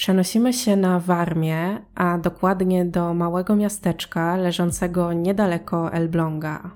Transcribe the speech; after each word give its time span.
Przenosimy 0.00 0.52
się 0.52 0.76
na 0.76 1.00
Warmię, 1.00 1.78
a 1.94 2.18
dokładnie 2.18 2.84
do 2.84 3.14
małego 3.14 3.56
miasteczka 3.56 4.36
leżącego 4.36 5.12
niedaleko 5.12 5.92
Elbląga. 5.92 6.70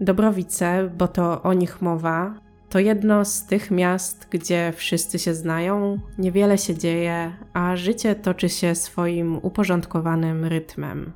Dobrowice, 0.00 0.90
bo 0.98 1.08
to 1.08 1.42
o 1.42 1.52
nich 1.52 1.82
mowa, 1.82 2.34
to 2.68 2.78
jedno 2.78 3.24
z 3.24 3.46
tych 3.46 3.70
miast, 3.70 4.28
gdzie 4.30 4.72
wszyscy 4.76 5.18
się 5.18 5.34
znają, 5.34 5.98
niewiele 6.18 6.58
się 6.58 6.74
dzieje, 6.74 7.32
a 7.52 7.76
życie 7.76 8.14
toczy 8.14 8.48
się 8.48 8.74
swoim 8.74 9.38
uporządkowanym 9.42 10.44
rytmem. 10.44 11.12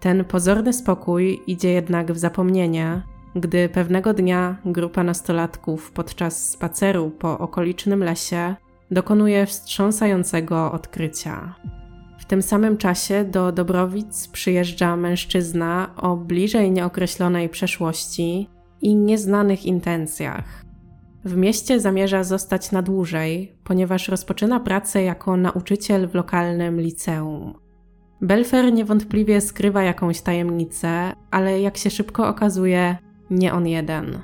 Ten 0.00 0.24
pozorny 0.24 0.72
spokój 0.72 1.42
idzie 1.46 1.72
jednak 1.72 2.12
w 2.12 2.18
zapomnienie, 2.18 3.02
gdy 3.36 3.68
pewnego 3.68 4.14
dnia 4.14 4.56
grupa 4.64 5.02
nastolatków 5.02 5.92
podczas 5.92 6.50
spaceru 6.50 7.10
po 7.10 7.38
okolicznym 7.38 8.04
lesie 8.04 8.54
dokonuje 8.90 9.46
wstrząsającego 9.46 10.72
odkrycia. 10.72 11.54
W 12.18 12.24
tym 12.24 12.42
samym 12.42 12.76
czasie 12.76 13.24
do 13.24 13.52
Dobrowic 13.52 14.28
przyjeżdża 14.28 14.96
mężczyzna 14.96 15.90
o 15.96 16.16
bliżej 16.16 16.70
nieokreślonej 16.70 17.48
przeszłości 17.48 18.48
i 18.82 18.96
nieznanych 18.96 19.66
intencjach. 19.66 20.64
W 21.24 21.36
mieście 21.36 21.80
zamierza 21.80 22.24
zostać 22.24 22.72
na 22.72 22.82
dłużej, 22.82 23.56
ponieważ 23.64 24.08
rozpoczyna 24.08 24.60
pracę 24.60 25.02
jako 25.02 25.36
nauczyciel 25.36 26.08
w 26.08 26.14
lokalnym 26.14 26.80
liceum. 26.80 27.54
Belfer 28.20 28.72
niewątpliwie 28.72 29.40
skrywa 29.40 29.82
jakąś 29.82 30.20
tajemnicę, 30.20 31.12
ale 31.30 31.60
jak 31.60 31.76
się 31.76 31.90
szybko 31.90 32.28
okazuje, 32.28 32.96
nie 33.30 33.52
on 33.52 33.66
jeden. 33.66 34.18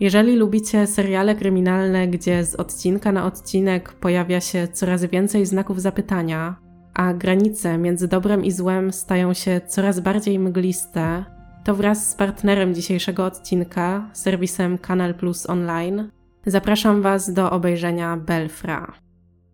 Jeżeli 0.00 0.36
lubicie 0.36 0.86
seriale 0.86 1.34
kryminalne, 1.34 2.08
gdzie 2.08 2.44
z 2.44 2.54
odcinka 2.54 3.12
na 3.12 3.26
odcinek 3.26 3.92
pojawia 3.92 4.40
się 4.40 4.68
coraz 4.68 5.04
więcej 5.04 5.46
znaków 5.46 5.80
zapytania, 5.82 6.56
a 6.94 7.14
granice 7.14 7.78
między 7.78 8.08
dobrem 8.08 8.44
i 8.44 8.52
złem 8.52 8.92
stają 8.92 9.34
się 9.34 9.60
coraz 9.68 10.00
bardziej 10.00 10.38
mgliste, 10.38 11.24
to 11.64 11.74
wraz 11.74 12.10
z 12.10 12.14
partnerem 12.14 12.74
dzisiejszego 12.74 13.24
odcinka, 13.24 14.10
serwisem 14.12 14.78
Kanal 14.78 15.14
Plus 15.14 15.50
Online, 15.50 16.10
zapraszam 16.46 17.02
Was 17.02 17.32
do 17.32 17.50
obejrzenia 17.50 18.16
Belfra. 18.16 18.92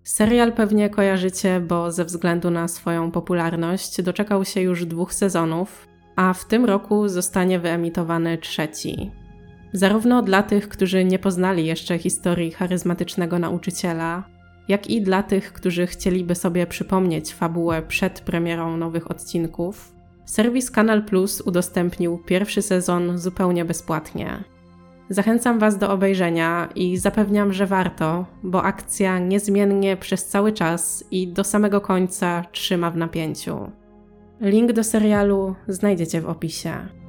Serial 0.04 0.52
pewnie 0.52 0.90
kojarzycie, 0.90 1.60
bo 1.60 1.92
ze 1.92 2.04
względu 2.04 2.50
na 2.50 2.68
swoją 2.68 3.10
popularność 3.10 4.02
doczekał 4.02 4.44
się 4.44 4.60
już 4.60 4.86
dwóch 4.86 5.14
sezonów, 5.14 5.88
a 6.16 6.32
w 6.32 6.44
tym 6.44 6.64
roku 6.64 7.08
zostanie 7.08 7.58
wyemitowany 7.58 8.38
trzeci. 8.38 9.21
Zarówno 9.72 10.22
dla 10.22 10.42
tych, 10.42 10.68
którzy 10.68 11.04
nie 11.04 11.18
poznali 11.18 11.66
jeszcze 11.66 11.98
historii 11.98 12.50
charyzmatycznego 12.50 13.38
nauczyciela, 13.38 14.24
jak 14.68 14.90
i 14.90 15.02
dla 15.02 15.22
tych, 15.22 15.52
którzy 15.52 15.86
chcieliby 15.86 16.34
sobie 16.34 16.66
przypomnieć 16.66 17.34
fabułę 17.34 17.82
przed 17.82 18.20
premierą 18.20 18.76
nowych 18.76 19.10
odcinków, 19.10 19.92
serwis 20.24 20.70
Kanal 20.70 21.04
Plus 21.04 21.40
udostępnił 21.40 22.18
pierwszy 22.18 22.62
sezon 22.62 23.18
zupełnie 23.18 23.64
bezpłatnie. 23.64 24.44
Zachęcam 25.08 25.58
Was 25.58 25.78
do 25.78 25.90
obejrzenia 25.90 26.68
i 26.74 26.96
zapewniam, 26.96 27.52
że 27.52 27.66
warto, 27.66 28.26
bo 28.42 28.62
akcja 28.62 29.18
niezmiennie 29.18 29.96
przez 29.96 30.26
cały 30.26 30.52
czas 30.52 31.04
i 31.10 31.28
do 31.28 31.44
samego 31.44 31.80
końca 31.80 32.44
trzyma 32.52 32.90
w 32.90 32.96
napięciu. 32.96 33.70
Link 34.40 34.72
do 34.72 34.84
serialu 34.84 35.54
znajdziecie 35.68 36.20
w 36.20 36.28
opisie. 36.28 37.01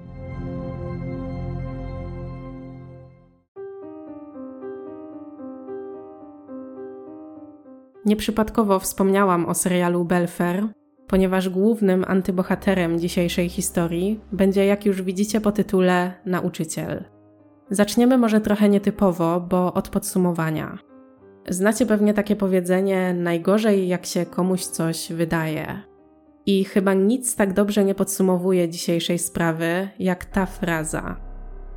Nieprzypadkowo 8.06 8.80
wspomniałam 8.80 9.46
o 9.46 9.54
serialu 9.54 10.06
Belfer, 10.06 10.68
ponieważ 11.08 11.50
głównym 11.50 12.06
antybohaterem 12.08 13.00
dzisiejszej 13.00 13.50
historii 13.50 14.19
będzie, 14.31 14.66
jak 14.66 14.86
już 14.86 15.02
widzicie 15.02 15.41
po 15.41 15.52
tytule, 15.52 16.14
nauczyciel. 16.25 17.03
Zaczniemy 17.69 18.18
może 18.18 18.41
trochę 18.41 18.69
nietypowo, 18.69 19.41
bo 19.41 19.74
od 19.74 19.90
podsumowania. 19.90 20.78
Znacie 21.50 21.86
pewnie 21.86 22.14
takie 22.14 22.36
powiedzenie: 22.36 23.14
najgorzej, 23.14 23.88
jak 23.88 24.06
się 24.06 24.25
komuś 24.25 24.66
coś 24.66 25.14
wydaje. 25.14 25.81
I 26.46 26.64
chyba 26.64 26.94
nic 26.94 27.35
tak 27.35 27.53
dobrze 27.53 27.84
nie 27.85 27.96
podsumowuje 27.96 28.70
dzisiejszej 28.70 29.20
sprawy, 29.20 29.90
jak 30.00 30.25
ta 30.25 30.46
fraza. 30.46 31.33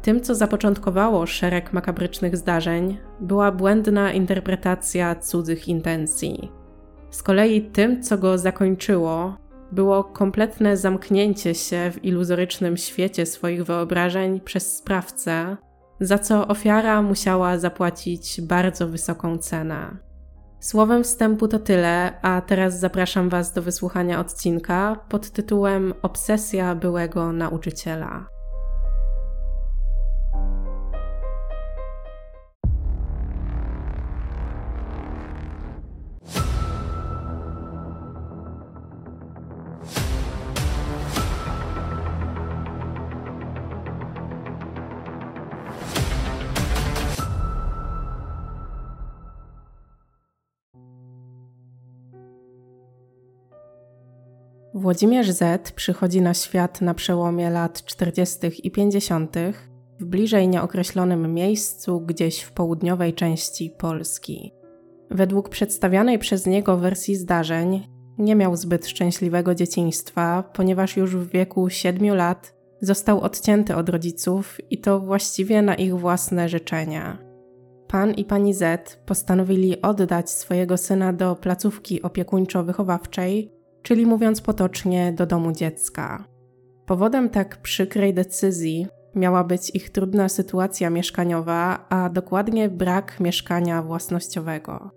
Tym, 0.07 0.21
co 0.21 0.35
zapoczątkowało 0.35 1.27
szereg 1.27 1.73
makabrycznych 1.73 2.37
zdarzeń, 2.37 2.99
była 3.21 3.53
błędna 3.53 4.13
interpretacja 4.13 5.15
cudzych 5.15 5.69
intencji. 5.69 6.53
Z 7.11 7.23
kolei 7.23 7.63
tym, 7.63 8.03
co 8.03 8.19
go 8.19 8.39
zakończyło, 8.39 9.37
było 9.73 10.05
kompletne 10.05 10.77
zamknięcie 10.77 11.55
się 11.55 11.91
w 11.93 12.05
iluzorycznym 12.05 12.77
świecie 12.77 13.27
swoich 13.27 13.65
wyobrażeń 13.65 14.41
przez 14.41 14.77
sprawcę, 14.77 15.57
za 16.01 16.19
co 16.19 16.49
ofiara 16.49 17.03
musiała 17.03 17.59
zapłacić 17.59 18.41
bardzo 18.41 18.89
wysoką 18.89 19.39
cenę. 19.39 19.97
Słowem 20.61 21.05
wstępu 21.05 21.49
to 21.49 21.59
tyle, 21.59 22.21
a 22.23 22.41
teraz 22.41 22.81
zapraszam 22.81 23.29
Was 23.29 23.53
do 23.53 23.63
wysłuchania 23.63 24.21
odcinka 24.21 24.97
pod 25.09 25.31
tytułem 25.31 25.95
Obsesja 26.03 26.75
byłego 26.75 27.33
nauczyciela. 27.33 28.36
Włodzimierz 54.87 55.31
Z 55.31 55.73
przychodzi 55.73 56.21
na 56.21 56.35
świat 56.35 56.81
na 56.81 56.95
przełomie 56.95 57.51
lat 57.51 57.85
40. 57.85 58.39
i 58.63 58.71
50. 58.71 59.37
w 60.01 60.05
bliżej 60.05 60.49
nieokreślonym 60.49 61.35
miejscu 61.35 62.01
gdzieś 62.01 62.41
w 62.41 62.53
południowej 62.53 63.15
części 63.15 63.71
Polski. 63.79 64.53
Według 65.11 65.49
przedstawianej 65.49 66.19
przez 66.19 66.47
niego 66.47 66.77
wersji 66.77 67.17
zdarzeń, 67.17 67.89
nie 68.19 68.35
miał 68.35 68.57
zbyt 68.57 68.87
szczęśliwego 68.87 69.55
dzieciństwa, 69.55 70.51
ponieważ 70.53 70.97
już 70.97 71.17
w 71.17 71.31
wieku 71.31 71.71
7 71.71 72.15
lat 72.15 72.55
został 72.81 73.21
odcięty 73.21 73.77
od 73.77 73.89
rodziców 73.89 74.59
i 74.71 74.79
to 74.79 75.01
właściwie 75.01 75.63
na 75.63 75.75
ich 75.75 75.99
własne 75.99 76.49
życzenia. 76.49 77.19
Pan 77.89 78.15
i 78.15 78.25
pani 78.25 78.55
Z 78.55 78.97
postanowili 79.07 79.83
oddać 79.83 80.31
swojego 80.31 80.77
syna 80.77 81.13
do 81.13 81.37
placówki 81.37 82.03
opiekuńczo-wychowawczej, 82.03 83.56
czyli 83.87 84.07
mówiąc 84.07 84.41
potocznie, 84.41 85.13
do 85.13 85.27
domu 85.27 85.53
dziecka. 85.53 86.25
Powodem 86.87 87.31
tak 87.31 87.63
przykrej 87.63 88.15
decyzji 88.15 88.87
miała 89.15 89.45
być 89.45 89.75
ich 89.75 89.91
trudna 89.91 90.29
sytuacja 90.29 90.91
mieszkaniowa, 90.91 91.87
a 91.89 92.09
dokładnie 92.09 92.69
brak 92.69 93.21
mieszkania 93.21 93.83
własnościowego. 93.83 94.91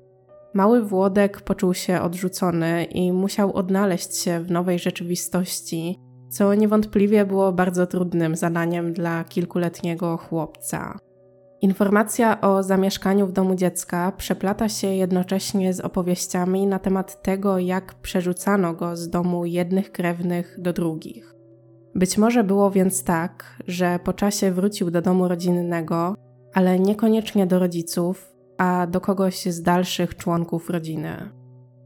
Mały 0.54 0.86
Włodek 0.86 1.42
poczuł 1.42 1.74
się 1.74 2.02
odrzucony 2.02 2.84
i 2.84 3.12
musiał 3.12 3.54
odnaleźć 3.54 4.18
się 4.18 4.40
w 4.40 4.52
nowej 4.52 4.80
rzeczywistości, 4.80 6.00
co 6.30 6.54
niewątpliwie 6.54 7.26
było 7.26 7.52
bardzo 7.52 7.88
trudnym 7.88 8.36
zadaniem 8.36 8.94
dla 8.94 9.24
kilkuletniego 9.24 10.18
chłopca. 10.18 11.00
Informacja 11.62 12.42
o 12.42 12.64
zamieszkaniu 12.64 13.28
w 13.28 13.32
domu 13.32 13.56
dziecka 13.56 14.12
przeplata 14.12 14.70
się 14.70 14.88
jednocześnie 14.88 15.74
z 15.74 15.80
opowieściami 15.80 16.68
na 16.68 16.80
temat 16.80 17.22
tego, 17.22 17.60
jak 17.60 17.94
przerzucano 17.94 18.74
go 18.74 18.98
z 18.98 19.10
domu 19.10 19.46
jednych 19.46 19.92
krewnych 19.92 20.56
do 20.60 20.74
drugich. 20.74 21.36
Być 21.96 22.18
może 22.18 22.44
było 22.44 22.72
więc 22.72 23.04
tak, 23.04 23.58
że 23.68 24.00
po 24.04 24.14
czasie 24.14 24.52
wrócił 24.52 24.92
do 24.92 25.02
domu 25.02 25.28
rodzinnego, 25.28 26.16
ale 26.54 26.80
niekoniecznie 26.80 27.48
do 27.48 27.60
rodziców, 27.60 28.36
a 28.58 28.88
do 28.88 29.02
kogoś 29.02 29.46
z 29.46 29.62
dalszych 29.62 30.16
członków 30.16 30.70
rodziny. 30.70 31.30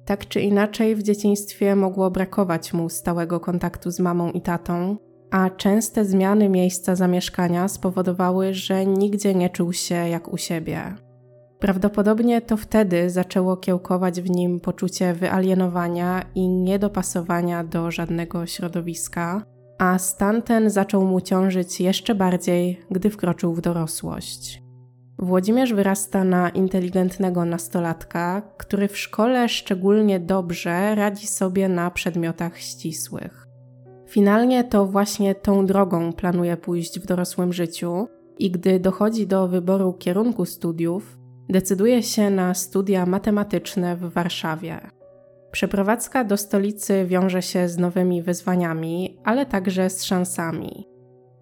Tak 0.05 0.27
czy 0.27 0.41
inaczej, 0.41 0.95
w 0.95 1.03
dzieciństwie 1.03 1.75
mogło 1.75 2.11
brakować 2.11 2.73
mu 2.73 2.89
stałego 2.89 3.39
kontaktu 3.39 3.91
z 3.91 3.99
mamą 3.99 4.31
i 4.31 4.41
tatą, 4.41 4.97
a 5.33 5.49
częste 5.49 6.05
zmiany 6.05 6.49
miejsca 6.49 6.95
zamieszkania 6.95 7.67
spowodowały, 7.67 8.53
że 8.53 8.85
nigdzie 8.85 9.35
nie 9.35 9.49
czuł 9.49 9.73
się 9.73 9.95
jak 9.95 10.33
u 10.33 10.37
siebie. 10.37 10.95
Prawdopodobnie 11.59 12.41
to 12.41 12.57
wtedy 12.57 13.09
zaczęło 13.09 13.57
kiełkować 13.57 14.21
w 14.21 14.29
nim 14.29 14.59
poczucie 14.59 15.13
wyalienowania 15.13 16.25
i 16.35 16.47
niedopasowania 16.47 17.63
do 17.63 17.91
żadnego 17.91 18.45
środowiska, 18.45 19.43
a 19.79 19.99
stan 19.99 20.41
ten 20.41 20.69
zaczął 20.69 21.05
mu 21.05 21.21
ciążyć 21.21 21.81
jeszcze 21.81 22.15
bardziej, 22.15 22.81
gdy 22.91 23.09
wkroczył 23.09 23.53
w 23.53 23.61
dorosłość. 23.61 24.63
Włodzimierz 25.19 25.73
wyrasta 25.73 26.23
na 26.23 26.49
inteligentnego 26.49 27.45
nastolatka, 27.45 28.41
który 28.57 28.87
w 28.87 28.97
szkole 28.97 29.49
szczególnie 29.49 30.19
dobrze 30.19 30.95
radzi 30.95 31.27
sobie 31.27 31.69
na 31.69 31.91
przedmiotach 31.91 32.57
ścisłych. 32.57 33.42
Finalnie 34.13 34.63
to 34.63 34.85
właśnie 34.85 35.35
tą 35.35 35.65
drogą 35.65 36.13
planuje 36.13 36.57
pójść 36.57 36.99
w 36.99 37.05
dorosłym 37.05 37.53
życiu 37.53 38.07
i 38.39 38.51
gdy 38.51 38.79
dochodzi 38.79 39.27
do 39.27 39.47
wyboru 39.47 39.93
kierunku 39.93 40.45
studiów, 40.45 41.17
decyduje 41.49 42.03
się 42.03 42.29
na 42.29 42.53
studia 42.53 43.05
matematyczne 43.05 43.95
w 43.95 44.13
Warszawie. 44.13 44.79
Przeprowadzka 45.51 46.23
do 46.23 46.37
stolicy 46.37 47.05
wiąże 47.05 47.41
się 47.41 47.69
z 47.69 47.77
nowymi 47.77 48.21
wyzwaniami, 48.21 49.17
ale 49.23 49.45
także 49.45 49.89
z 49.89 50.03
szansami. 50.03 50.87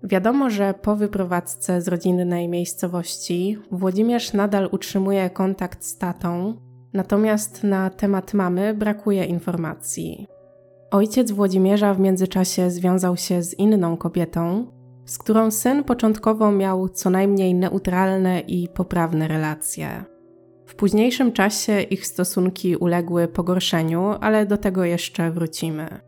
Wiadomo, 0.04 0.50
że 0.50 0.74
po 0.82 0.96
wyprowadzce 0.96 1.82
z 1.82 1.88
rodzinnej 1.88 2.50
miejscowości 2.50 3.58
Włodzimierz 3.72 4.34
nadal 4.34 4.70
utrzymuje 4.72 5.30
kontakt 5.30 5.84
z 5.84 5.98
tatą, 5.98 6.56
natomiast 6.94 7.64
na 7.64 7.90
temat 7.90 8.34
mamy 8.34 8.74
brakuje 8.74 9.26
informacji. 9.26 10.28
Ojciec 10.92 11.32
Włodzimierza 11.32 11.94
w 11.94 12.00
międzyczasie 12.00 12.72
związał 12.72 13.18
się 13.18 13.44
z 13.44 13.60
inną 13.60 13.98
kobietą, 13.98 14.66
z 15.06 15.18
którą 15.18 15.52
syn 15.52 15.84
początkowo 15.84 16.52
miał 16.52 16.90
co 16.90 17.10
najmniej 17.10 17.56
neutralne 17.56 18.40
i 18.40 18.68
poprawne 18.68 19.28
relacje. 19.28 20.04
W 20.66 20.76
późniejszym 20.76 21.32
czasie 21.32 21.82
ich 21.82 22.08
stosunki 22.08 22.76
uległy 22.76 23.28
pogorszeniu, 23.28 24.14
ale 24.22 24.46
do 24.46 24.58
tego 24.58 24.84
jeszcze 24.84 25.32
wrócimy. 25.32 26.02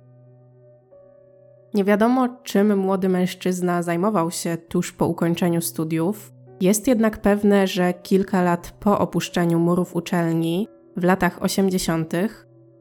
Nie 1.74 1.84
wiadomo, 1.84 2.28
czym 2.44 2.78
młody 2.78 3.10
mężczyzna 3.10 3.84
zajmował 3.84 4.32
się 4.32 4.58
tuż 4.58 4.92
po 4.92 5.08
ukończeniu 5.08 5.62
studiów. 5.62 6.34
Jest 6.62 6.88
jednak 6.88 7.22
pewne, 7.22 7.68
że 7.68 7.94
kilka 7.94 8.42
lat 8.42 8.74
po 8.80 9.00
opuszczeniu 9.00 9.60
murów 9.60 9.96
uczelni, 9.96 10.68
w 10.98 11.04
latach 11.04 11.44
80., 11.44 12.14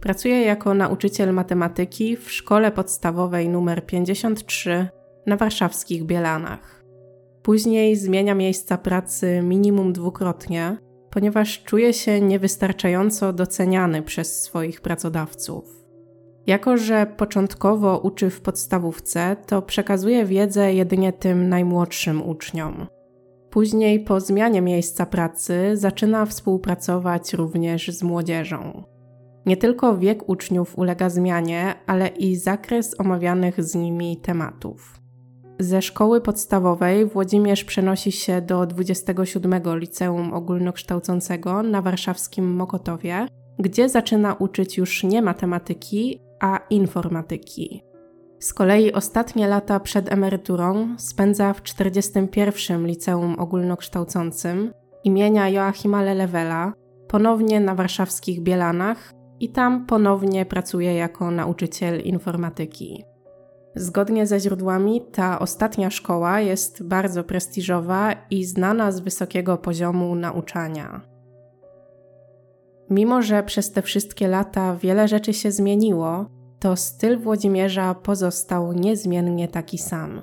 pracuje 0.03 0.43
jako 0.43 0.75
nauczyciel 0.75 1.35
matematyki 1.35 2.17
w 2.17 2.33
szkole 2.33 2.73
podstawowej 2.73 3.47
nr 3.47 3.87
53 3.87 4.89
na 5.27 5.37
warszawskich 5.37 6.05
Bielanach. 6.05 6.85
Później 7.43 7.97
zmienia 7.97 8.35
miejsca 8.35 8.79
pracy 8.79 9.41
minimum 9.43 9.93
dwukrotnie, 9.93 10.77
ponieważ 11.11 11.63
czuje 11.65 11.93
się 11.93 12.21
niewystarczająco 12.21 13.33
doceniany 13.33 14.03
przez 14.03 14.43
swoich 14.43 14.81
pracodawców. 14.81 15.65
Jako, 16.47 16.77
że 16.77 17.07
początkowo 17.17 17.99
uczy 17.99 18.31
w 18.31 18.41
podstawówce, 18.41 19.37
to 19.47 19.63
przekazuje 19.63 20.25
wiedzę 20.25 20.75
jedynie 20.75 21.13
tym 21.13 21.49
najmłodszym 21.49 22.29
uczniom. 22.29 22.87
Później, 23.51 24.01
po 24.01 24.21
zmianie 24.21 24.63
miejsca 24.63 25.07
pracy, 25.07 25.71
zaczyna 25.75 26.27
współpracować 26.27 27.33
również 27.33 27.89
z 27.89 28.03
młodzieżą. 28.03 28.92
Nie 29.47 29.57
tylko 29.57 29.99
wiek 29.99 30.29
uczniów 30.29 30.79
ulega 30.79 31.11
zmianie, 31.11 31.75
ale 31.87 32.09
i 32.09 32.37
zakres 32.37 33.01
omawianych 33.01 33.65
z 33.65 33.75
nimi 33.75 34.17
tematów. 34.17 35.03
Ze 35.59 35.83
szkoły 35.83 36.21
podstawowej 36.21 37.07
Włodzimierz 37.07 37.65
przenosi 37.65 38.13
się 38.13 38.41
do 38.41 38.67
27 38.67 39.61
Liceum 39.79 40.35
Ogólnokształcącego 40.35 41.63
na 41.63 41.83
warszawskim 41.83 42.55
Mokotowie, 42.55 43.27
gdzie 43.59 43.89
zaczyna 43.89 44.35
uczyć 44.35 44.79
już 44.79 45.05
nie 45.05 45.23
matematyki, 45.23 46.21
a 46.41 46.61
informatyki. 46.71 47.83
Z 48.39 48.55
kolei 48.55 48.93
ostatnie 48.93 49.49
lata 49.49 49.81
przed 49.81 50.13
emeryturą 50.13 50.95
spędza 50.99 51.53
w 51.53 51.63
41 51.63 52.87
Liceum 52.87 53.39
Ogólnokształcącym 53.39 54.73
imienia 55.05 55.49
Joachima 55.49 56.03
Lelewela, 56.03 56.73
ponownie 57.09 57.61
na 57.61 57.75
warszawskich 57.75 58.41
Bielanach 58.41 59.13
i 59.43 59.49
tam 59.49 59.87
ponownie 59.87 60.47
pracuje 60.47 60.95
jako 60.95 61.31
nauczyciel 61.31 62.01
informatyki. 62.01 63.05
Zgodnie 63.75 64.27
ze 64.27 64.41
źródłami, 64.41 65.03
ta 65.13 65.39
ostatnia 65.39 65.91
szkoła 65.91 66.41
jest 66.41 66.83
bardzo 66.83 67.25
prestiżowa 67.25 68.13
i 68.31 68.45
znana 68.45 68.93
z 68.93 69.01
wysokiego 69.01 69.59
poziomu 69.59 70.15
nauczania. 70.15 71.01
Mimo, 72.91 73.23
że 73.23 73.43
przez 73.43 73.73
te 73.73 73.83
wszystkie 73.83 74.29
lata 74.29 74.77
wiele 74.77 75.09
rzeczy 75.09 75.33
się 75.33 75.53
zmieniło, 75.53 76.27
to 76.59 76.77
styl 76.77 77.19
Włodzimierza 77.19 77.95
pozostał 77.95 78.73
niezmiennie 78.73 79.49
taki 79.49 79.79
sam. 79.79 80.23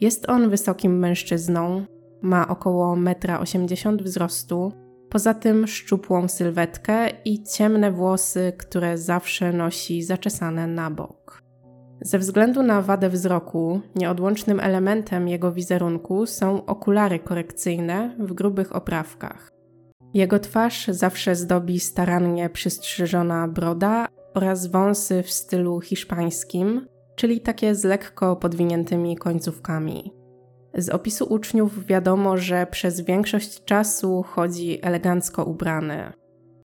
Jest 0.00 0.28
on 0.28 0.50
wysokim 0.50 0.98
mężczyzną, 0.98 1.84
ma 2.22 2.48
około 2.48 2.96
1,80 2.96 3.88
m 3.88 3.96
wzrostu, 3.98 4.72
poza 5.10 5.34
tym 5.34 5.66
szczupłą 5.66 6.28
sylwetkę 6.28 7.08
i 7.24 7.42
ciemne 7.42 7.92
włosy, 7.92 8.52
które 8.58 8.98
zawsze 8.98 9.52
nosi 9.52 10.02
zaczesane 10.02 10.66
na 10.66 10.90
bok. 10.90 11.42
Ze 12.00 12.18
względu 12.18 12.62
na 12.62 12.82
wadę 12.82 13.10
wzroku, 13.10 13.80
nieodłącznym 13.94 14.60
elementem 14.60 15.28
jego 15.28 15.52
wizerunku 15.52 16.26
są 16.26 16.66
okulary 16.66 17.18
korekcyjne 17.18 18.16
w 18.18 18.32
grubych 18.32 18.76
oprawkach. 18.76 19.50
Jego 20.14 20.38
twarz 20.38 20.88
zawsze 20.88 21.36
zdobi 21.36 21.80
starannie 21.80 22.50
przystrzyżona 22.50 23.48
broda 23.48 24.08
oraz 24.34 24.66
wąsy 24.66 25.22
w 25.22 25.30
stylu 25.30 25.80
hiszpańskim, 25.80 26.86
czyli 27.16 27.40
takie 27.40 27.74
z 27.74 27.84
lekko 27.84 28.36
podwiniętymi 28.36 29.16
końcówkami. 29.16 30.12
Z 30.78 30.88
opisu 30.88 31.24
uczniów 31.24 31.86
wiadomo, 31.86 32.36
że 32.36 32.66
przez 32.66 33.00
większość 33.00 33.64
czasu 33.64 34.22
chodzi 34.22 34.78
elegancko 34.82 35.44
ubrany. 35.44 36.12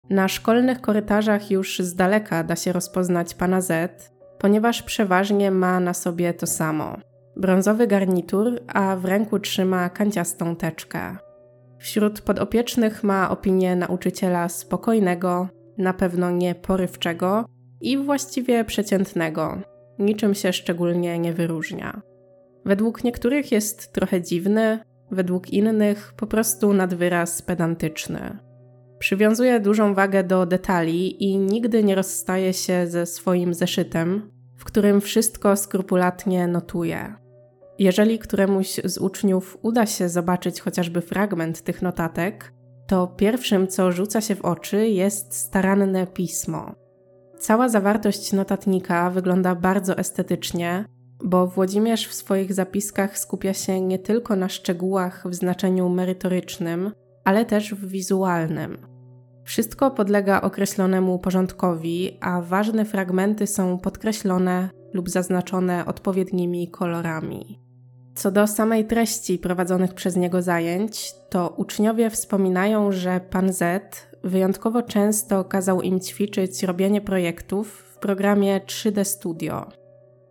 Na 0.09 0.27
szkolnych 0.27 0.81
korytarzach 0.81 1.51
już 1.51 1.79
z 1.79 1.95
daleka 1.95 2.43
da 2.43 2.55
się 2.55 2.71
rozpoznać 2.71 3.33
pana 3.33 3.61
Z, 3.61 4.11
ponieważ 4.39 4.83
przeważnie 4.83 5.51
ma 5.51 5.79
na 5.79 5.93
sobie 5.93 6.33
to 6.33 6.47
samo. 6.47 6.97
Brązowy 7.35 7.87
garnitur, 7.87 8.59
a 8.67 8.95
w 8.95 9.05
ręku 9.05 9.39
trzyma 9.39 9.89
kanciastą 9.89 10.55
teczkę. 10.55 11.17
Wśród 11.79 12.21
podopiecznych 12.21 13.03
ma 13.03 13.29
opinię 13.29 13.75
nauczyciela 13.75 14.49
spokojnego, 14.49 15.47
na 15.77 15.93
pewno 15.93 16.31
nie 16.31 16.55
porywczego 16.55 17.45
i 17.81 17.97
właściwie 17.97 18.65
przeciętnego. 18.65 19.61
Niczym 19.99 20.35
się 20.35 20.53
szczególnie 20.53 21.19
nie 21.19 21.33
wyróżnia. 21.33 22.01
Według 22.65 23.03
niektórych 23.03 23.51
jest 23.51 23.93
trochę 23.93 24.21
dziwny, 24.21 24.79
według 25.11 25.49
innych 25.49 26.13
po 26.17 26.27
prostu 26.27 26.73
nadwyraz 26.73 27.41
pedantyczny. 27.41 28.37
Przywiązuje 28.99 29.59
dużą 29.59 29.93
wagę 29.93 30.23
do 30.23 30.45
detali 30.45 31.23
i 31.23 31.37
nigdy 31.37 31.83
nie 31.83 31.95
rozstaje 31.95 32.53
się 32.53 32.87
ze 32.87 33.05
swoim 33.05 33.53
zeszytem, 33.53 34.31
w 34.57 34.63
którym 34.65 35.01
wszystko 35.01 35.55
skrupulatnie 35.55 36.47
notuje. 36.47 37.15
Jeżeli 37.79 38.19
któremuś 38.19 38.79
z 38.83 38.97
uczniów 38.97 39.57
uda 39.61 39.85
się 39.85 40.09
zobaczyć 40.09 40.61
chociażby 40.61 41.01
fragment 41.01 41.61
tych 41.61 41.81
notatek, 41.81 42.53
to 42.87 43.07
pierwszym, 43.07 43.67
co 43.67 43.91
rzuca 43.91 44.21
się 44.21 44.35
w 44.35 44.41
oczy, 44.41 44.87
jest 44.87 45.35
staranne 45.35 46.07
pismo. 46.07 46.75
Cała 47.39 47.69
zawartość 47.69 48.33
notatnika 48.33 49.09
wygląda 49.09 49.55
bardzo 49.55 49.97
estetycznie, 49.97 50.85
bo 51.23 51.47
Włodzimierz 51.47 52.07
w 52.07 52.13
swoich 52.13 52.53
zapiskach 52.53 53.19
skupia 53.19 53.53
się 53.53 53.81
nie 53.81 53.99
tylko 53.99 54.35
na 54.35 54.49
szczegółach 54.49 55.23
w 55.29 55.35
znaczeniu 55.35 55.89
merytorycznym, 55.89 56.91
ale 57.23 57.45
też 57.45 57.73
w 57.73 57.87
wizualnym. 57.87 58.77
Wszystko 59.43 59.91
podlega 59.91 60.41
określonemu 60.41 61.19
porządkowi, 61.19 62.17
a 62.21 62.41
ważne 62.41 62.85
fragmenty 62.85 63.47
są 63.47 63.77
podkreślone 63.77 64.69
lub 64.93 65.09
zaznaczone 65.09 65.85
odpowiednimi 65.85 66.67
kolorami. 66.67 67.59
Co 68.15 68.31
do 68.31 68.47
samej 68.47 68.85
treści 68.85 69.37
prowadzonych 69.37 69.93
przez 69.93 70.15
niego 70.15 70.41
zajęć, 70.41 71.13
to 71.29 71.53
uczniowie 71.57 72.09
wspominają, 72.09 72.91
że 72.91 73.19
pan 73.29 73.53
Z 73.53 73.95
wyjątkowo 74.23 74.81
często 74.81 75.43
kazał 75.43 75.81
im 75.81 75.99
ćwiczyć 75.99 76.63
robienie 76.63 77.01
projektów 77.01 77.71
w 77.71 77.97
programie 77.97 78.61
3D 78.65 79.03
Studio. 79.03 79.69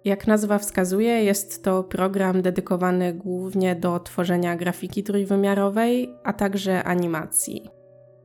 Jak 0.05 0.27
nazwa 0.27 0.59
wskazuje, 0.59 1.25
jest 1.25 1.65
to 1.65 1.85
program 1.85 2.43
dedykowany 2.43 3.13
głównie 3.13 3.77
do 3.77 4.01
tworzenia 4.01 4.57
grafiki 4.57 5.03
trójwymiarowej, 5.03 6.15
a 6.25 6.33
także 6.33 6.85
animacji. 6.85 7.71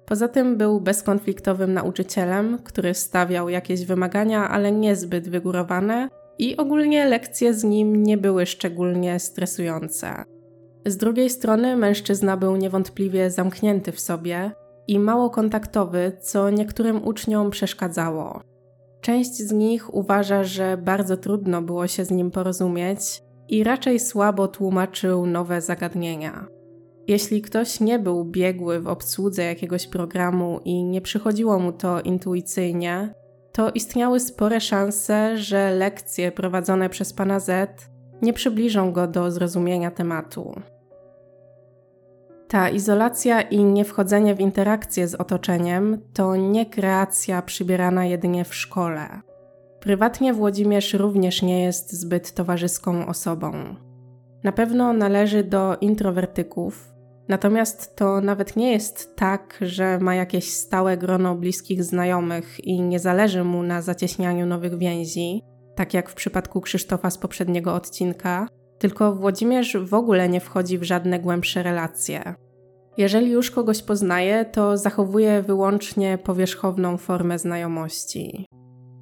Poza 0.05 0.27
tym 0.27 0.57
był 0.57 0.81
bezkonfliktowym 0.81 1.73
nauczycielem, 1.73 2.57
który 2.63 2.93
stawiał 2.93 3.49
jakieś 3.49 3.85
wymagania, 3.85 4.49
ale 4.49 4.71
niezbyt 4.71 5.29
wygórowane, 5.29 6.09
i 6.37 6.57
ogólnie 6.57 7.05
lekcje 7.05 7.53
z 7.53 7.63
nim 7.63 8.03
nie 8.03 8.17
były 8.17 8.45
szczególnie 8.45 9.19
stresujące. 9.19 10.23
Z 10.85 10.97
drugiej 10.97 11.29
strony, 11.29 11.77
mężczyzna 11.77 12.37
był 12.37 12.55
niewątpliwie 12.55 13.31
zamknięty 13.31 13.91
w 13.91 13.99
sobie 13.99 14.51
i 14.87 14.99
mało 14.99 15.29
kontaktowy, 15.29 16.17
co 16.21 16.49
niektórym 16.49 17.07
uczniom 17.07 17.51
przeszkadzało. 17.51 18.52
Część 19.03 19.37
z 19.37 19.51
nich 19.51 19.93
uważa, 19.93 20.43
że 20.43 20.77
bardzo 20.77 21.17
trudno 21.17 21.61
było 21.61 21.87
się 21.87 22.05
z 22.05 22.11
nim 22.11 22.31
porozumieć 22.31 23.23
i 23.49 23.63
raczej 23.63 23.99
słabo 23.99 24.47
tłumaczył 24.47 25.25
nowe 25.25 25.61
zagadnienia. 25.61 26.47
Jeśli 27.07 27.41
ktoś 27.41 27.79
nie 27.79 27.99
był 27.99 28.25
biegły 28.25 28.79
w 28.79 28.87
obsłudze 28.87 29.43
jakiegoś 29.43 29.87
programu 29.87 30.59
i 30.65 30.83
nie 30.83 31.01
przychodziło 31.01 31.59
mu 31.59 31.71
to 31.71 32.01
intuicyjnie, 32.01 33.13
to 33.51 33.71
istniały 33.71 34.19
spore 34.19 34.61
szanse, 34.61 35.37
że 35.37 35.75
lekcje 35.75 36.31
prowadzone 36.31 36.89
przez 36.89 37.13
pana 37.13 37.39
Z 37.39 37.81
nie 38.21 38.33
przybliżą 38.33 38.91
go 38.91 39.07
do 39.07 39.31
zrozumienia 39.31 39.91
tematu. 39.91 40.61
Ta 42.53 42.69
izolacja 42.69 43.41
i 43.41 43.63
niewchodzenie 43.63 44.35
w 44.35 44.39
interakcję 44.39 45.07
z 45.07 45.15
otoczeniem 45.15 46.01
to 46.13 46.35
nie 46.35 46.65
kreacja 46.65 47.41
przybierana 47.41 48.05
jedynie 48.05 48.45
w 48.45 48.55
szkole. 48.55 49.21
Prywatnie 49.79 50.33
Włodzimierz 50.33 50.93
również 50.93 51.41
nie 51.41 51.63
jest 51.63 51.93
zbyt 51.93 52.33
towarzyską 52.33 53.07
osobą. 53.07 53.75
Na 54.43 54.51
pewno 54.51 54.93
należy 54.93 55.43
do 55.43 55.77
introwertyków, 55.81 56.93
natomiast 57.27 57.95
to 57.95 58.21
nawet 58.21 58.55
nie 58.55 58.71
jest 58.71 59.15
tak, 59.15 59.57
że 59.61 59.99
ma 59.99 60.15
jakieś 60.15 60.53
stałe 60.53 60.97
grono 60.97 61.35
bliskich 61.35 61.83
znajomych 61.83 62.65
i 62.65 62.81
nie 62.81 62.99
zależy 62.99 63.43
mu 63.43 63.63
na 63.63 63.81
zacieśnianiu 63.81 64.45
nowych 64.45 64.77
więzi, 64.77 65.41
tak 65.75 65.93
jak 65.93 66.09
w 66.09 66.13
przypadku 66.13 66.61
Krzysztofa 66.61 67.09
z 67.09 67.17
poprzedniego 67.17 67.75
odcinka, 67.75 68.47
tylko 68.79 69.15
Włodzimierz 69.15 69.77
w 69.77 69.93
ogóle 69.93 70.29
nie 70.29 70.39
wchodzi 70.39 70.77
w 70.77 70.83
żadne 70.83 71.19
głębsze 71.19 71.63
relacje. 71.63 72.42
Jeżeli 72.97 73.31
już 73.31 73.51
kogoś 73.51 73.81
poznaje, 73.81 74.45
to 74.45 74.77
zachowuje 74.77 75.41
wyłącznie 75.41 76.17
powierzchowną 76.17 76.97
formę 76.97 77.39
znajomości. 77.39 78.45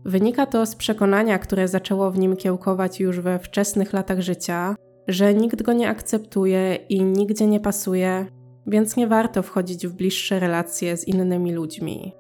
Wynika 0.05 0.45
to 0.45 0.65
z 0.65 0.75
przekonania, 0.75 1.39
które 1.39 1.67
zaczęło 1.67 2.11
w 2.11 2.19
nim 2.19 2.35
kiełkować 2.35 2.99
już 2.99 3.19
we 3.19 3.39
wczesnych 3.39 3.93
latach 3.93 4.21
życia, 4.21 4.75
że 5.07 5.33
nikt 5.33 5.61
go 5.61 5.73
nie 5.73 5.89
akceptuje 5.89 6.75
i 6.89 7.03
nigdzie 7.03 7.47
nie 7.47 7.59
pasuje, 7.59 8.25
więc 8.67 8.95
nie 8.95 9.07
warto 9.07 9.43
wchodzić 9.43 9.87
w 9.87 9.93
bliższe 9.93 10.39
relacje 10.39 10.97
z 10.97 11.07
innymi 11.07 11.53
ludźmi. 11.53 12.13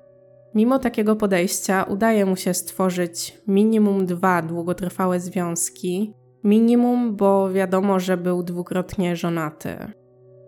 Mimo 0.55 0.79
takiego 0.79 1.15
podejścia 1.15 1.83
udaje 1.83 2.25
mu 2.25 2.35
się 2.35 2.53
stworzyć 2.53 3.41
minimum 3.47 4.05
dwa 4.05 4.41
długotrwałe 4.41 5.19
związki. 5.19 6.13
Minimum, 6.43 7.15
bo 7.15 7.51
wiadomo, 7.51 7.99
że 7.99 8.17
był 8.17 8.43
dwukrotnie 8.43 9.15
żonaty. 9.15 10.00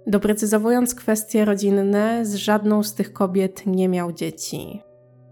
Doprecyzowując 0.08 0.96
kwestie 0.96 1.46
rodzinne, 1.46 2.26
z 2.26 2.36
żadną 2.36 2.84
z 2.84 2.94
tych 2.94 3.14
kobiet 3.14 3.64
nie 3.66 3.90
miał 3.90 4.12
dzieci. 4.12 4.82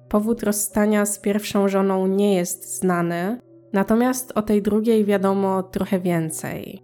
Powód 0.09 0.43
rozstania 0.43 1.05
z 1.05 1.19
pierwszą 1.19 1.67
żoną 1.67 2.07
nie 2.07 2.35
jest 2.35 2.79
znany, 2.79 3.41
natomiast 3.73 4.31
o 4.35 4.41
tej 4.41 4.61
drugiej 4.61 5.05
wiadomo 5.05 5.63
trochę 5.63 5.99
więcej. 5.99 6.83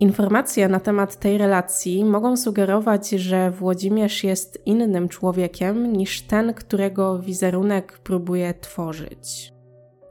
Informacje 0.00 0.68
na 0.68 0.80
temat 0.80 1.16
tej 1.16 1.38
relacji 1.38 2.04
mogą 2.04 2.36
sugerować, 2.36 3.10
że 3.10 3.50
Włodzimierz 3.50 4.24
jest 4.24 4.66
innym 4.66 5.08
człowiekiem 5.08 5.92
niż 5.92 6.22
ten, 6.22 6.54
którego 6.54 7.18
wizerunek 7.18 7.98
próbuje 7.98 8.54
tworzyć. 8.54 9.52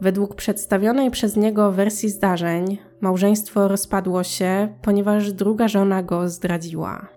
Według 0.01 0.35
przedstawionej 0.35 1.11
przez 1.11 1.35
niego 1.35 1.71
wersji 1.71 2.09
zdarzeń, 2.09 2.77
małżeństwo 3.01 3.67
rozpadło 3.67 4.23
się, 4.23 4.73
ponieważ 4.81 5.33
druga 5.33 5.67
żona 5.67 6.03
go 6.03 6.29
zdradziła. 6.29 7.07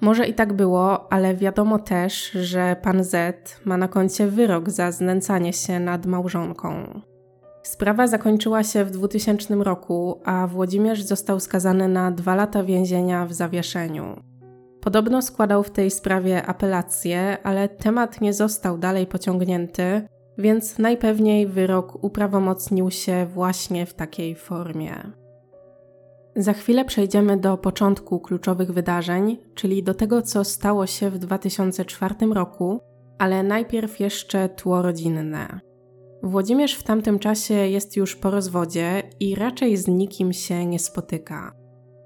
Może 0.00 0.26
i 0.26 0.34
tak 0.34 0.52
było, 0.52 1.12
ale 1.12 1.34
wiadomo 1.34 1.78
też, 1.78 2.30
że 2.30 2.76
pan 2.82 3.04
Z 3.04 3.60
ma 3.64 3.76
na 3.76 3.88
koncie 3.88 4.26
wyrok 4.26 4.70
za 4.70 4.92
znęcanie 4.92 5.52
się 5.52 5.80
nad 5.80 6.06
małżonką. 6.06 7.00
Sprawa 7.62 8.06
zakończyła 8.06 8.62
się 8.62 8.84
w 8.84 8.90
2000 8.90 9.54
roku, 9.54 10.20
a 10.24 10.46
Włodzimierz 10.46 11.02
został 11.02 11.40
skazany 11.40 11.88
na 11.88 12.10
dwa 12.10 12.34
lata 12.34 12.64
więzienia 12.64 13.26
w 13.26 13.32
zawieszeniu. 13.32 14.22
Podobno 14.80 15.22
składał 15.22 15.62
w 15.62 15.70
tej 15.70 15.90
sprawie 15.90 16.46
apelację, 16.46 17.36
ale 17.42 17.68
temat 17.68 18.20
nie 18.20 18.32
został 18.32 18.78
dalej 18.78 19.06
pociągnięty, 19.06 20.06
więc 20.38 20.78
najpewniej 20.78 21.46
wyrok 21.46 22.04
uprawomocnił 22.04 22.90
się 22.90 23.26
właśnie 23.26 23.86
w 23.86 23.94
takiej 23.94 24.34
formie. 24.34 25.12
Za 26.36 26.52
chwilę 26.52 26.84
przejdziemy 26.84 27.36
do 27.36 27.56
początku 27.56 28.20
kluczowych 28.20 28.72
wydarzeń, 28.72 29.38
czyli 29.54 29.82
do 29.82 29.94
tego, 29.94 30.22
co 30.22 30.44
stało 30.44 30.86
się 30.86 31.10
w 31.10 31.18
2004 31.18 32.14
roku, 32.32 32.80
ale 33.18 33.42
najpierw 33.42 34.00
jeszcze 34.00 34.48
tło 34.48 34.82
rodzinne. 34.82 35.60
Włodzimierz 36.22 36.74
w 36.74 36.82
tamtym 36.82 37.18
czasie 37.18 37.54
jest 37.54 37.96
już 37.96 38.16
po 38.16 38.30
rozwodzie 38.30 39.02
i 39.20 39.34
raczej 39.34 39.76
z 39.76 39.88
nikim 39.88 40.32
się 40.32 40.66
nie 40.66 40.78
spotyka. 40.78 41.52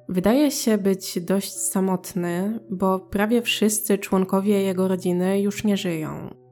Wydaje 0.09 0.51
się 0.51 0.79
być 0.79 1.21
dość 1.21 1.53
samotny, 1.53 2.61
bo 2.71 3.01
prawie 3.01 3.43
wszyscy 3.43 3.99
członkowie 3.99 4.63
jego 4.63 4.89
rodziny 4.89 5.41
już 5.41 5.65
nie 5.65 5.77
żyją. 5.77 6.46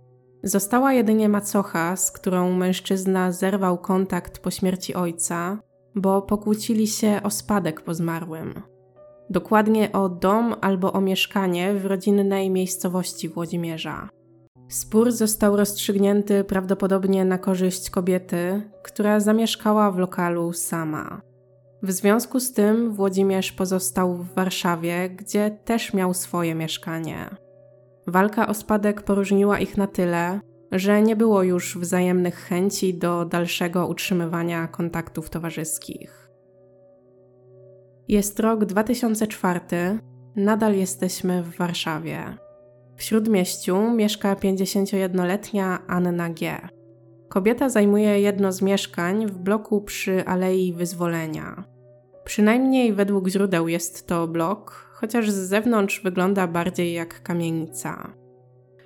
Została 0.44 0.92
jedynie 0.92 1.28
macocha, 1.28 1.96
z 1.96 2.12
którą 2.12 2.52
mężczyzna 2.52 3.32
zerwał 3.32 3.78
kontakt 3.78 4.38
po 4.38 4.50
śmierci 4.50 4.94
ojca, 4.94 5.58
bo 5.94 6.22
pokłócili 6.22 6.86
się 6.86 7.20
o 7.22 7.30
spadek 7.30 7.80
po 7.80 7.94
zmarłym. 7.94 8.62
Dokładnie 9.30 9.92
o 9.92 10.08
dom 10.08 10.54
albo 10.60 10.92
o 10.92 11.00
mieszkanie 11.00 11.74
w 11.74 11.86
rodzinnej 11.86 12.50
miejscowości 12.50 13.28
Włodzimierza. 13.28 14.08
Spór 14.68 15.12
został 15.12 15.56
rozstrzygnięty 15.56 16.44
prawdopodobnie 16.44 17.24
na 17.24 17.38
korzyść 17.38 17.90
kobiety, 17.90 18.70
która 18.82 19.20
zamieszkała 19.20 19.90
w 19.90 19.98
lokalu 19.98 20.52
sama. 20.52 21.20
W 21.82 21.92
związku 21.92 22.40
z 22.40 22.52
tym 22.52 22.92
Włodzimierz 22.92 23.52
pozostał 23.52 24.14
w 24.14 24.34
Warszawie, 24.34 25.10
gdzie 25.10 25.50
też 25.64 25.94
miał 25.94 26.14
swoje 26.14 26.54
mieszkanie. 26.54 27.43
Walka 28.06 28.46
o 28.46 28.54
spadek 28.54 29.02
poróżniła 29.02 29.58
ich 29.58 29.76
na 29.76 29.87
tyle, 29.87 30.40
że 30.73 31.02
nie 31.02 31.16
było 31.16 31.42
już 31.42 31.78
wzajemnych 31.78 32.34
chęci 32.34 32.94
do 32.94 33.25
dalszego 33.25 33.88
utrzymywania 33.88 34.68
kontaktów 34.68 35.30
towarzyskich. 35.30 36.30
Jest 38.08 38.40
rok 38.40 38.64
2004, 38.64 39.61
nadal 40.37 40.75
jesteśmy 40.75 41.42
w 41.42 41.56
Warszawie. 41.56 42.37
W 42.96 43.02
śródmieściu 43.02 43.90
mieszka 43.90 44.34
51-letnia 44.34 45.78
Anna 45.87 46.30
G. 46.30 46.68
Kobieta 47.28 47.68
zajmuje 47.68 48.20
jedno 48.20 48.52
z 48.52 48.62
mieszkań 48.62 49.26
w 49.26 49.38
bloku 49.38 49.80
przy 49.80 50.25
Alei 50.26 50.73
Wyzwolenia. 50.73 51.64
Przynajmniej 52.25 52.92
według 52.92 53.28
źródeł 53.28 53.68
jest 53.68 54.06
to 54.06 54.28
blok, 54.28 54.84
chociaż 55.04 55.30
z 55.30 55.49
zewnątrz 55.49 56.00
wygląda 56.04 56.46
bardziej 56.46 56.92
jak 56.92 57.23
kamienica. 57.23 58.12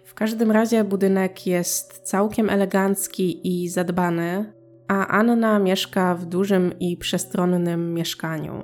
W 0.05 0.15
każdym 0.15 0.51
razie 0.51 0.85
budynek 0.85 1.47
jest 1.47 1.99
całkiem 1.99 2.51
elegancki 2.51 3.49
i 3.49 3.69
zadbany, 3.69 4.53
a 4.89 5.07
Anna 5.07 5.59
mieszka 5.59 6.15
w 6.15 6.27
dużym 6.27 6.79
i 6.81 6.97
przestronnym 6.97 7.95
mieszkaniu. 7.95 8.63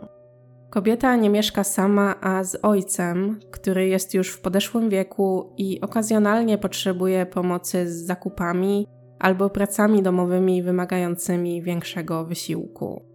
Kobieta 0.71 1.17
nie 1.17 1.31
mieszka 1.31 1.65
sama, 1.65 2.15
a 2.21 2.45
z 2.45 2.59
ojcem, 2.63 3.41
który 3.51 3.89
jest 3.89 4.15
już 4.15 4.31
w 4.31 4.41
podeszłym 4.41 4.89
wieku 4.89 5.55
i 5.57 5.81
okazjonalnie 5.81 6.59
potrzebuje 6.59 7.27
pomocy 7.27 7.91
z 7.91 8.07
zakupami 8.07 8.87
albo 9.19 9.51
pracami 9.51 10.03
domowymi 10.03 10.63
wymagającymi 10.63 11.63
większego 11.63 12.25
wysiłku. 12.25 13.14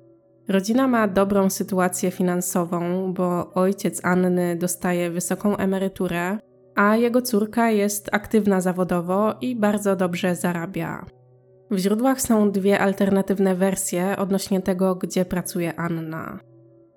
Rodzina 0.49 0.87
ma 0.87 1.07
dobrą 1.07 1.49
sytuację 1.49 2.11
finansową, 2.11 3.13
bo 3.13 3.53
ojciec 3.53 4.05
Anny 4.05 4.55
dostaje 4.55 5.11
wysoką 5.11 5.57
emeryturę, 5.57 6.37
a 6.75 6.95
jego 6.95 7.21
córka 7.21 7.71
jest 7.71 8.09
aktywna 8.11 8.61
zawodowo 8.61 9.33
i 9.41 9.55
bardzo 9.55 9.95
dobrze 9.95 10.35
zarabia. 10.35 11.05
W 11.71 11.77
źródłach 11.77 12.21
są 12.21 12.51
dwie 12.51 12.79
alternatywne 12.79 13.55
wersje 13.55 14.17
odnośnie 14.17 14.61
tego, 14.61 14.95
gdzie 14.95 15.25
pracuje 15.25 15.79
Anna. 15.79 16.39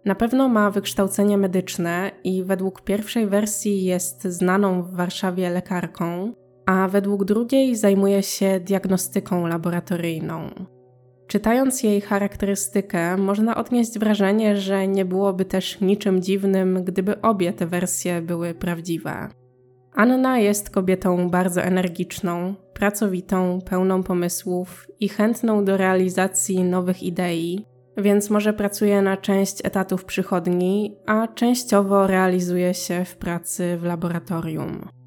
Na 0.05 0.15
pewno 0.15 0.49
ma 0.49 0.71
wykształcenie 0.71 1.39
medyczne 1.39 2.11
i 2.25 2.45
według 2.45 2.83
pierwszej 2.83 3.27
wersji 3.27 3.85
jest 3.85 4.25
znaną 4.25 4.83
w 4.83 4.95
Warszawie 4.95 5.51
lekarką, 5.51 6.33
a 6.67 6.89
według 6.89 7.25
drugiej 7.25 7.77
zajmuje 7.77 8.23
się 8.23 8.61
diagnostyką 8.61 9.47
laboratoryjną. 9.47 10.51
Czytając 11.33 11.83
jej 11.83 12.01
charakterystykę, 12.01 13.17
można 13.17 13.57
odnieść 13.57 13.99
wrażenie, 13.99 14.57
że 14.57 14.89
nie 14.89 15.05
byłoby 15.05 15.45
też 15.45 15.81
niczym 15.81 16.23
dziwnym, 16.23 16.85
gdyby 16.85 17.21
obie 17.21 17.53
te 17.53 17.67
wersje 17.67 18.23
były 18.23 18.55
prawdziwe. 18.55 19.29
Anna 19.95 20.39
jest 20.39 20.71
kobietą 20.71 21.31
bardzo 21.31 21.63
energiczną, 21.63 22.55
pracowitą, 22.75 23.59
pełną 23.71 24.03
pomysłów 24.03 24.87
i 25.01 25.09
chętną 25.09 25.65
do 25.65 25.77
realizacji 25.77 26.65
nowych 26.65 27.03
idei, 27.03 27.67
więc 27.97 28.31
może 28.31 28.53
pracuje 28.53 29.03
na 29.03 29.17
część 29.17 29.57
etatów 29.65 30.05
przychodni, 30.05 30.97
a 31.07 31.29
częściowo 31.29 32.07
realizuje 32.07 32.75
się 32.75 33.05
w 33.05 33.17
pracy 33.17 33.77
w 33.81 33.85
laboratorium. 33.85 35.02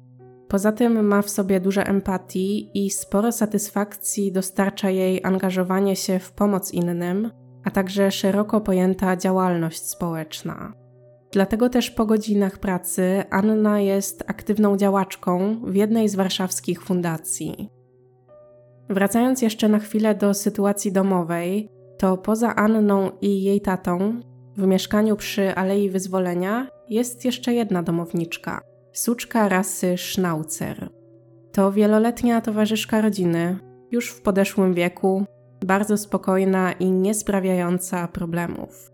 Poza 0.48 0.72
tym 0.72 1.06
ma 1.06 1.22
w 1.22 1.30
sobie 1.30 1.60
dużo 1.60 1.82
empatii 1.82 2.70
i 2.74 2.90
sporo 2.90 3.32
satysfakcji 3.32 4.32
dostarcza 4.32 4.90
jej 4.90 5.24
angażowanie 5.24 5.96
się 5.96 6.18
w 6.18 6.32
pomoc 6.32 6.74
innym, 6.74 7.30
a 7.64 7.70
także 7.70 8.10
szeroko 8.10 8.60
pojęta 8.60 9.16
działalność 9.16 9.86
społeczna. 9.88 10.72
Dlatego 11.32 11.68
też 11.68 11.90
po 11.90 12.06
godzinach 12.06 12.58
pracy 12.58 13.24
Anna 13.30 13.80
jest 13.80 14.24
aktywną 14.26 14.76
działaczką 14.76 15.60
w 15.64 15.74
jednej 15.74 16.08
z 16.08 16.14
warszawskich 16.14 16.82
fundacji. 16.82 17.68
Wracając 18.88 19.42
jeszcze 19.42 19.68
na 19.68 19.78
chwilę 19.78 20.14
do 20.14 20.34
sytuacji 20.34 20.92
domowej, 20.92 21.68
to 21.98 22.16
poza 22.16 22.54
Anną 22.56 23.10
i 23.20 23.42
jej 23.42 23.60
tatą 23.60 24.20
w 24.56 24.66
mieszkaniu 24.66 25.16
przy 25.16 25.54
Alei 25.54 25.90
Wyzwolenia 25.90 26.68
jest 26.88 27.24
jeszcze 27.24 27.54
jedna 27.54 27.82
domowniczka 27.82 28.60
suczka 28.98 29.48
rasy 29.48 29.96
Schnauzer. 29.96 30.88
To 31.52 31.72
wieloletnia 31.72 32.40
towarzyszka 32.40 33.00
rodziny, 33.00 33.58
już 33.90 34.10
w 34.10 34.22
podeszłym 34.22 34.74
wieku, 34.74 35.24
bardzo 35.64 35.98
spokojna 35.98 36.72
i 36.72 36.90
nie 36.90 37.14
sprawiająca 37.14 38.08
problemów. 38.08 38.92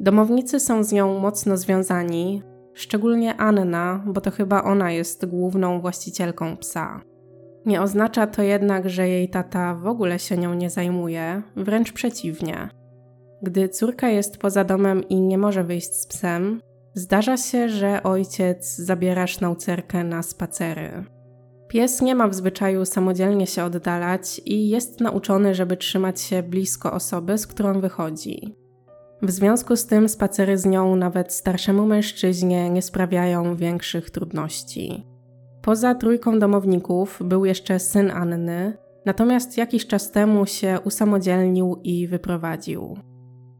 Domownicy 0.00 0.60
są 0.60 0.84
z 0.84 0.92
nią 0.92 1.18
mocno 1.18 1.56
związani, 1.56 2.42
szczególnie 2.74 3.36
Anna, 3.36 4.04
bo 4.06 4.20
to 4.20 4.30
chyba 4.30 4.62
ona 4.62 4.90
jest 4.92 5.26
główną 5.26 5.80
właścicielką 5.80 6.56
psa. 6.56 7.00
Nie 7.66 7.82
oznacza 7.82 8.26
to 8.26 8.42
jednak, 8.42 8.90
że 8.90 9.08
jej 9.08 9.28
tata 9.28 9.74
w 9.74 9.86
ogóle 9.86 10.18
się 10.18 10.36
nią 10.36 10.54
nie 10.54 10.70
zajmuje, 10.70 11.42
wręcz 11.56 11.92
przeciwnie. 11.92 12.68
Gdy 13.42 13.68
córka 13.68 14.08
jest 14.08 14.38
poza 14.38 14.64
domem 14.64 15.08
i 15.08 15.20
nie 15.20 15.38
może 15.38 15.64
wyjść 15.64 15.94
z 15.94 16.06
psem, 16.06 16.60
zdarza 16.94 17.36
się, 17.36 17.68
że 17.68 18.02
ojciec 18.02 18.76
zabiera 18.76 19.26
sznaucerkę 19.26 20.04
na 20.04 20.22
spacery. 20.22 21.04
Pies 21.68 22.02
nie 22.02 22.14
ma 22.14 22.28
w 22.28 22.34
zwyczaju 22.34 22.84
samodzielnie 22.84 23.46
się 23.46 23.64
oddalać 23.64 24.40
i 24.44 24.68
jest 24.68 25.00
nauczony, 25.00 25.54
żeby 25.54 25.76
trzymać 25.76 26.20
się 26.20 26.42
blisko 26.42 26.92
osoby, 26.92 27.38
z 27.38 27.46
którą 27.46 27.80
wychodzi. 27.80 28.56
W 29.22 29.30
związku 29.30 29.76
z 29.76 29.86
tym 29.86 30.08
spacery 30.08 30.58
z 30.58 30.66
nią 30.66 30.96
nawet 30.96 31.32
starszemu 31.32 31.86
mężczyźnie 31.86 32.70
nie 32.70 32.82
sprawiają 32.82 33.56
większych 33.56 34.10
trudności. 34.10 35.06
Poza 35.62 35.94
trójką 35.94 36.38
domowników 36.38 37.20
był 37.24 37.44
jeszcze 37.44 37.78
syn 37.78 38.10
Anny, 38.10 38.76
natomiast 39.06 39.58
jakiś 39.58 39.86
czas 39.86 40.10
temu 40.10 40.46
się 40.46 40.78
usamodzielnił 40.84 41.80
i 41.84 42.08
wyprowadził. 42.08 42.96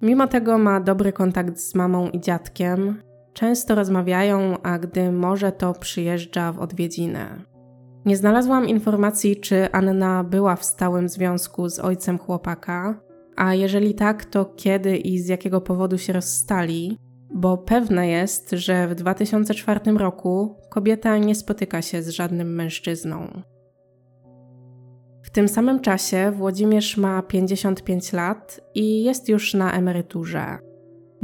Mimo 0.03 0.26
tego 0.26 0.59
ma 0.59 0.81
dobry 0.81 1.12
kontakt 1.12 1.59
z 1.59 1.75
mamą 1.75 2.09
i 2.09 2.21
dziadkiem, 2.21 3.03
często 3.35 3.75
rozmawiają, 3.75 4.62
a 4.62 4.79
gdy 4.79 5.12
może, 5.12 5.53
to 5.53 5.73
przyjeżdża 5.73 6.53
w 6.53 6.59
odwiedziny. 6.59 7.26
Nie 8.05 8.17
znalazłam 8.17 8.69
informacji, 8.69 9.37
czy 9.37 9.73
Anna 9.73 10.25
była 10.25 10.57
w 10.57 10.64
stałym 10.64 11.09
związku 11.09 11.69
z 11.69 11.79
ojcem 11.79 12.19
chłopaka, 12.19 13.00
a 13.37 13.55
jeżeli 13.55 13.95
tak, 13.95 14.25
to 14.25 14.45
kiedy 14.45 14.97
i 14.97 15.19
z 15.19 15.29
jakiego 15.29 15.61
powodu 15.61 15.99
się 15.99 16.12
rozstali, 16.12 16.99
bo 17.35 17.59
pewne 17.59 18.09
jest, 18.09 18.50
że 18.50 18.88
w 18.88 18.95
2004 18.95 19.81
roku 19.93 20.57
kobieta 20.71 21.19
nie 21.19 21.35
spotyka 21.35 21.83
się 21.83 22.03
z 22.03 22.09
żadnym 22.09 22.55
mężczyzną. 22.55 23.43
W 25.23 25.31
tym 25.31 25.49
samym 25.49 25.81
czasie 25.81 26.33
Włodzimierz 26.37 26.97
ma 26.97 27.23
55 27.23 28.12
lat 28.12 28.61
i 28.75 29.05
jest 29.05 29.29
już 29.29 29.55
na 29.55 29.73
emeryturze. 29.73 30.59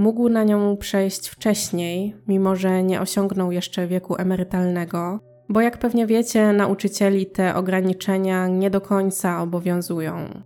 Mógł 0.00 0.28
na 0.28 0.45
nią 0.45 0.76
przejść 0.76 1.28
wcześniej, 1.28 2.16
mimo 2.28 2.57
że 2.57 2.83
nie 2.83 3.00
osiągnął 3.00 3.52
jeszcze 3.52 3.87
wieku 3.87 4.16
emerytalnego, 4.16 5.21
bo 5.49 5.61
jak 5.61 5.78
pewnie 5.78 6.07
wiecie, 6.07 6.52
nauczycieli 6.52 7.26
te 7.26 7.54
ograniczenia 7.54 8.49
nie 8.49 8.71
do 8.71 8.80
końca 8.80 9.42
obowiązują. 9.42 10.42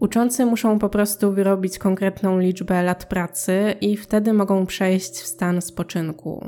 Uczący 0.00 0.46
muszą 0.46 0.78
po 0.78 0.88
prostu 0.88 1.32
wyrobić 1.32 1.78
konkretną 1.78 2.38
liczbę 2.38 2.82
lat 2.82 3.04
pracy 3.04 3.74
i 3.80 3.96
wtedy 3.96 4.32
mogą 4.32 4.66
przejść 4.66 5.12
w 5.12 5.26
stan 5.26 5.62
spoczynku. 5.62 6.46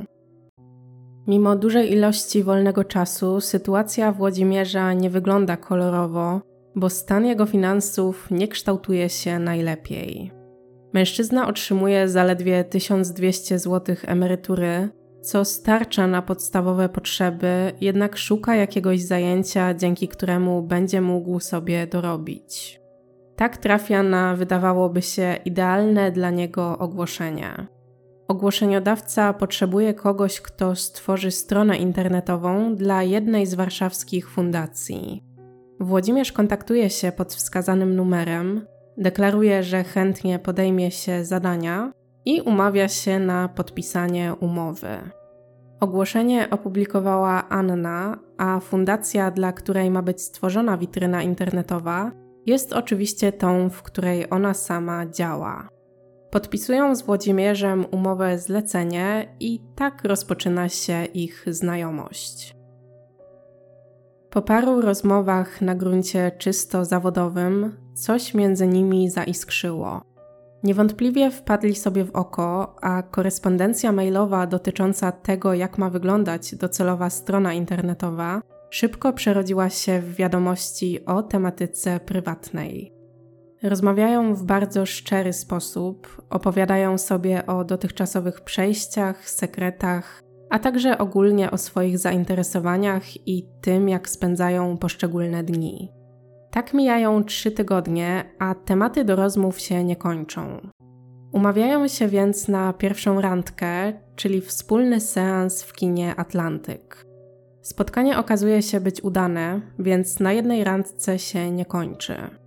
Mimo 1.26 1.57
dużej 1.57 1.92
ilości 1.92 2.42
wolnego 2.42 2.85
czasu, 2.85 3.40
sytuacja 3.40 4.12
Włodzimierza 4.12 4.92
nie 4.92 5.11
wygląda 5.11 5.57
kolorowo, 5.57 6.40
bo 6.76 6.90
stan 6.90 7.26
jego 7.26 7.47
finansów 7.47 8.31
nie 8.31 8.48
kształtuje 8.48 9.09
się 9.09 9.38
najlepiej. 9.38 10.39
Mężczyzna 10.92 11.48
otrzymuje 11.48 12.09
zaledwie 12.09 12.64
1200 12.64 13.59
zł 13.59 13.96
emerytury, 14.07 14.88
co 15.22 15.44
starcza 15.44 16.07
na 16.07 16.22
podstawowe 16.22 16.88
potrzeby, 16.88 17.72
jednak 17.81 18.16
szuka 18.16 18.55
jakiegoś 18.55 19.03
zajęcia, 19.03 19.74
dzięki 19.74 20.09
któremu 20.09 20.62
będzie 20.62 21.00
mógł 21.00 21.40
sobie 21.40 21.87
dorobić. 21.87 22.81
Tak 23.37 23.57
trafia 23.57 24.03
na 24.03 24.37
wydawałoby 24.37 25.03
się 25.03 25.37
idealne 25.44 26.12
dla 26.12 26.31
niego 26.31 26.79
ogłoszenie. 26.79 27.66
Ogłoszeniodawca 28.29 29.33
potrzebuje 29.33 29.94
kogoś, 29.94 30.40
kto 30.40 30.76
stworzy 30.76 31.31
stronę 31.31 31.76
internetową 31.76 32.76
dla 32.76 33.03
jednej 33.03 33.46
z 33.46 33.55
warszawskich 33.55 34.31
fundacji. 34.31 35.24
Włodzimierz 35.81 36.33
kontaktuje 36.33 36.90
się 36.90 37.12
pod 37.12 37.35
wskazanym 37.35 37.96
numerem, 37.96 38.66
deklaruje, 38.96 39.62
że 39.62 39.85
chętnie 39.85 40.38
podejmie 40.38 40.90
się 40.90 41.24
zadania 41.24 41.92
i 42.24 42.40
umawia 42.40 42.88
się 42.88 43.18
na 43.18 43.48
podpisanie 43.48 44.35
umowy. 44.40 44.88
Ogłoszenie 45.81 46.50
opublikowała 46.50 47.48
Anna, 47.48 48.18
a 48.38 48.61
fundacja, 48.61 49.31
dla 49.31 49.53
której 49.53 49.90
ma 49.90 50.03
być 50.03 50.22
stworzona 50.22 50.79
witryna 50.79 51.22
internetowa, 51.22 52.12
jest 52.46 52.72
oczywiście 52.72 53.33
tą, 53.33 53.70
w 53.70 53.83
której 53.83 54.26
ona 54.31 54.55
sama 54.55 55.07
działa. 55.07 55.68
Podpisują 56.31 56.94
z 56.94 57.03
Włodzimierzem 57.03 57.87
umowę 57.90 58.38
zlecenie 58.38 59.37
i 59.40 59.61
tak 59.76 60.05
rozpoczyna 60.05 60.68
się 60.68 61.05
ich 61.05 61.44
znajomość. 61.46 62.60
Po 64.31 64.43
paru 64.43 64.81
rozmowach 64.81 65.61
na 65.61 65.75
gruncie 65.75 66.33
czysto 66.38 66.85
zawodowym, 66.85 67.77
coś 67.95 68.35
między 68.35 68.66
nimi 68.66 69.11
zaiskrzyło. 69.11 70.03
Niewątpliwie 70.62 71.31
wpadli 71.31 71.75
sobie 71.75 72.05
w 72.05 72.16
oko, 72.16 72.77
a 72.83 73.03
korespondencja 73.03 73.93
mailowa 73.93 74.47
dotycząca 74.47 75.12
tego, 75.12 75.55
jak 75.55 75.79
ma 75.79 75.90
wyglądać 75.90 76.55
docelowa 76.55 77.11
strona 77.11 77.55
internetowa, 77.55 78.43
szybko 78.71 79.12
przerodziła 79.12 79.71
się 79.71 80.01
w 80.01 80.14
wiadomości 80.14 81.05
o 81.05 81.23
tematyce 81.23 82.01
prywatnej. 82.01 82.93
Rozmawiają 83.62 84.35
w 84.35 84.45
bardzo 84.45 84.87
szczery 84.87 85.33
sposób, 85.33 86.23
opowiadają 86.31 86.99
sobie 86.99 87.47
o 87.47 87.64
dotychczasowych 87.64 88.40
przejściach, 88.40 89.31
sekretach, 89.31 90.23
a 90.51 90.59
także 90.59 90.99
ogólnie 90.99 91.51
o 91.51 91.59
swoich 91.59 91.99
zainteresowaniach 91.99 93.29
i 93.29 93.49
tym, 93.61 93.89
jak 93.89 94.09
spędzają 94.09 94.77
poszczególne 94.77 95.43
dni. 95.45 95.93
Tak 96.51 96.75
mijają 96.75 97.25
trzy 97.25 97.51
tygodnie, 97.51 98.25
a 98.39 98.55
tematy 98.55 99.05
do 99.05 99.17
rozmów 99.17 99.61
się 99.61 99.85
nie 99.85 99.97
kończą. 99.97 100.69
Umawiają 101.33 101.89
się 101.89 102.09
więc 102.09 102.49
na 102.49 102.73
pierwszą 102.73 103.21
randkę, 103.21 103.93
czyli 104.17 104.41
wspólny 104.41 105.01
seans 105.01 105.63
w 105.63 105.73
kinie 105.73 106.15
Atlantyk. 106.17 107.07
Spotkanie 107.63 108.19
okazuje 108.19 108.63
się 108.63 108.81
być 108.81 109.05
udane, 109.05 109.61
więc 109.79 110.21
na 110.21 110.33
jednej 110.33 110.65
randce 110.65 111.19
się 111.19 111.51
nie 111.51 111.65
kończy. 111.65 112.39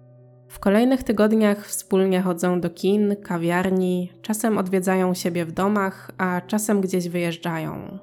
W 0.53 0.59
kolejnych 0.59 1.03
tygodniach 1.03 1.65
wspólnie 1.65 2.21
chodzą 2.21 2.61
do 2.61 2.69
kin, 2.69 3.15
kawiarni, 3.23 4.11
czasem 4.21 4.57
odwiedzają 4.57 5.13
siebie 5.13 5.45
w 5.45 5.51
domach, 5.51 6.11
a 6.17 6.41
czasem 6.47 6.81
gdzieś 6.81 7.09
wyjeżdżają. 7.09 7.99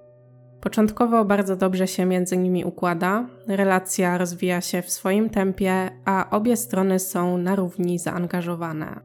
Początkowo 0.61 1.25
bardzo 1.25 1.57
dobrze 1.57 1.87
się 1.87 2.07
między 2.07 2.37
nimi 2.37 2.65
układa, 2.65 3.27
relacja 3.49 4.19
rozwija 4.19 4.61
się 4.61 4.83
w 4.83 4.91
swoim 4.91 5.31
tempie, 5.31 5.91
a 6.05 6.31
obie 6.31 6.57
strony 6.57 6.99
są 6.99 7.39
na 7.39 7.57
równi 7.57 7.99
zaangażowane. 7.99 9.01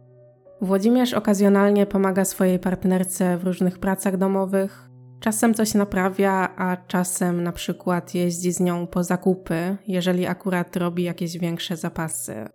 Włodzimierz 0.62 1.14
okazjonalnie 1.14 1.86
pomaga 1.86 2.26
swojej 2.26 2.60
partnerce 2.60 3.38
w 3.38 3.44
różnych 3.44 3.80
pracach 3.80 4.18
domowych, 4.18 4.90
czasem 5.20 5.54
coś 5.54 5.74
naprawia, 5.74 6.56
a 6.58 6.78
czasem 6.78 7.44
na 7.44 7.52
przykład 7.52 8.16
jeździ 8.16 8.52
z 8.52 8.60
nią 8.60 8.88
po 8.88 9.04
zakupy, 9.04 9.78
jeżeli 9.88 10.26
akurat 10.26 10.76
robi 10.76 11.04
jakieś 11.04 11.38
większe 11.38 11.78
zapasy. 11.78 12.46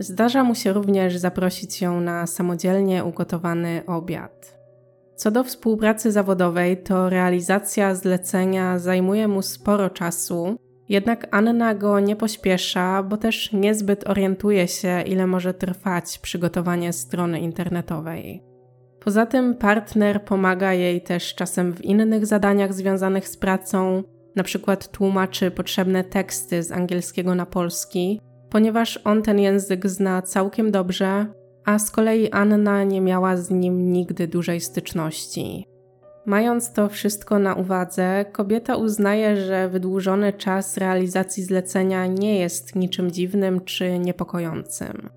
Zdarza 0.00 0.44
mu 0.44 0.54
się 0.54 0.72
również 0.72 1.16
zaprosić 1.16 1.82
ją 1.82 2.00
na 2.00 2.26
samodzielnie 2.26 3.04
ugotowany 3.04 3.82
obiad. 3.86 4.58
Co 5.16 5.30
do 5.30 5.44
współpracy 5.44 6.12
zawodowej, 6.12 6.82
to 6.82 7.10
realizacja 7.10 7.94
zlecenia 7.94 8.78
zajmuje 8.78 9.28
mu 9.28 9.42
sporo 9.42 9.90
czasu, 9.90 10.56
jednak 10.88 11.26
Anna 11.30 11.74
go 11.74 12.00
nie 12.00 12.16
pośpiesza, 12.16 13.02
bo 13.02 13.16
też 13.16 13.52
niezbyt 13.52 14.08
orientuje 14.08 14.68
się, 14.68 15.02
ile 15.02 15.26
może 15.26 15.54
trwać 15.54 16.18
przygotowanie 16.18 16.92
strony 16.92 17.40
internetowej. 17.40 18.42
Poza 19.00 19.26
tym 19.26 19.54
partner 19.54 20.24
pomaga 20.24 20.72
jej 20.72 21.00
też 21.00 21.34
czasem 21.34 21.72
w 21.72 21.84
innych 21.84 22.26
zadaniach 22.26 22.74
związanych 22.74 23.28
z 23.28 23.36
pracą, 23.36 24.02
na 24.36 24.42
przykład 24.42 24.90
tłumaczy 24.90 25.50
potrzebne 25.50 26.04
teksty 26.04 26.62
z 26.62 26.72
angielskiego 26.72 27.34
na 27.34 27.46
polski, 27.46 28.20
ponieważ 28.50 29.00
on 29.04 29.22
ten 29.22 29.38
język 29.38 29.86
zna 29.86 30.22
całkiem 30.22 30.70
dobrze, 30.70 31.26
a 31.64 31.78
z 31.78 31.90
kolei 31.90 32.30
Anna 32.30 32.84
nie 32.84 33.00
miała 33.00 33.36
z 33.36 33.50
nim 33.50 33.92
nigdy 33.92 34.28
dużej 34.28 34.60
styczności. 34.60 35.66
Mając 36.26 36.72
to 36.72 36.88
wszystko 36.88 37.38
na 37.38 37.54
uwadze, 37.54 38.24
kobieta 38.32 38.76
uznaje, 38.76 39.36
że 39.36 39.68
wydłużony 39.68 40.32
czas 40.32 40.76
realizacji 40.76 41.42
zlecenia 41.42 42.06
nie 42.06 42.38
jest 42.38 42.76
niczym 42.76 43.10
dziwnym 43.10 43.60
czy 43.64 43.98
niepokojącym. 43.98 45.08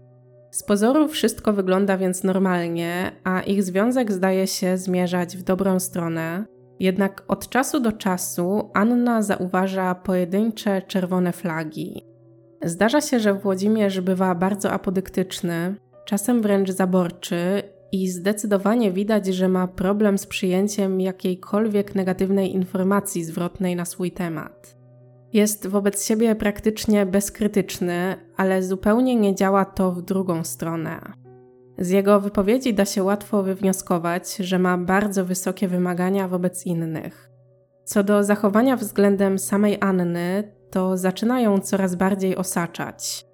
Z 0.52 0.64
pozoru 0.64 1.08
wszystko 1.08 1.54
wygląda 1.54 1.98
więc 1.98 2.24
normalnie, 2.24 3.12
a 3.24 3.42
ich 3.42 3.64
związek 3.64 4.12
zdaje 4.12 4.48
się 4.48 4.78
zmierzać 4.78 5.38
w 5.38 5.44
dobrą 5.44 5.80
stronę. 5.80 6.46
Jednak 6.80 7.24
od 7.28 7.50
czasu 7.50 7.80
do 7.80 7.92
czasu 7.92 8.72
Anna 8.74 9.22
zauważa 9.22 9.96
pojedyncze 9.96 10.82
czerwone 10.82 11.32
flagi. 11.32 12.13
Zdarza 12.64 13.02
się, 13.02 13.20
że 13.20 13.34
Włodzimierz 13.34 14.02
bywa 14.02 14.36
bardzo 14.36 14.72
apodyktyczny, 14.72 15.76
czasem 16.06 16.42
wręcz 16.42 16.72
zaborczy 16.72 17.64
i 17.92 18.10
zdecydowanie 18.10 18.92
widać, 18.92 19.28
że 19.28 19.50
ma 19.50 19.68
problem 19.68 20.18
z 20.18 20.26
przyjęciem 20.26 21.02
jakiejkolwiek 21.02 21.96
negatywnej 21.96 22.54
informacji 22.54 23.24
zwrotnej 23.24 23.76
na 23.76 23.86
swój 23.86 24.12
temat. 24.12 24.78
Jest 25.34 25.68
wobec 25.68 26.06
siebie 26.06 26.36
praktycznie 26.36 27.06
bezkrytyczny, 27.06 28.16
ale 28.38 28.64
zupełnie 28.64 29.16
nie 29.16 29.36
działa 29.36 29.66
to 29.66 29.92
w 29.92 30.02
drugą 30.02 30.44
stronę. 30.44 31.00
Z 31.78 31.90
jego 31.90 32.20
wypowiedzi 32.20 32.74
da 32.74 32.86
się 32.86 33.04
łatwo 33.04 33.44
wywnioskować, 33.44 34.36
że 34.36 34.60
ma 34.60 34.78
bardzo 34.78 35.26
wysokie 35.26 35.68
wymagania 35.68 36.28
wobec 36.28 36.66
innych. 36.66 37.30
Co 37.84 38.04
do 38.04 38.24
zachowania 38.24 38.76
względem 38.76 39.40
samej 39.40 39.78
Anny, 39.82 40.44
to 40.74 40.98
zaczyna 40.98 41.42
ją 41.42 41.60
coraz 41.60 41.96
bardziej 41.96 42.36
osaczać. 42.36 43.26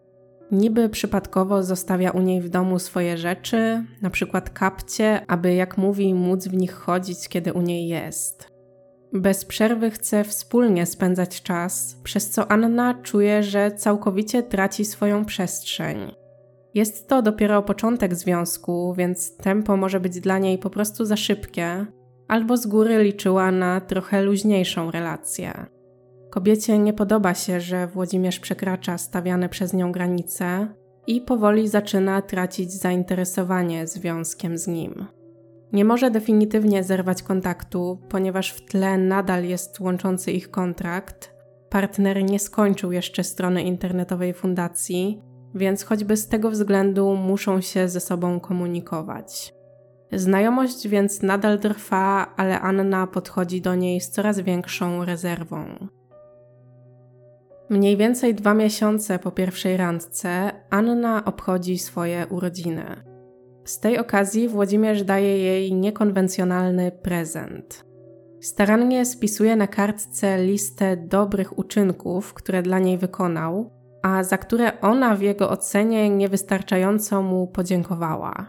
Niby 0.52 0.90
przypadkowo 0.90 1.64
zostawia 1.64 2.12
u 2.12 2.22
niej 2.22 2.42
w 2.42 2.50
domu 2.50 2.80
swoje 2.80 3.18
rzeczy, 3.18 3.84
na 4.02 4.10
przykład 4.10 4.50
kapcie, 4.50 5.22
aby 5.28 5.54
jak 5.54 5.78
mówi 5.78 6.14
móc 6.14 6.48
w 6.48 6.54
nich 6.54 6.74
chodzić, 6.74 7.30
kiedy 7.30 7.54
u 7.54 7.62
niej 7.62 7.88
jest. 7.88 8.48
Bez 9.14 9.46
przerwy 9.46 9.92
chce 9.92 10.24
wspólnie 10.24 10.86
spędzać 10.86 11.42
czas, 11.42 11.98
przez 12.04 12.30
co 12.30 12.52
Anna 12.52 12.94
czuje, 12.94 13.44
że 13.44 13.72
całkowicie 13.72 14.44
traci 14.44 14.86
swoją 14.86 15.26
przestrzeń. 15.26 15.98
Jest 16.74 17.08
to 17.08 17.22
dopiero 17.22 17.64
początek 17.64 18.16
związku, 18.16 18.94
więc 18.98 19.38
tempo 19.38 19.78
może 19.78 20.00
być 20.00 20.20
dla 20.20 20.38
niej 20.38 20.58
po 20.58 20.70
prostu 20.70 21.06
za 21.06 21.18
szybkie, 21.18 21.86
albo 22.28 22.58
z 22.58 22.68
góry 22.68 23.04
liczyła 23.04 23.52
na 23.52 23.82
trochę 23.82 24.22
luźniejszą 24.22 24.92
relację. 24.92 25.79
Kobiecie 26.30 26.80
nie 26.80 26.94
podoba 26.94 27.34
się, 27.34 27.60
że 27.60 27.88
Włodzimierz 27.88 28.40
przekracza 28.40 28.98
stawiane 28.98 29.50
przez 29.50 29.74
nią 29.74 29.92
granice 29.92 30.68
i 31.08 31.22
powoli 31.22 31.68
zaczyna 31.68 32.22
tracić 32.22 32.74
zainteresowanie 32.74 33.88
związkiem 33.88 34.58
z 34.58 34.68
nim. 34.68 35.06
Nie 35.74 35.86
może 35.86 36.12
definitywnie 36.12 36.84
zerwać 36.84 37.24
kontaktu, 37.24 38.00
ponieważ 38.10 38.52
w 38.52 38.66
tle 38.66 38.98
nadal 38.98 39.46
jest 39.46 39.80
łączący 39.80 40.32
ich 40.32 40.52
kontrakt. 40.52 41.34
Partner 41.70 42.24
nie 42.24 42.40
skończył 42.40 42.92
jeszcze 42.92 43.24
strony 43.24 43.64
internetowej 43.64 44.34
fundacji, 44.34 45.22
więc 45.56 45.84
choćby 45.84 46.18
z 46.18 46.28
tego 46.28 46.52
względu 46.52 47.16
muszą 47.16 47.62
się 47.62 47.90
ze 47.90 48.00
sobą 48.00 48.40
komunikować. 48.40 49.54
Znajomość 50.12 50.88
więc 50.88 51.22
nadal 51.22 51.60
trwa, 51.60 52.34
ale 52.38 52.60
Anna 52.60 53.08
podchodzi 53.08 53.62
do 53.62 53.76
niej 53.76 54.02
z 54.02 54.10
coraz 54.10 54.40
większą 54.40 55.06
rezerwą. 55.06 55.66
Mniej 57.70 57.98
więcej 57.98 58.36
dwa 58.36 58.54
miesiące 58.54 59.20
po 59.20 59.32
pierwszej 59.32 59.78
randce 59.78 60.52
Anna 60.70 61.26
obchodzi 61.26 61.78
swoje 61.78 62.28
urodziny. 62.28 62.84
Z 63.66 63.80
tej 63.80 63.98
okazji 63.98 64.48
Włodzimierz 64.48 65.04
daje 65.04 65.38
jej 65.38 65.74
niekonwencjonalny 65.74 66.92
prezent. 66.92 67.86
Starannie 68.42 69.06
spisuje 69.06 69.56
na 69.56 69.68
kartce 69.68 70.44
listę 70.44 70.98
dobrych 70.98 71.60
uczynków, 71.60 72.34
które 72.34 72.62
dla 72.62 72.80
niej 72.80 72.98
wykonał, 72.98 73.72
a 74.04 74.24
za 74.24 74.38
które 74.38 74.82
ona 74.82 75.16
w 75.16 75.22
jego 75.22 75.50
ocenie 75.50 76.10
niewystarczająco 76.10 77.22
mu 77.22 77.48
podziękowała. 77.48 78.48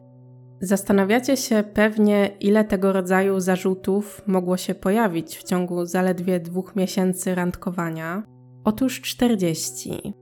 Zastanawiacie 0.61 1.37
się 1.37 1.64
pewnie, 1.74 2.30
ile 2.40 2.64
tego 2.64 2.92
rodzaju 2.92 3.40
zarzutów 3.40 4.22
mogło 4.26 4.56
się 4.56 4.74
pojawić 4.74 5.38
w 5.38 5.42
ciągu 5.42 5.87
zaledwie 5.87 6.40
dwóch 6.40 6.76
miesięcy 6.76 7.35
randkowania. 7.35 8.22
Otóż 8.64 9.01
40. 9.01 10.14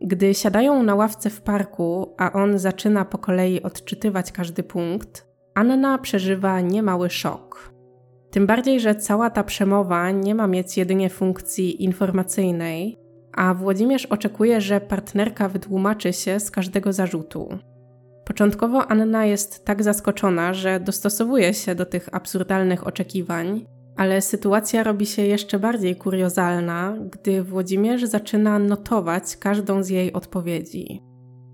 Gdy 0.00 0.34
siadają 0.34 0.82
na 0.82 0.94
ławce 0.94 1.30
w 1.30 1.40
parku, 1.40 2.14
a 2.18 2.32
on 2.32 2.58
zaczyna 2.58 3.04
po 3.04 3.18
kolei 3.18 3.62
odczytywać 3.62 4.32
każdy 4.32 4.62
punkt, 4.62 5.28
Anna 5.54 5.98
przeżywa 5.98 6.60
niemały 6.60 7.10
szok. 7.10 7.72
Tym 8.30 8.46
bardziej, 8.46 8.80
że 8.80 8.94
cała 8.94 9.30
ta 9.30 9.44
przemowa 9.44 10.10
nie 10.10 10.34
ma 10.34 10.46
mieć 10.46 10.76
jedynie 10.76 11.10
funkcji 11.10 11.84
informacyjnej, 11.84 12.98
a 13.32 13.54
Włodzimierz 13.54 14.06
oczekuje, 14.06 14.60
że 14.60 14.80
partnerka 14.80 15.48
wytłumaczy 15.48 16.12
się 16.12 16.40
z 16.40 16.50
każdego 16.50 16.92
zarzutu. 16.92 17.58
Początkowo 18.24 18.86
Anna 18.86 19.26
jest 19.26 19.64
tak 19.64 19.82
zaskoczona, 19.82 20.54
że 20.54 20.80
dostosowuje 20.80 21.54
się 21.54 21.74
do 21.74 21.86
tych 21.86 22.14
absurdalnych 22.14 22.86
oczekiwań, 22.86 23.66
ale 23.98 24.20
sytuacja 24.22 24.82
robi 24.82 25.06
się 25.06 25.22
jeszcze 25.22 25.58
bardziej 25.58 25.96
kuriozalna, 25.96 26.96
gdy 27.10 27.42
Włodzimierz 27.42 28.04
zaczyna 28.04 28.58
notować 28.58 29.36
każdą 29.36 29.82
z 29.82 29.88
jej 29.88 30.12
odpowiedzi. 30.12 31.02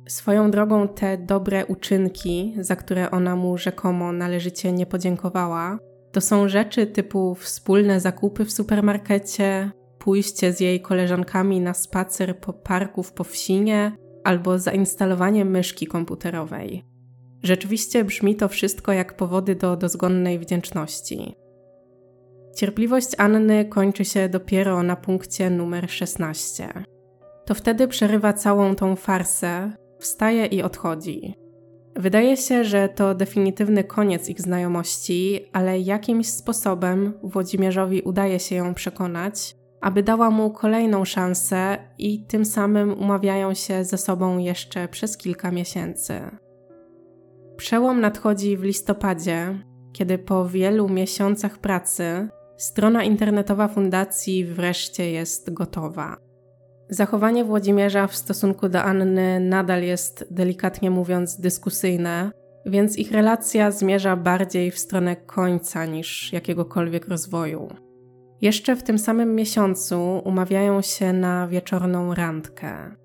Swoją 0.09 0.50
drogą 0.50 0.88
te 0.88 1.18
dobre 1.18 1.66
uczynki, 1.66 2.54
za 2.61 2.76
które 2.76 3.11
ona 3.11 3.37
mu 3.37 3.59
rzekomo 3.59 4.12
należycie 4.12 4.72
nie 4.72 4.87
podziękowała, 4.87 5.78
to 6.12 6.20
są 6.20 6.48
rzeczy 6.48 6.87
typu 6.87 7.35
wspólne 7.35 8.00
zakupy 8.00 8.44
w 8.44 8.52
supermarkecie, 8.52 9.70
pójście 9.98 10.52
z 10.52 10.61
jej 10.61 10.80
koleżankami 10.80 11.61
na 11.61 11.74
spacer 11.74 12.40
po 12.40 12.52
parku 12.52 13.02
w 13.02 13.12
Powsinie 13.12 13.96
albo 14.24 14.59
zainstalowanie 14.59 15.44
myszki 15.44 15.87
komputerowej. 15.87 16.85
Rzeczywiście 17.42 18.04
brzmi 18.04 18.37
to 18.37 18.48
wszystko 18.48 18.92
jak 18.92 19.16
powody 19.16 19.54
do 19.54 19.76
dozgonnej 19.76 20.38
wdzięczności. 20.38 21.43
Cierpliwość 22.55 23.09
Anny 23.19 23.64
kończy 23.64 24.05
się 24.05 24.29
dopiero 24.29 24.83
na 24.83 24.97
punkcie 24.97 25.51
numer 25.51 25.90
16. 25.90 26.69
To 27.45 27.55
wtedy 27.55 27.88
przerywa 27.88 28.33
całą 28.33 28.75
tą 28.75 28.97
farsę, 28.97 29.73
wstaje 29.99 30.47
i 30.47 30.62
odchodzi. 30.62 31.35
Wydaje 31.97 32.37
się, 32.37 32.64
że 32.64 32.88
to 32.88 33.14
definitywny 33.14 33.85
koniec 33.85 34.29
ich 34.29 34.40
znajomości, 34.40 35.47
ale 35.53 35.81
jakimś 35.81 36.29
sposobem 36.29 37.12
Włodzimierzowi 37.23 38.03
udaje 38.03 38.40
się 38.40 38.55
ją 38.55 38.75
przekonać, 38.75 39.57
aby 39.81 40.03
dała 40.03 40.31
mu 40.31 40.51
kolejną 40.51 41.05
szansę 41.05 41.79
i 41.99 42.25
tym 42.27 42.45
samym 42.45 42.93
umawiają 42.93 43.55
się 43.55 43.85
ze 43.85 43.99
sobą 43.99 44.38
jeszcze 44.38 44.88
przez 44.88 45.17
kilka 45.17 45.51
miesięcy. 45.51 46.21
Przełom 47.57 48.01
nadchodzi 48.01 48.57
w 48.57 48.62
listopadzie, 48.62 49.59
kiedy 49.93 50.19
po 50.19 50.49
wielu 50.49 50.88
miesiącach 50.88 51.59
pracy 51.59 52.29
Strona 52.64 53.05
internetowa 53.05 53.68
fundacji 53.68 54.44
wreszcie 54.44 55.11
jest 55.11 55.53
gotowa. 55.53 56.16
Zachowanie 56.88 57.44
Włodzimierza 57.44 58.07
w 58.07 58.16
stosunku 58.16 58.68
do 58.68 58.83
Anny 58.83 59.40
nadal 59.40 59.83
jest, 59.83 60.27
delikatnie 60.31 60.90
mówiąc, 60.90 61.40
dyskusyjne, 61.40 62.31
więc 62.66 62.98
ich 62.98 63.12
relacja 63.12 63.70
zmierza 63.70 64.16
bardziej 64.16 64.70
w 64.70 64.79
stronę 64.79 65.16
końca 65.16 65.87
niż 65.87 66.33
jakiegokolwiek 66.33 67.09
rozwoju. 67.09 67.68
Jeszcze 68.40 68.77
w 68.77 68.83
tym 68.83 68.98
samym 68.98 69.35
miesiącu 69.35 70.22
umawiają 70.24 70.83
się 70.83 71.12
na 71.12 71.48
wieczorną 71.48 72.14
randkę. 72.14 72.96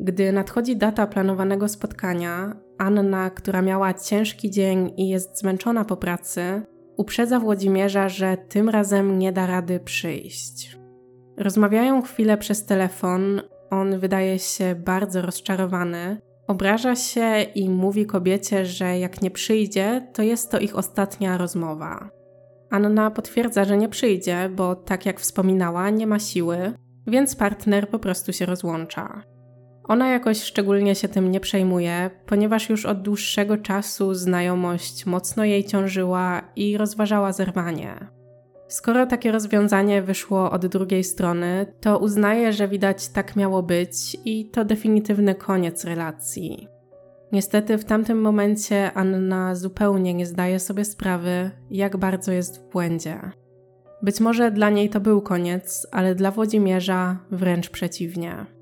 Gdy 0.00 0.32
nadchodzi 0.32 0.76
data 0.76 1.06
planowanego 1.06 1.68
spotkania, 1.68 2.56
Anna, 2.78 3.30
która 3.30 3.62
miała 3.62 3.94
ciężki 3.94 4.50
dzień 4.50 4.92
i 4.96 5.08
jest 5.08 5.38
zmęczona 5.38 5.84
po 5.84 5.96
pracy, 5.96 6.62
uprzedza 6.96 7.40
Włodzimierza, 7.40 8.08
że 8.08 8.36
tym 8.48 8.68
razem 8.68 9.18
nie 9.18 9.32
da 9.32 9.46
rady 9.46 9.80
przyjść. 9.80 10.78
Rozmawiają 11.36 12.02
chwilę 12.02 12.38
przez 12.38 12.66
telefon, 12.66 13.40
on 13.70 13.98
wydaje 13.98 14.38
się 14.38 14.74
bardzo 14.74 15.22
rozczarowany, 15.22 16.20
obraża 16.46 16.96
się 16.96 17.42
i 17.54 17.70
mówi 17.70 18.06
kobiecie, 18.06 18.66
że 18.66 18.98
jak 18.98 19.22
nie 19.22 19.30
przyjdzie, 19.30 20.08
to 20.12 20.22
jest 20.22 20.50
to 20.50 20.58
ich 20.58 20.76
ostatnia 20.76 21.38
rozmowa. 21.38 22.10
Anna 22.70 23.10
potwierdza, 23.10 23.64
że 23.64 23.76
nie 23.76 23.88
przyjdzie, 23.88 24.50
bo 24.56 24.76
tak 24.76 25.06
jak 25.06 25.20
wspominała, 25.20 25.90
nie 25.90 26.06
ma 26.06 26.18
siły, 26.18 26.72
więc 27.06 27.36
partner 27.36 27.88
po 27.88 27.98
prostu 27.98 28.32
się 28.32 28.46
rozłącza. 28.46 29.22
Ona 29.88 30.08
jakoś 30.08 30.42
szczególnie 30.42 30.94
się 30.94 31.08
tym 31.08 31.30
nie 31.30 31.40
przejmuje, 31.40 32.10
ponieważ 32.26 32.70
już 32.70 32.86
od 32.86 33.02
dłuższego 33.02 33.56
czasu 33.56 34.14
znajomość 34.14 35.06
mocno 35.06 35.44
jej 35.44 35.64
ciążyła 35.64 36.42
i 36.56 36.76
rozważała 36.76 37.32
zerwanie. 37.32 38.08
Skoro 38.68 39.06
takie 39.06 39.32
rozwiązanie 39.32 40.02
wyszło 40.02 40.50
od 40.50 40.66
drugiej 40.66 41.04
strony, 41.04 41.66
to 41.80 41.98
uznaje, 41.98 42.52
że 42.52 42.68
widać 42.68 43.08
tak 43.08 43.36
miało 43.36 43.62
być 43.62 44.16
i 44.24 44.50
to 44.50 44.64
definitywny 44.64 45.34
koniec 45.34 45.84
relacji. 45.84 46.68
Niestety 47.32 47.78
w 47.78 47.84
tamtym 47.84 48.20
momencie 48.20 48.92
Anna 48.92 49.54
zupełnie 49.54 50.14
nie 50.14 50.26
zdaje 50.26 50.60
sobie 50.60 50.84
sprawy, 50.84 51.50
jak 51.70 51.96
bardzo 51.96 52.32
jest 52.32 52.60
w 52.60 52.70
błędzie. 52.70 53.20
Być 54.02 54.20
może 54.20 54.50
dla 54.50 54.70
niej 54.70 54.90
to 54.90 55.00
był 55.00 55.22
koniec, 55.22 55.86
ale 55.92 56.14
dla 56.14 56.30
Włodzimierza 56.30 57.18
wręcz 57.30 57.70
przeciwnie. 57.70 58.55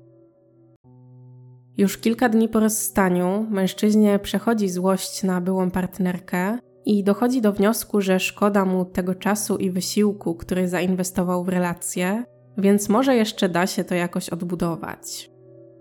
Już 1.77 1.97
kilka 1.97 2.29
dni 2.29 2.49
po 2.49 2.59
rozstaniu 2.59 3.47
mężczyźnie 3.49 4.19
przechodzi 4.19 4.69
złość 4.69 5.23
na 5.23 5.41
byłą 5.41 5.71
partnerkę 5.71 6.57
i 6.85 7.03
dochodzi 7.03 7.41
do 7.41 7.53
wniosku, 7.53 8.01
że 8.01 8.19
szkoda 8.19 8.65
mu 8.65 8.85
tego 8.85 9.15
czasu 9.15 9.57
i 9.57 9.71
wysiłku, 9.71 10.35
który 10.35 10.67
zainwestował 10.67 11.43
w 11.43 11.49
relacje, 11.49 12.23
więc 12.57 12.89
może 12.89 13.15
jeszcze 13.15 13.49
da 13.49 13.67
się 13.67 13.83
to 13.83 13.95
jakoś 13.95 14.29
odbudować. 14.29 15.31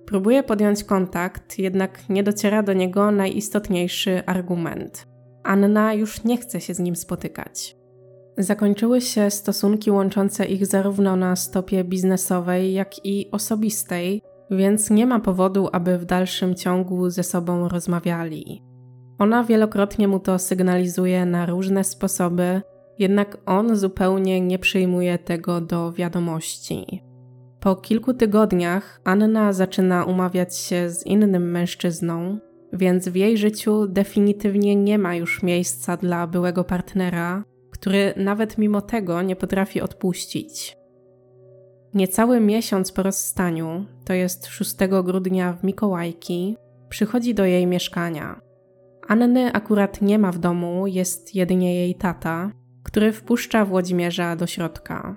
Próbuje 0.07 0.43
podjąć 0.43 0.85
kontakt, 0.85 1.59
jednak 1.59 2.09
nie 2.09 2.23
dociera 2.23 2.63
do 2.63 2.73
niego 2.73 3.11
najistotniejszy 3.11 4.23
argument. 4.27 5.07
Anna 5.43 5.95
już 5.95 6.25
nie 6.25 6.37
chce 6.37 6.61
się 6.61 6.75
z 6.75 6.79
nim 6.79 6.97
spotykać. 6.97 7.77
Zakończyły 8.39 9.01
się 9.01 9.31
stosunki 9.31 9.91
łączące 9.91 10.47
ich 10.47 10.67
zarówno 10.67 11.17
na 11.17 11.37
stopie 11.37 11.85
biznesowej, 11.85 12.73
jak 12.73 13.07
i 13.07 13.31
osobistej, 13.31 14.23
więc 14.51 14.91
nie 14.91 15.07
ma 15.07 15.21
powodu, 15.21 15.69
aby 15.73 15.99
w 15.99 16.05
dalszym 16.05 16.55
ciągu 16.55 17.11
ze 17.11 17.23
sobą 17.23 17.69
rozmawiali. 17.69 18.63
Ona 19.19 19.45
wielokrotnie 19.45 20.09
mu 20.09 20.21
to 20.21 20.39
sygnalizuje 20.39 21.27
na 21.27 21.47
różne 21.47 21.85
sposoby, 21.85 22.63
jednak 22.99 23.37
on 23.47 23.77
zupełnie 23.77 24.41
nie 24.41 24.59
przyjmuje 24.59 25.19
tego 25.19 25.61
do 25.61 25.93
wiadomości. 25.93 27.03
Po 27.61 27.77
kilku 27.77 28.15
tygodniach 28.15 29.01
Anna 29.05 29.53
zaczyna 29.53 30.05
umawiać 30.05 30.57
się 30.57 30.91
z 30.91 31.07
innym 31.07 31.51
mężczyzną, 31.51 32.39
więc 32.73 33.09
w 33.09 33.17
jej 33.17 33.39
życiu 33.39 33.87
definitywnie 33.87 34.77
nie 34.77 34.99
ma 34.99 35.15
już 35.15 35.43
miejsca 35.43 35.97
dla 35.97 36.27
byłego 36.27 36.65
partnera, 36.65 37.45
który 37.71 38.15
nawet 38.17 38.59
mimo 38.59 38.81
tego 38.81 39.23
nie 39.23 39.37
potrafi 39.37 39.81
odpuścić. 39.81 40.77
Niecały 41.95 42.41
miesiąc 42.41 42.93
po 42.93 43.03
rozstaniu, 43.03 43.87
to 44.05 44.13
jest 44.13 44.47
6 44.47 44.77
grudnia 45.05 45.53
w 45.53 45.65
Mikołajki, 45.65 46.57
przychodzi 46.89 47.35
do 47.35 47.45
jej 47.45 47.67
mieszkania. 47.67 48.41
Anny 49.09 49.53
akurat 49.53 50.03
nie 50.03 50.19
ma 50.19 50.33
w 50.33 50.39
domu, 50.39 50.87
jest 50.87 51.35
jedynie 51.35 51.75
jej 51.75 51.95
tata, 51.95 52.51
który 52.83 53.13
wpuszcza 53.13 53.65
Włodzimierza 53.65 54.37
do 54.37 54.47
środka. 54.47 55.17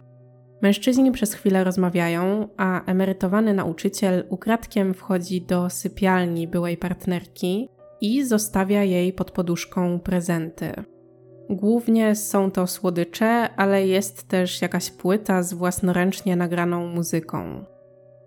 Mężczyźni 0.61 1.11
przez 1.11 1.33
chwilę 1.33 1.63
rozmawiają, 1.63 2.47
a 2.57 2.85
emerytowany 2.85 3.53
nauczyciel 3.53 4.23
ukradkiem 4.29 4.93
wchodzi 4.93 5.41
do 5.41 5.69
sypialni 5.69 6.47
byłej 6.47 6.77
partnerki 6.77 7.69
i 8.01 8.23
zostawia 8.23 8.83
jej 8.83 9.13
pod 9.13 9.31
poduszką 9.31 9.99
prezenty. 9.99 10.73
Głównie 11.49 12.15
są 12.15 12.51
to 12.51 12.67
słodycze, 12.67 13.49
ale 13.55 13.87
jest 13.87 14.27
też 14.27 14.61
jakaś 14.61 14.91
płyta 14.91 15.43
z 15.43 15.53
własnoręcznie 15.53 16.35
nagraną 16.35 16.87
muzyką. 16.87 17.65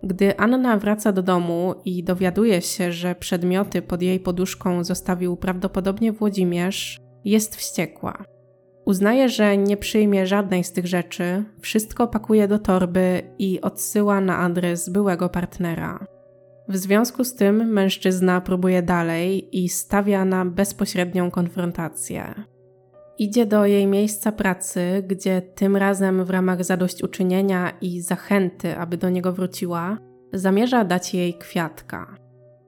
Gdy 0.03 0.37
Anna 0.39 0.77
wraca 0.77 1.11
do 1.11 1.23
domu 1.23 1.75
i 1.85 2.03
dowiaduje 2.03 2.61
się, 2.61 2.91
że 2.91 3.15
przedmioty 3.15 3.81
pod 3.81 4.01
jej 4.01 4.19
poduszką 4.19 4.83
zostawił 4.83 5.37
prawdopodobnie 5.37 6.11
Włodzimierz, 6.11 6.99
jest 7.25 7.55
wściekła. 7.55 8.25
Uznaje, 8.85 9.29
że 9.29 9.57
nie 9.57 9.77
przyjmie 9.77 10.27
żadnej 10.27 10.63
z 10.63 10.71
tych 10.71 10.87
rzeczy, 10.87 11.43
wszystko 11.59 12.07
pakuje 12.07 12.47
do 12.47 12.59
torby 12.59 13.21
i 13.39 13.61
odsyła 13.61 14.21
na 14.21 14.37
adres 14.37 14.89
byłego 14.89 15.29
partnera. 15.29 16.05
W 16.67 16.77
związku 16.77 17.23
z 17.23 17.35
tym 17.35 17.55
mężczyzna 17.73 18.41
próbuje 18.41 18.81
dalej 18.81 19.57
i 19.63 19.69
stawia 19.69 20.25
na 20.25 20.45
bezpośrednią 20.45 21.31
konfrontację. 21.31 22.33
Idzie 23.21 23.45
do 23.45 23.65
jej 23.65 23.87
miejsca 23.87 24.31
pracy, 24.31 25.03
gdzie 25.07 25.41
tym 25.41 25.77
razem 25.77 26.25
w 26.25 26.29
ramach 26.29 26.63
zadośćuczynienia 26.63 27.73
i 27.81 28.01
zachęty, 28.01 28.77
aby 28.77 28.97
do 28.97 29.09
niego 29.09 29.33
wróciła, 29.33 29.97
zamierza 30.33 30.83
dać 30.83 31.13
jej 31.13 31.33
kwiatka. 31.33 32.15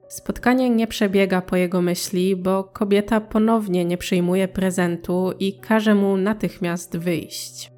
Spotkanie 0.08 0.70
nie 0.70 0.86
przebiega 0.86 1.42
po 1.42 1.56
jego 1.56 1.82
myśli, 1.82 2.36
bo 2.36 2.64
kobieta 2.64 3.20
ponownie 3.20 3.84
nie 3.84 3.98
przyjmuje 3.98 4.48
prezentu 4.48 5.32
i 5.38 5.58
każe 5.60 5.94
mu 5.94 6.16
natychmiast 6.16 6.96
wyjść. 6.96 7.72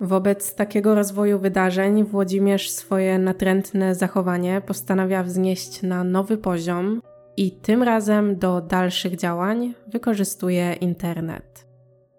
Wobec 0.00 0.54
takiego 0.54 0.94
rozwoju 0.94 1.38
wydarzeń 1.38 2.04
Włodzimierz 2.04 2.70
swoje 2.70 3.18
natrętne 3.18 3.94
zachowanie 3.94 4.62
postanawia 4.66 5.22
wznieść 5.22 5.82
na 5.82 6.04
nowy 6.04 6.38
poziom 6.38 7.00
i 7.36 7.52
tym 7.52 7.82
razem 7.82 8.38
do 8.38 8.60
dalszych 8.60 9.16
działań 9.16 9.74
wykorzystuje 9.86 10.72
internet. 10.72 11.73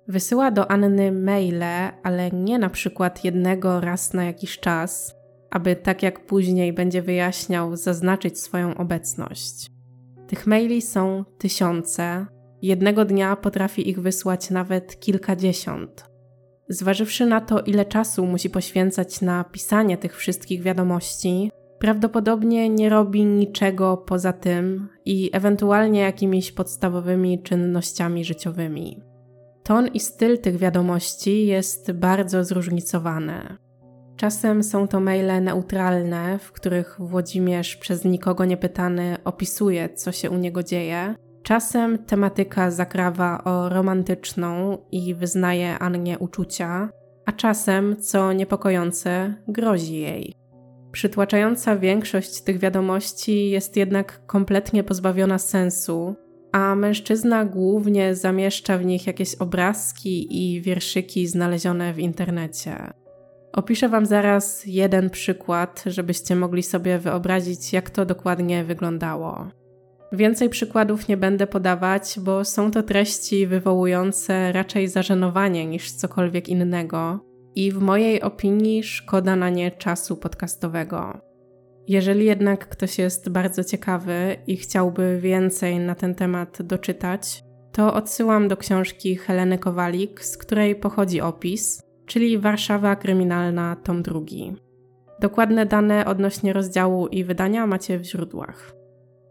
Wysyła 0.07 0.51
do 0.51 0.71
Anny 0.71 1.11
maile, 1.11 1.91
ale 2.03 2.31
nie 2.31 2.59
na 2.59 2.69
przykład 2.69 3.23
jednego 3.23 3.81
raz 3.81 4.13
na 4.13 4.23
jakiś 4.23 4.59
czas, 4.59 5.15
aby 5.51 5.75
tak 5.75 6.03
jak 6.03 6.25
później 6.25 6.73
będzie 6.73 7.01
wyjaśniał, 7.01 7.75
zaznaczyć 7.75 8.39
swoją 8.39 8.77
obecność. 8.77 9.71
Tych 10.27 10.47
maili 10.47 10.81
są 10.81 11.23
tysiące, 11.37 12.25
jednego 12.61 13.05
dnia 13.05 13.35
potrafi 13.35 13.89
ich 13.89 14.01
wysłać 14.01 14.49
nawet 14.49 14.99
kilkadziesiąt. 14.99 16.05
Zważywszy 16.69 17.25
na 17.25 17.41
to, 17.41 17.61
ile 17.61 17.85
czasu 17.85 18.25
musi 18.25 18.49
poświęcać 18.49 19.21
na 19.21 19.43
pisanie 19.43 19.97
tych 19.97 20.17
wszystkich 20.17 20.61
wiadomości, 20.61 21.51
prawdopodobnie 21.79 22.69
nie 22.69 22.89
robi 22.89 23.25
niczego 23.25 23.97
poza 23.97 24.33
tym 24.33 24.89
i 25.05 25.29
ewentualnie 25.33 25.99
jakimiś 25.99 26.51
podstawowymi 26.51 27.43
czynnościami 27.43 28.25
życiowymi. 28.25 29.01
Ton 29.65 29.87
i 29.87 29.99
styl 29.99 30.37
tych 30.37 30.57
wiadomości 30.57 31.45
jest 31.45 31.91
bardzo 31.91 32.43
zróżnicowany. 32.43 33.57
Czasem 34.15 34.63
są 34.63 34.87
to 34.87 34.99
maile 34.99 35.43
neutralne, 35.43 36.39
w 36.39 36.51
których 36.51 36.95
Włodzimierz 36.99 37.75
przez 37.75 38.05
nikogo 38.05 38.45
niepytany 38.45 39.17
opisuje, 39.23 39.89
co 39.89 40.11
się 40.11 40.29
u 40.29 40.37
niego 40.37 40.63
dzieje. 40.63 41.15
Czasem 41.43 41.97
tematyka 41.97 42.71
zakrawa 42.71 43.43
o 43.43 43.69
romantyczną 43.69 44.77
i 44.91 45.15
wyznaje 45.15 45.79
Annie 45.79 46.19
uczucia, 46.19 46.89
a 47.25 47.31
czasem, 47.31 47.95
co 48.01 48.33
niepokojące, 48.33 49.33
grozi 49.47 49.95
jej. 49.95 50.33
Przytłaczająca 50.91 51.75
większość 51.75 52.41
tych 52.41 52.59
wiadomości 52.59 53.49
jest 53.49 53.77
jednak 53.77 54.25
kompletnie 54.25 54.83
pozbawiona 54.83 55.37
sensu, 55.37 56.15
a 56.55 56.75
mężczyzna 56.75 57.45
głównie 57.45 58.15
zamieszcza 58.15 58.77
w 58.77 58.85
nich 58.85 59.07
jakieś 59.07 59.35
obrazki 59.35 60.27
i 60.29 60.61
wierszyki 60.61 61.27
znalezione 61.27 61.93
w 61.93 61.99
internecie. 61.99 62.93
Opiszę 63.53 63.89
Wam 63.89 64.05
zaraz 64.05 64.65
jeden 64.65 65.09
przykład, 65.09 65.83
żebyście 65.85 66.35
mogli 66.35 66.63
sobie 66.63 66.99
wyobrazić, 66.99 67.73
jak 67.73 67.89
to 67.89 68.05
dokładnie 68.05 68.63
wyglądało. 68.63 69.47
Więcej 70.11 70.49
przykładów 70.49 71.07
nie 71.07 71.17
będę 71.17 71.47
podawać, 71.47 72.19
bo 72.19 72.45
są 72.45 72.71
to 72.71 72.83
treści 72.83 73.47
wywołujące 73.47 74.51
raczej 74.51 74.87
zażenowanie 74.87 75.65
niż 75.65 75.91
cokolwiek 75.91 76.49
innego, 76.49 77.19
i 77.55 77.71
w 77.71 77.81
mojej 77.81 78.21
opinii 78.21 78.83
szkoda 78.83 79.35
na 79.35 79.49
nie 79.49 79.71
czasu 79.71 80.17
podcastowego. 80.17 81.24
Jeżeli 81.87 82.25
jednak 82.25 82.69
ktoś 82.69 82.97
jest 82.97 83.29
bardzo 83.29 83.63
ciekawy 83.63 84.35
i 84.47 84.57
chciałby 84.57 85.19
więcej 85.21 85.79
na 85.79 85.95
ten 85.95 86.15
temat 86.15 86.61
doczytać, 86.61 87.43
to 87.71 87.93
odsyłam 87.93 88.47
do 88.47 88.57
książki 88.57 89.15
Heleny 89.15 89.57
Kowalik, 89.57 90.23
z 90.23 90.37
której 90.37 90.75
pochodzi 90.75 91.21
opis, 91.21 91.83
czyli 92.05 92.37
Warszawa 92.37 92.95
Kryminalna, 92.95 93.75
tom 93.75 94.03
drugi. 94.03 94.55
Dokładne 95.19 95.65
dane 95.65 96.05
odnośnie 96.05 96.53
rozdziału 96.53 97.07
i 97.07 97.23
wydania 97.23 97.67
macie 97.67 97.99
w 97.99 98.03
źródłach. 98.03 98.75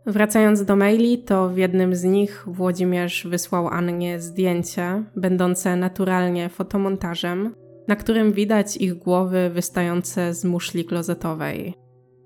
Wracając 0.07 0.65
do 0.65 0.77
maili, 0.77 1.19
to 1.19 1.49
w 1.49 1.57
jednym 1.57 1.95
z 1.95 2.05
nich 2.05 2.45
Włodzimierz 2.47 3.27
wysłał 3.27 3.69
Annie 3.69 4.21
zdjęcie, 4.21 5.05
będące 5.17 5.77
naturalnie 5.77 6.49
fotomontażem, 6.49 7.55
na 7.89 7.97
którym 7.97 8.33
widać 8.33 8.77
ich 8.77 8.95
głowy 8.95 9.51
wystające 9.51 10.35
z 10.35 10.45
muszli 10.45 10.85
klozetowej. 10.85 11.84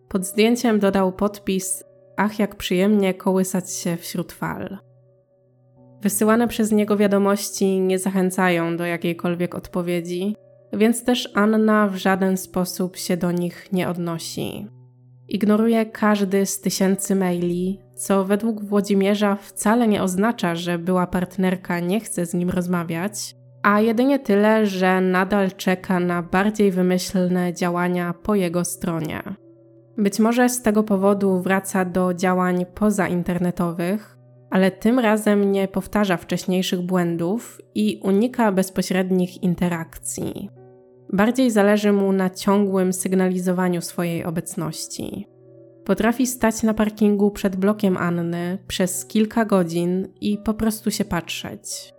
Pod 0.09 0.27
zdjęciem 0.27 0.79
dodał 0.79 1.13
podpis: 1.13 1.85
Ach, 2.17 2.39
jak 2.39 2.57
przyjemnie 2.57 3.15
kołysać 3.15 3.73
się 3.73 3.97
wśród 3.97 4.33
fal. 4.33 4.79
Wysyłane 6.03 6.49
przez 6.49 6.73
niego 6.73 6.97
wiadomości 6.97 7.81
nie 7.81 7.99
zachęcają 7.99 8.77
do 8.77 8.87
jakiejkolwiek 8.87 9.55
odpowiedzi, 9.55 10.37
więc 10.73 11.05
też 11.05 11.29
Anna 11.35 11.89
w 11.89 11.97
żaden 11.97 12.37
sposób 12.37 12.97
się 12.97 13.17
do 13.17 13.33
nich 13.33 13.73
nie 13.73 13.89
odnosi. 13.89 14.67
Ignoruje 15.29 15.87
każdy 15.87 16.47
z 16.47 16.61
tysięcy 16.61 17.15
maili, 17.15 17.81
co 17.95 18.25
według 18.25 18.65
Włodzimierza 18.65 19.37
wcale 19.37 19.89
nie 19.89 20.03
oznacza, 20.03 20.55
że 20.55 20.79
była 20.79 21.07
partnerka 21.07 21.81
nie 21.81 22.01
chce 22.01 22.27
z 22.27 22.35
nim 22.35 22.51
rozmawiać, 22.51 23.35
a 23.63 23.81
jedynie 23.81 24.19
tyle, 24.19 24.67
że 24.67 25.01
nadal 25.01 25.53
czeka 25.53 26.01
na 26.01 26.23
bardziej 26.23 26.71
wymyślne 26.71 27.55
działania 27.55 28.15
po 28.23 28.35
jego 28.35 28.65
stronie. 28.65 29.23
Być 29.99 30.19
może 30.19 30.49
z 30.49 30.63
tego 30.63 30.83
powodu 30.83 31.41
wraca 31.41 31.85
do 31.85 32.15
działań 32.15 32.67
pozainternetowych, 32.75 34.19
ale 34.51 34.71
tym 34.71 34.99
razem 34.99 35.53
nie 35.53 35.69
powtarza 35.69 36.17
wcześniejszych 36.17 36.83
błędów 36.83 37.61
i 37.75 38.01
unika 38.05 38.53
bezpośrednich 38.53 39.43
interakcji. 39.43 40.51
Bardziej 41.13 41.51
zależy 41.51 41.93
mu 41.93 42.13
na 42.13 42.31
ciągłym 42.31 42.93
sygnalizowaniu 42.93 43.81
swojej 43.81 44.25
obecności. 44.25 45.27
Potrafi 45.85 46.27
stać 46.27 46.63
na 46.63 46.75
parkingu 46.75 47.31
przed 47.31 47.57
blokiem 47.57 47.97
Anny 47.97 48.59
przez 48.67 49.07
kilka 49.07 49.45
godzin 49.45 50.09
i 50.21 50.39
po 50.39 50.55
prostu 50.55 50.91
się 50.91 51.05
patrzeć. 51.05 51.95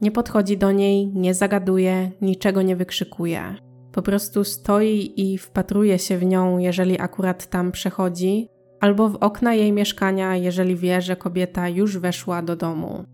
Nie 0.00 0.10
podchodzi 0.10 0.58
do 0.58 0.72
niej, 0.72 1.12
nie 1.14 1.34
zagaduje, 1.34 2.10
niczego 2.20 2.62
nie 2.62 2.76
wykrzykuje. 2.76 3.67
Po 3.98 4.02
prostu 4.02 4.44
stoi 4.44 5.12
i 5.16 5.38
wpatruje 5.38 5.98
się 5.98 6.18
w 6.18 6.24
nią, 6.24 6.58
jeżeli 6.58 7.00
akurat 7.00 7.46
tam 7.46 7.72
przechodzi, 7.72 8.48
albo 8.80 9.08
w 9.08 9.16
okna 9.16 9.54
jej 9.54 9.72
mieszkania, 9.72 10.36
jeżeli 10.36 10.76
wie, 10.76 11.02
że 11.02 11.16
kobieta 11.16 11.68
już 11.68 11.98
weszła 11.98 12.42
do 12.42 12.56
domu. 12.56 13.04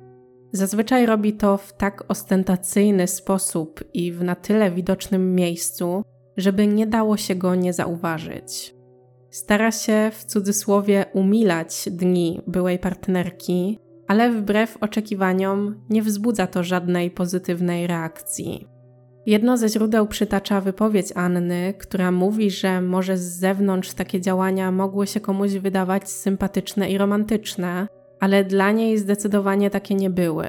Zazwyczaj 0.53 1.07
robi 1.07 1.33
to 1.33 1.57
w 1.57 1.73
tak 1.73 2.05
ostentacyjny 2.09 3.07
sposób 3.07 3.85
i 3.95 4.13
w 4.13 4.23
na 4.23 4.35
tyle 4.35 4.71
widocznym 4.71 5.35
miejscu, 5.35 6.03
żeby 6.37 6.67
nie 6.67 6.87
dało 6.87 7.17
się 7.17 7.35
go 7.35 7.55
nie 7.55 7.73
zauważyć. 7.73 8.75
Stara 9.31 9.73
się 9.73 10.11
w 10.15 10.25
cudzysłowie 10.25 11.05
umilać 11.13 11.89
dni 11.91 12.41
byłej 12.47 12.79
partnerki, 12.79 13.79
ale 14.09 14.31
wbrew 14.31 14.77
oczekiwaniom 14.81 15.85
nie 15.91 16.03
wzbudza 16.03 16.47
to 16.47 16.65
żadnej 16.65 17.11
pozytywnej 17.11 17.87
reakcji. 17.87 18.74
Jedno 19.27 19.57
ze 19.57 19.69
źródeł 19.69 20.07
przytacza 20.07 20.61
wypowiedź 20.61 21.13
Anny, 21.15 21.75
która 21.79 22.13
mówi, 22.13 22.51
że 22.51 22.81
może 22.81 23.17
z 23.17 23.39
zewnątrz 23.39 23.93
takie 23.93 24.21
działania 24.21 24.71
mogły 24.71 25.07
się 25.07 25.21
komuś 25.21 25.53
wydawać 25.53 26.11
sympatyczne 26.11 26.91
i 26.91 26.99
romantyczne, 26.99 27.89
ale 28.21 28.45
dla 28.45 28.73
niej 28.73 28.99
zdecydowanie 28.99 29.71
takie 29.71 29.95
nie 29.95 30.11
były. 30.11 30.47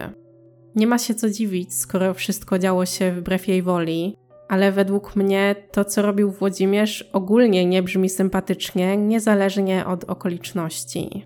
Nie 0.75 0.87
ma 0.87 0.97
się 0.97 1.13
co 1.13 1.29
dziwić, 1.29 1.73
skoro 1.73 2.13
wszystko 2.13 2.59
działo 2.59 2.85
się 2.85 3.11
wbrew 3.11 3.47
jej 3.47 3.61
woli, 3.61 4.17
ale 4.47 4.71
według 4.71 5.15
mnie 5.15 5.55
to, 5.71 5.85
co 5.85 6.01
robił 6.01 6.31
Włodzimierz, 6.31 7.09
ogólnie 7.13 7.65
nie 7.65 7.83
brzmi 7.83 8.09
sympatycznie, 8.09 8.97
niezależnie 8.97 9.85
od 9.85 10.03
okoliczności. 10.03 11.25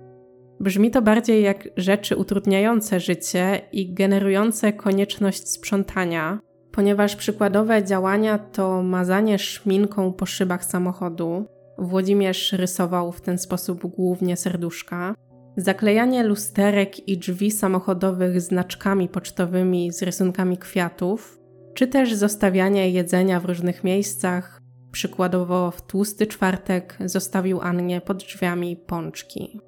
Brzmi 0.59 0.91
to 0.91 1.01
bardziej 1.01 1.43
jak 1.43 1.69
rzeczy 1.77 2.15
utrudniające 2.15 2.99
życie 2.99 3.61
i 3.71 3.93
generujące 3.93 4.73
konieczność 4.73 5.49
sprzątania, 5.49 6.39
ponieważ 6.71 7.15
przykładowe 7.15 7.83
działania 7.83 8.37
to 8.37 8.83
mazanie 8.83 9.39
szminką 9.39 10.13
po 10.13 10.25
szybach 10.25 10.65
samochodu. 10.65 11.45
Włodzimierz 11.77 12.53
rysował 12.53 13.11
w 13.11 13.21
ten 13.21 13.37
sposób 13.37 13.87
głównie 13.87 14.37
serduszka. 14.37 15.15
Zaklejanie 15.57 16.23
lusterek 16.23 17.07
i 17.07 17.17
drzwi 17.17 17.51
samochodowych 17.51 18.41
znaczkami 18.41 19.09
pocztowymi 19.09 19.93
z 19.93 20.01
rysunkami 20.01 20.57
kwiatów, 20.57 21.39
czy 21.73 21.87
też 21.87 22.13
zostawianie 22.13 22.89
jedzenia 22.89 23.39
w 23.39 23.45
różnych 23.45 23.83
miejscach. 23.83 24.61
Przykładowo 24.91 25.71
w 25.71 25.81
tłusty 25.81 26.27
czwartek 26.27 26.97
zostawił 27.05 27.61
Annie 27.61 28.01
pod 28.01 28.17
drzwiami 28.17 28.77
pączki. 28.77 29.61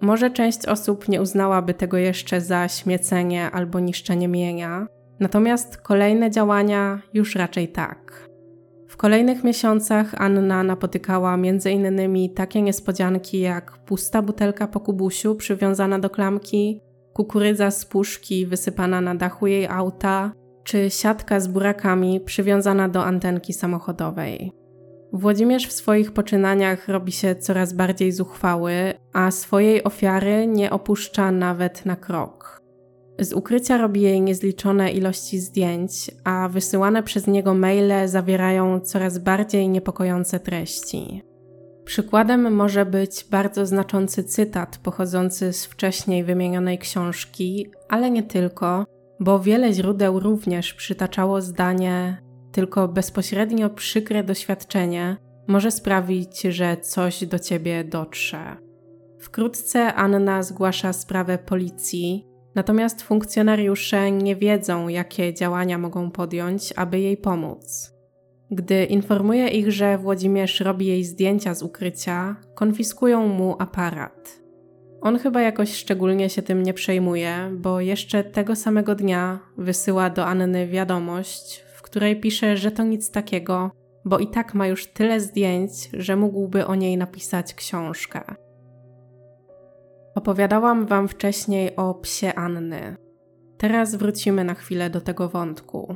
Może 0.00 0.30
część 0.30 0.66
osób 0.66 1.08
nie 1.08 1.22
uznałaby 1.22 1.74
tego 1.74 1.96
jeszcze 1.96 2.40
za 2.40 2.68
śmiecenie 2.68 3.50
albo 3.50 3.80
niszczenie 3.80 4.28
mienia, 4.28 4.86
natomiast 5.20 5.76
kolejne 5.76 6.30
działania 6.30 7.02
już 7.14 7.34
raczej 7.34 7.68
tak. 7.68 8.28
W 8.88 8.96
kolejnych 8.96 9.44
miesiącach 9.44 10.14
Anna 10.18 10.62
napotykała 10.62 11.34
m.in. 11.34 12.34
takie 12.34 12.62
niespodzianki 12.62 13.40
jak 13.40 13.78
pusta 13.78 14.22
butelka 14.22 14.66
po 14.66 14.80
kubusiu 14.80 15.34
przywiązana 15.34 15.98
do 15.98 16.10
klamki, 16.10 16.80
kukurydza 17.12 17.70
z 17.70 17.86
puszki 17.86 18.46
wysypana 18.46 19.00
na 19.00 19.14
dachu 19.14 19.46
jej 19.46 19.66
auta, 19.66 20.32
czy 20.64 20.90
siatka 20.90 21.40
z 21.40 21.48
burakami 21.48 22.20
przywiązana 22.20 22.88
do 22.88 23.04
antenki 23.04 23.52
samochodowej. 23.52 24.52
Włodzimierz 25.12 25.66
w 25.66 25.72
swoich 25.72 26.12
poczynaniach 26.12 26.88
robi 26.88 27.12
się 27.12 27.34
coraz 27.34 27.72
bardziej 27.72 28.12
zuchwały, 28.12 28.72
a 29.12 29.30
swojej 29.30 29.84
ofiary 29.84 30.46
nie 30.46 30.70
opuszcza 30.70 31.32
nawet 31.32 31.86
na 31.86 31.96
krok. 31.96 32.57
Z 33.20 33.32
ukrycia 33.32 33.78
robi 33.78 34.00
jej 34.00 34.20
niezliczone 34.20 34.92
ilości 34.92 35.38
zdjęć, 35.38 36.10
a 36.24 36.48
wysyłane 36.48 37.02
przez 37.02 37.26
niego 37.26 37.54
maile 37.54 38.08
zawierają 38.08 38.80
coraz 38.80 39.18
bardziej 39.18 39.68
niepokojące 39.68 40.40
treści. 40.40 41.22
Przykładem 41.84 42.54
może 42.54 42.86
być 42.86 43.24
bardzo 43.30 43.66
znaczący 43.66 44.24
cytat 44.24 44.78
pochodzący 44.78 45.52
z 45.52 45.66
wcześniej 45.66 46.24
wymienionej 46.24 46.78
książki, 46.78 47.66
ale 47.88 48.10
nie 48.10 48.22
tylko, 48.22 48.86
bo 49.20 49.40
wiele 49.40 49.72
źródeł 49.72 50.20
również 50.20 50.74
przytaczało 50.74 51.42
zdanie: 51.42 52.22
Tylko 52.52 52.88
bezpośrednio 52.88 53.70
przykre 53.70 54.24
doświadczenie 54.24 55.16
może 55.46 55.70
sprawić, 55.70 56.40
że 56.40 56.76
coś 56.76 57.26
do 57.26 57.38
ciebie 57.38 57.84
dotrze. 57.84 58.56
Wkrótce 59.20 59.94
Anna 59.94 60.42
zgłasza 60.42 60.92
sprawę 60.92 61.38
policji, 61.38 62.26
natomiast 62.54 63.02
funkcjonariusze 63.02 64.12
nie 64.12 64.36
wiedzą, 64.36 64.88
jakie 64.88 65.34
działania 65.34 65.78
mogą 65.78 66.10
podjąć, 66.10 66.72
aby 66.76 67.00
jej 67.00 67.16
pomóc. 67.16 67.92
Gdy 68.50 68.84
informuje 68.84 69.48
ich, 69.48 69.72
że 69.72 69.98
Włodzimierz 69.98 70.60
robi 70.60 70.86
jej 70.86 71.04
zdjęcia 71.04 71.54
z 71.54 71.62
ukrycia, 71.62 72.36
konfiskują 72.54 73.28
mu 73.28 73.56
aparat. 73.58 74.40
On 75.00 75.18
chyba 75.18 75.40
jakoś 75.40 75.74
szczególnie 75.74 76.30
się 76.30 76.42
tym 76.42 76.62
nie 76.62 76.74
przejmuje, 76.74 77.50
bo 77.52 77.80
jeszcze 77.80 78.24
tego 78.24 78.56
samego 78.56 78.94
dnia 78.94 79.40
wysyła 79.58 80.10
do 80.10 80.26
Anny 80.26 80.66
wiadomość, 80.66 81.64
w 81.76 81.82
której 81.82 82.20
pisze, 82.20 82.56
że 82.56 82.70
to 82.70 82.82
nic 82.82 83.10
takiego, 83.10 83.70
bo 84.04 84.18
i 84.18 84.26
tak 84.26 84.54
ma 84.54 84.66
już 84.66 84.86
tyle 84.86 85.20
zdjęć, 85.20 85.72
że 85.92 86.16
mógłby 86.16 86.66
o 86.66 86.74
niej 86.74 86.96
napisać 86.96 87.54
książkę. 87.54 88.20
Opowiadałam 90.18 90.86
Wam 90.86 91.08
wcześniej 91.08 91.76
o 91.76 91.94
psie 91.94 92.34
Anny. 92.34 92.96
Teraz 93.58 93.94
wrócimy 93.94 94.44
na 94.44 94.54
chwilę 94.54 94.90
do 94.90 95.00
tego 95.00 95.28
wątku. 95.28 95.94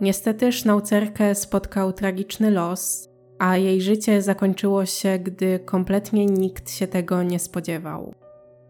Niestety 0.00 0.52
sznaucerkę 0.52 1.34
spotkał 1.34 1.92
tragiczny 1.92 2.50
los, 2.50 3.08
a 3.38 3.56
jej 3.56 3.82
życie 3.82 4.22
zakończyło 4.22 4.86
się, 4.86 5.18
gdy 5.18 5.58
kompletnie 5.58 6.26
nikt 6.26 6.70
się 6.70 6.86
tego 6.86 7.22
nie 7.22 7.38
spodziewał. 7.38 8.14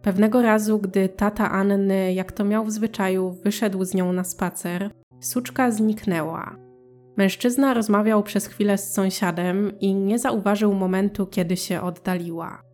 Pewnego 0.02 0.42
razu, 0.42 0.78
gdy 0.78 1.08
tata 1.08 1.50
Anny, 1.50 2.12
jak 2.12 2.32
to 2.32 2.44
miał 2.44 2.64
w 2.64 2.72
zwyczaju, 2.72 3.30
wyszedł 3.44 3.84
z 3.84 3.94
nią 3.94 4.12
na 4.12 4.24
spacer, 4.24 4.90
suczka 5.20 5.70
zniknęła. 5.70 6.56
Mężczyzna 7.16 7.74
rozmawiał 7.74 8.22
przez 8.22 8.46
chwilę 8.46 8.78
z 8.78 8.92
sąsiadem 8.92 9.72
i 9.80 9.94
nie 9.94 10.18
zauważył 10.18 10.74
momentu, 10.74 11.26
kiedy 11.26 11.56
się 11.56 11.80
oddaliła. 11.80 12.69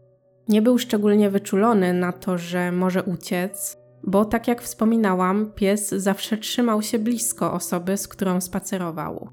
Nie 0.49 0.63
był 0.63 0.79
szczególnie 0.79 1.31
wyczulony 1.31 1.93
na 1.93 2.13
to, 2.13 2.39
że 2.39 2.73
może 2.73 3.03
uciec, 3.03 3.77
bo 4.03 4.25
tak 4.25 4.49
jak 4.49 4.63
wspominałam, 4.63 5.53
pies 5.55 5.89
zawsze 5.89 6.37
trzymał 6.37 6.83
się 6.83 6.99
blisko 6.99 7.53
osoby, 7.53 7.97
z 7.97 8.09
którą 8.09 8.41
spacerował. 8.41 9.29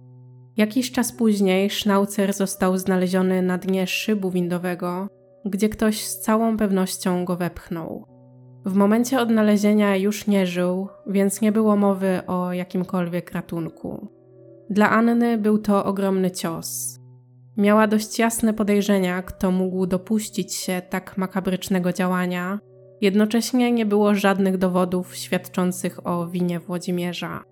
Jakiś 0.58 0.92
czas 0.92 1.12
później 1.12 1.70
sznaucer 1.70 2.34
został 2.34 2.78
znaleziony 2.78 3.42
na 3.42 3.58
dnie 3.58 3.88
szybu 3.88 4.32
windowego, 4.32 5.08
gdzie 5.46 5.70
ktoś 5.70 6.06
z 6.06 6.20
całą 6.20 6.58
pewnością 6.58 7.26
go 7.26 7.36
wepchnął. 7.36 8.08
W 8.66 8.76
momencie 8.76 9.20
odnalezienia 9.20 9.96
już 9.96 10.28
nie 10.28 10.48
żył, 10.48 10.88
więc 11.08 11.42
nie 11.42 11.52
było 11.52 11.76
mowy 11.76 12.22
o 12.28 12.54
jakimkolwiek 12.54 13.32
ratunku. 13.32 14.08
Dla 14.70 14.90
Anny 14.90 15.38
był 15.38 15.58
to 15.58 15.86
ogromny 15.86 16.32
cios. 16.32 17.00
Miała 17.58 17.88
dość 17.88 18.20
jasne 18.20 18.54
podejrzenia, 18.54 19.22
kto 19.22 19.52
mógł 19.52 19.86
dopuścić 19.86 20.54
się 20.54 20.82
tak 20.90 21.18
makabrycznego 21.18 21.94
działania, 21.94 22.60
jednocześnie 23.02 23.72
nie 23.72 23.86
było 23.86 24.16
żadnych 24.16 24.58
dowodów 24.58 25.16
świadczących 25.16 26.08
o 26.08 26.28
winie 26.28 26.60
Włodzimierza. 26.60 27.44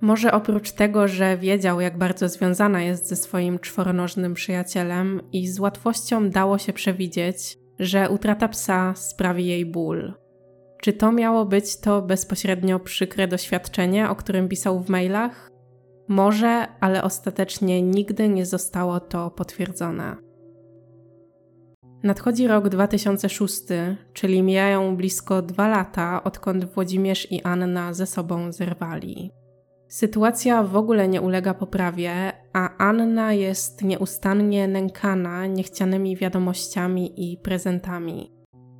Może 0.00 0.32
oprócz 0.32 0.72
tego, 0.72 1.08
że 1.08 1.36
wiedział, 1.36 1.80
jak 1.80 1.98
bardzo 1.98 2.28
związana 2.28 2.82
jest 2.82 3.08
ze 3.08 3.16
swoim 3.16 3.58
czworonożnym 3.58 4.34
przyjacielem 4.34 5.20
i 5.32 5.48
z 5.48 5.60
łatwością 5.60 6.30
dało 6.30 6.58
się 6.58 6.72
przewidzieć, 6.72 7.58
że 7.78 8.10
utrata 8.10 8.48
psa 8.48 8.94
sprawi 8.96 9.46
jej 9.46 9.66
ból. 9.66 10.14
Czy 10.82 10.92
to 10.92 11.12
miało 11.12 11.44
być 11.44 11.80
to 11.80 12.02
bezpośrednio 12.02 12.80
przykre 12.80 13.28
doświadczenie, 13.28 14.10
o 14.10 14.16
którym 14.16 14.48
pisał 14.48 14.80
w 14.80 14.88
mailach? 14.88 15.49
Może, 16.10 16.66
ale 16.80 17.02
ostatecznie 17.02 17.82
nigdy 17.82 18.28
nie 18.28 18.46
zostało 18.46 19.00
to 19.00 19.30
potwierdzone. 19.30 20.16
Nadchodzi 22.02 22.46
rok 22.46 22.68
2006, 22.68 23.62
czyli 24.12 24.42
mijają 24.42 24.96
blisko 24.96 25.42
dwa 25.42 25.68
lata, 25.68 26.24
odkąd 26.24 26.64
Włodzimierz 26.64 27.32
i 27.32 27.42
Anna 27.42 27.94
ze 27.94 28.06
sobą 28.06 28.52
zerwali. 28.52 29.30
Sytuacja 29.88 30.62
w 30.62 30.76
ogóle 30.76 31.08
nie 31.08 31.20
ulega 31.20 31.54
poprawie, 31.54 32.32
a 32.52 32.76
Anna 32.76 33.32
jest 33.32 33.84
nieustannie 33.84 34.68
nękana 34.68 35.46
niechcianymi 35.46 36.16
wiadomościami 36.16 37.32
i 37.32 37.38
prezentami. 37.38 38.32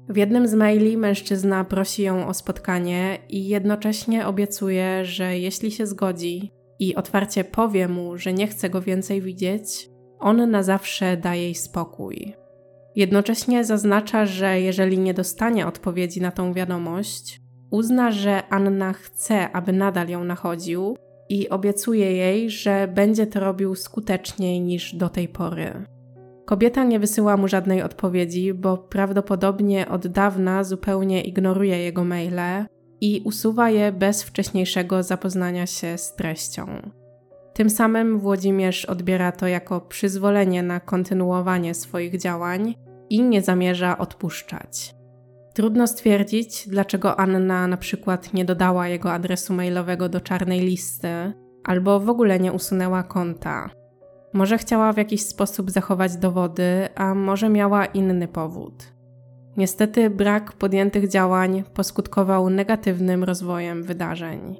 W 0.08 0.16
jednym 0.16 0.48
z 0.48 0.54
maili 0.54 0.96
mężczyzna 0.96 1.64
prosi 1.64 2.02
ją 2.02 2.26
o 2.26 2.34
spotkanie 2.34 3.18
i 3.28 3.48
jednocześnie 3.48 4.26
obiecuje, 4.26 5.04
że 5.04 5.38
jeśli 5.38 5.70
się 5.70 5.86
zgodzi 5.86 6.59
i 6.80 6.94
otwarcie 6.94 7.44
powie 7.44 7.88
mu, 7.88 8.18
że 8.18 8.32
nie 8.32 8.46
chce 8.46 8.70
go 8.70 8.80
więcej 8.82 9.20
widzieć, 9.20 9.90
on 10.18 10.50
na 10.50 10.62
zawsze 10.62 11.16
da 11.16 11.34
jej 11.34 11.54
spokój. 11.54 12.34
Jednocześnie 12.96 13.64
zaznacza, 13.64 14.26
że 14.26 14.60
jeżeli 14.60 14.98
nie 14.98 15.14
dostanie 15.14 15.66
odpowiedzi 15.66 16.20
na 16.20 16.30
tą 16.30 16.52
wiadomość, 16.52 17.40
uzna, 17.70 18.10
że 18.10 18.42
Anna 18.48 18.92
chce, 18.92 19.52
aby 19.52 19.72
nadal 19.72 20.08
ją 20.08 20.24
nachodził 20.24 20.96
i 21.28 21.48
obiecuje 21.48 22.12
jej, 22.12 22.50
że 22.50 22.88
będzie 22.94 23.26
to 23.26 23.40
robił 23.40 23.74
skuteczniej 23.74 24.60
niż 24.60 24.94
do 24.94 25.08
tej 25.08 25.28
pory. 25.28 25.84
Kobieta 26.46 26.84
nie 26.84 27.00
wysyła 27.00 27.36
mu 27.36 27.48
żadnej 27.48 27.82
odpowiedzi, 27.82 28.54
bo 28.54 28.78
prawdopodobnie 28.78 29.88
od 29.88 30.06
dawna 30.06 30.64
zupełnie 30.64 31.22
ignoruje 31.22 31.78
jego 31.78 32.04
maile 32.04 32.66
i 33.00 33.22
usuwa 33.24 33.70
je 33.70 33.92
bez 33.92 34.22
wcześniejszego 34.22 35.02
zapoznania 35.02 35.66
się 35.66 35.98
z 35.98 36.14
treścią. 36.14 36.90
Tym 37.54 37.70
samym 37.70 38.18
Włodzimierz 38.18 38.84
odbiera 38.84 39.32
to 39.32 39.46
jako 39.46 39.80
przyzwolenie 39.80 40.62
na 40.62 40.80
kontynuowanie 40.80 41.74
swoich 41.74 42.18
działań 42.18 42.74
i 43.10 43.22
nie 43.22 43.42
zamierza 43.42 43.98
odpuszczać. 43.98 44.94
Trudno 45.54 45.86
stwierdzić, 45.86 46.68
dlaczego 46.68 47.20
Anna 47.20 47.66
na 47.66 47.76
przykład 47.76 48.34
nie 48.34 48.44
dodała 48.44 48.88
jego 48.88 49.12
adresu 49.12 49.54
mailowego 49.54 50.08
do 50.08 50.20
czarnej 50.20 50.60
listy, 50.60 51.32
albo 51.64 52.00
w 52.00 52.08
ogóle 52.08 52.40
nie 52.40 52.52
usunęła 52.52 53.02
konta. 53.02 53.70
Może 54.32 54.58
chciała 54.58 54.92
w 54.92 54.96
jakiś 54.96 55.26
sposób 55.26 55.70
zachować 55.70 56.16
dowody, 56.16 56.88
a 56.94 57.14
może 57.14 57.48
miała 57.48 57.86
inny 57.86 58.28
powód. 58.28 58.99
Niestety 59.56 60.10
brak 60.10 60.52
podjętych 60.52 61.08
działań 61.08 61.64
poskutkował 61.74 62.50
negatywnym 62.50 63.24
rozwojem 63.24 63.82
wydarzeń. 63.82 64.56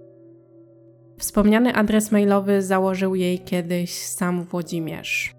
Wspomniany 1.18 1.74
adres 1.74 2.12
mailowy 2.12 2.62
założył 2.62 3.14
jej 3.14 3.38
kiedyś 3.38 3.95
sam 3.95 4.45
Włodzimierz. 4.45 5.34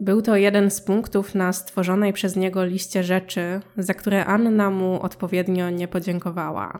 Był 0.00 0.22
to 0.22 0.36
jeden 0.36 0.70
z 0.70 0.80
punktów 0.80 1.34
na 1.34 1.52
stworzonej 1.52 2.12
przez 2.12 2.36
niego 2.36 2.64
liście 2.64 3.02
rzeczy, 3.02 3.60
za 3.76 3.94
które 3.94 4.24
Anna 4.24 4.70
mu 4.70 5.02
odpowiednio 5.02 5.70
nie 5.70 5.88
podziękowała. 5.88 6.78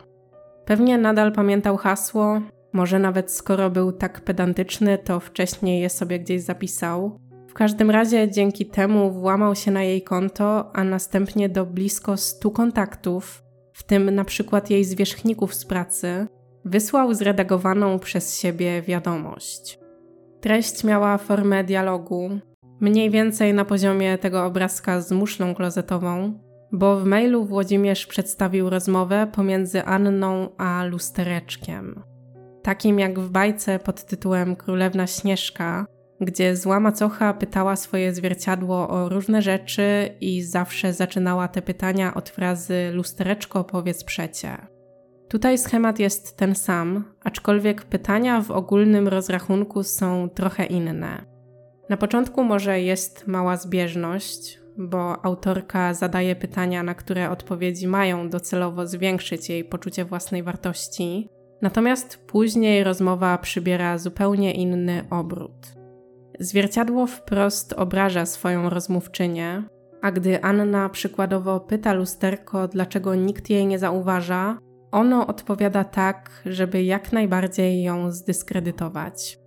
Pewnie 0.65 0.97
nadal 0.97 1.31
pamiętał 1.31 1.77
hasło, 1.77 2.41
może 2.73 2.99
nawet 2.99 3.31
skoro 3.31 3.69
był 3.69 3.91
tak 3.91 4.21
pedantyczny, 4.21 4.97
to 4.97 5.19
wcześniej 5.19 5.81
je 5.81 5.89
sobie 5.89 6.19
gdzieś 6.19 6.41
zapisał. 6.41 7.19
Każdym 7.57 7.91
razie 7.91 8.31
dzięki 8.31 8.65
temu 8.65 9.11
włamał 9.11 9.55
się 9.55 9.71
na 9.71 9.83
jej 9.83 10.01
konto, 10.01 10.75
a 10.75 10.83
następnie 10.83 11.49
do 11.49 11.65
blisko 11.65 12.17
100 12.17 12.51
kontaktów, 12.51 13.43
w 13.73 13.83
tym 13.83 14.15
na 14.15 14.25
przykład 14.25 14.69
jej 14.69 14.83
zwierzchników 14.83 15.53
z 15.53 15.65
pracy, 15.65 16.27
wysłał 16.65 17.13
zredagowaną 17.13 17.99
przez 17.99 18.39
siebie 18.39 18.81
wiadomość. 18.81 19.79
Treść 20.41 20.83
miała 20.83 21.17
formę 21.17 21.63
dialogu, 21.63 22.39
mniej 22.79 23.09
więcej 23.09 23.53
na 23.53 23.65
poziomie 23.65 24.17
tego 24.17 24.45
obrazka 24.45 25.01
z 25.01 25.11
muszlą 25.11 25.55
klozetową, 25.55 26.39
bo 26.71 26.99
w 26.99 27.05
mailu 27.05 27.45
Włodzimierz 27.45 28.07
przedstawił 28.07 28.69
rozmowę 28.69 29.27
pomiędzy 29.31 29.83
Anną 29.83 30.49
a 30.57 30.85
lustereczkiem. 30.85 32.03
Takim 32.63 32.99
jak 32.99 33.19
w 33.19 33.29
bajce 33.29 33.79
pod 33.79 34.05
tytułem 34.05 34.55
Królewna 34.55 35.07
Śnieżka, 35.07 35.85
gdzie 36.21 36.55
zła 36.55 36.79
macocha 36.79 37.33
pytała 37.33 37.75
swoje 37.75 38.13
zwierciadło 38.13 38.89
o 38.89 39.09
różne 39.09 39.41
rzeczy 39.41 40.09
i 40.21 40.41
zawsze 40.43 40.93
zaczynała 40.93 41.47
te 41.47 41.61
pytania 41.61 42.13
od 42.13 42.29
frazy 42.29 42.91
lustereczko 42.93 43.63
powiedz 43.63 44.03
przecie. 44.03 44.57
Tutaj 45.29 45.57
schemat 45.57 45.99
jest 45.99 46.37
ten 46.37 46.55
sam, 46.55 47.13
aczkolwiek 47.23 47.83
pytania 47.83 48.41
w 48.41 48.51
ogólnym 48.51 49.07
rozrachunku 49.07 49.83
są 49.83 50.29
trochę 50.29 50.65
inne. 50.65 51.25
Na 51.89 51.97
początku 51.97 52.43
może 52.43 52.81
jest 52.81 53.27
mała 53.27 53.57
zbieżność, 53.57 54.59
bo 54.77 55.25
autorka 55.25 55.93
zadaje 55.93 56.35
pytania, 56.35 56.83
na 56.83 56.95
które 56.95 57.29
odpowiedzi 57.29 57.87
mają 57.87 58.29
docelowo 58.29 58.87
zwiększyć 58.87 59.49
jej 59.49 59.63
poczucie 59.65 60.05
własnej 60.05 60.43
wartości, 60.43 61.29
natomiast 61.61 62.25
później 62.27 62.83
rozmowa 62.83 63.37
przybiera 63.37 63.97
zupełnie 63.97 64.53
inny 64.53 65.05
obrót. 65.09 65.76
Zwierciadło 66.39 67.07
wprost 67.07 67.73
obraża 67.73 68.25
swoją 68.25 68.69
rozmówczynię, 68.69 69.63
a 70.01 70.11
gdy 70.11 70.43
Anna 70.43 70.89
przykładowo 70.89 71.59
pyta 71.59 71.93
lusterko, 71.93 72.67
dlaczego 72.67 73.15
nikt 73.15 73.49
jej 73.49 73.67
nie 73.67 73.79
zauważa, 73.79 74.57
ono 74.91 75.27
odpowiada 75.27 75.83
tak, 75.83 76.41
żeby 76.45 76.83
jak 76.83 77.11
najbardziej 77.11 77.83
ją 77.83 78.11
zdyskredytować. 78.11 79.39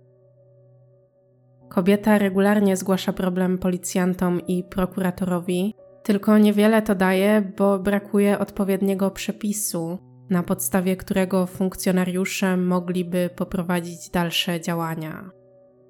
Kobieta 1.69 2.17
regularnie 2.17 2.77
zgłasza 2.77 3.13
problem 3.13 3.57
policjantom 3.57 4.41
i 4.47 4.63
prokuratorowi, 4.63 5.75
tylko 6.03 6.37
niewiele 6.37 6.81
to 6.81 6.95
daje, 6.95 7.51
bo 7.57 7.79
brakuje 7.79 8.39
odpowiedniego 8.39 9.11
przepisu, 9.11 9.97
na 10.29 10.43
podstawie 10.43 10.95
którego 10.95 11.47
funkcjonariusze 11.47 12.57
mogliby 12.57 13.29
poprowadzić 13.35 14.09
dalsze 14.09 14.61
działania. 14.61 15.40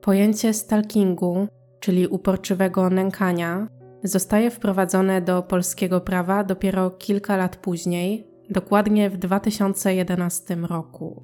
Pojęcie 0.02 0.54
stalkingu, 0.54 1.48
czyli 1.80 2.08
uporczywego 2.08 2.90
nękania, 2.90 3.68
zostaje 4.04 4.52
wprowadzone 4.52 5.22
do 5.22 5.44
polskiego 5.44 6.02
prawa 6.02 6.44
dopiero 6.44 6.92
kilka 6.92 7.38
lat 7.38 7.56
później, 7.56 8.28
dokładnie 8.50 9.10
w 9.10 9.18
2011 9.18 10.56
roku. 10.56 11.24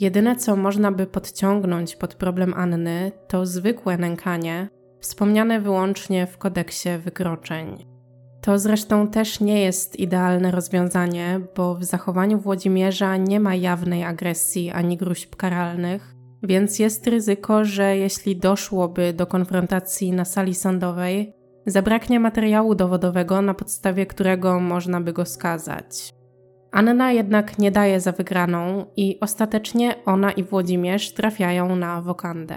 Jedyne, 0.00 0.36
co 0.36 0.56
można 0.56 0.92
by 0.92 1.06
podciągnąć 1.06 1.96
pod 1.96 2.14
problem 2.14 2.54
Anny, 2.56 3.12
to 3.28 3.46
zwykłe 3.46 3.98
nękanie, 3.98 4.68
wspomniane 5.00 5.60
wyłącznie 5.60 6.26
w 6.26 6.38
kodeksie 6.38 6.88
wykroczeń. 7.04 7.86
To 8.40 8.58
zresztą 8.58 9.08
też 9.08 9.40
nie 9.40 9.60
jest 9.60 9.96
idealne 9.96 10.50
rozwiązanie, 10.50 11.40
bo 11.56 11.74
w 11.74 11.84
zachowaniu 11.84 12.38
Włodzimierza 12.38 13.16
nie 13.16 13.40
ma 13.40 13.54
jawnej 13.54 14.04
agresji 14.04 14.70
ani 14.70 14.96
gruźb 14.96 15.36
karalnych, 15.36 16.13
więc 16.44 16.78
jest 16.78 17.06
ryzyko, 17.06 17.64
że 17.64 17.96
jeśli 17.96 18.36
doszłoby 18.36 19.12
do 19.12 19.26
konfrontacji 19.26 20.12
na 20.12 20.24
sali 20.24 20.54
sądowej, 20.54 21.32
zabraknie 21.66 22.20
materiału 22.20 22.74
dowodowego, 22.74 23.42
na 23.42 23.54
podstawie 23.54 24.06
którego 24.06 24.60
można 24.60 25.00
by 25.00 25.12
go 25.12 25.24
skazać. 25.24 26.14
Anna 26.72 27.12
jednak 27.12 27.58
nie 27.58 27.70
daje 27.70 28.00
za 28.00 28.12
wygraną 28.12 28.86
i 28.96 29.20
ostatecznie 29.20 29.94
ona 30.04 30.32
i 30.32 30.42
Włodzimierz 30.42 31.14
trafiają 31.14 31.76
na 31.76 32.02
wokandę. 32.02 32.56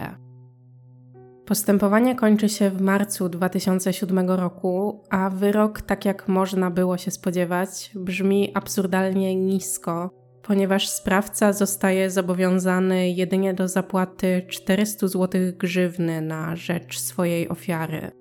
Postępowanie 1.45 2.15
kończy 2.15 2.49
się 2.49 2.69
w 2.69 2.81
marcu 2.81 3.29
2007 3.29 4.29
roku, 4.29 5.03
a 5.09 5.29
wyrok, 5.29 5.81
tak 5.81 6.05
jak 6.05 6.27
można 6.27 6.71
było 6.71 6.97
się 6.97 7.11
spodziewać, 7.11 7.91
brzmi 7.95 8.51
absurdalnie 8.53 9.35
nisko, 9.35 10.09
ponieważ 10.47 10.89
sprawca 10.89 11.53
zostaje 11.53 12.09
zobowiązany 12.09 13.09
jedynie 13.09 13.53
do 13.53 13.67
zapłaty 13.67 14.45
400 14.47 15.07
zł 15.07 15.41
grzywny 15.57 16.21
na 16.21 16.55
rzecz 16.55 16.99
swojej 16.99 17.49
ofiary. 17.49 18.11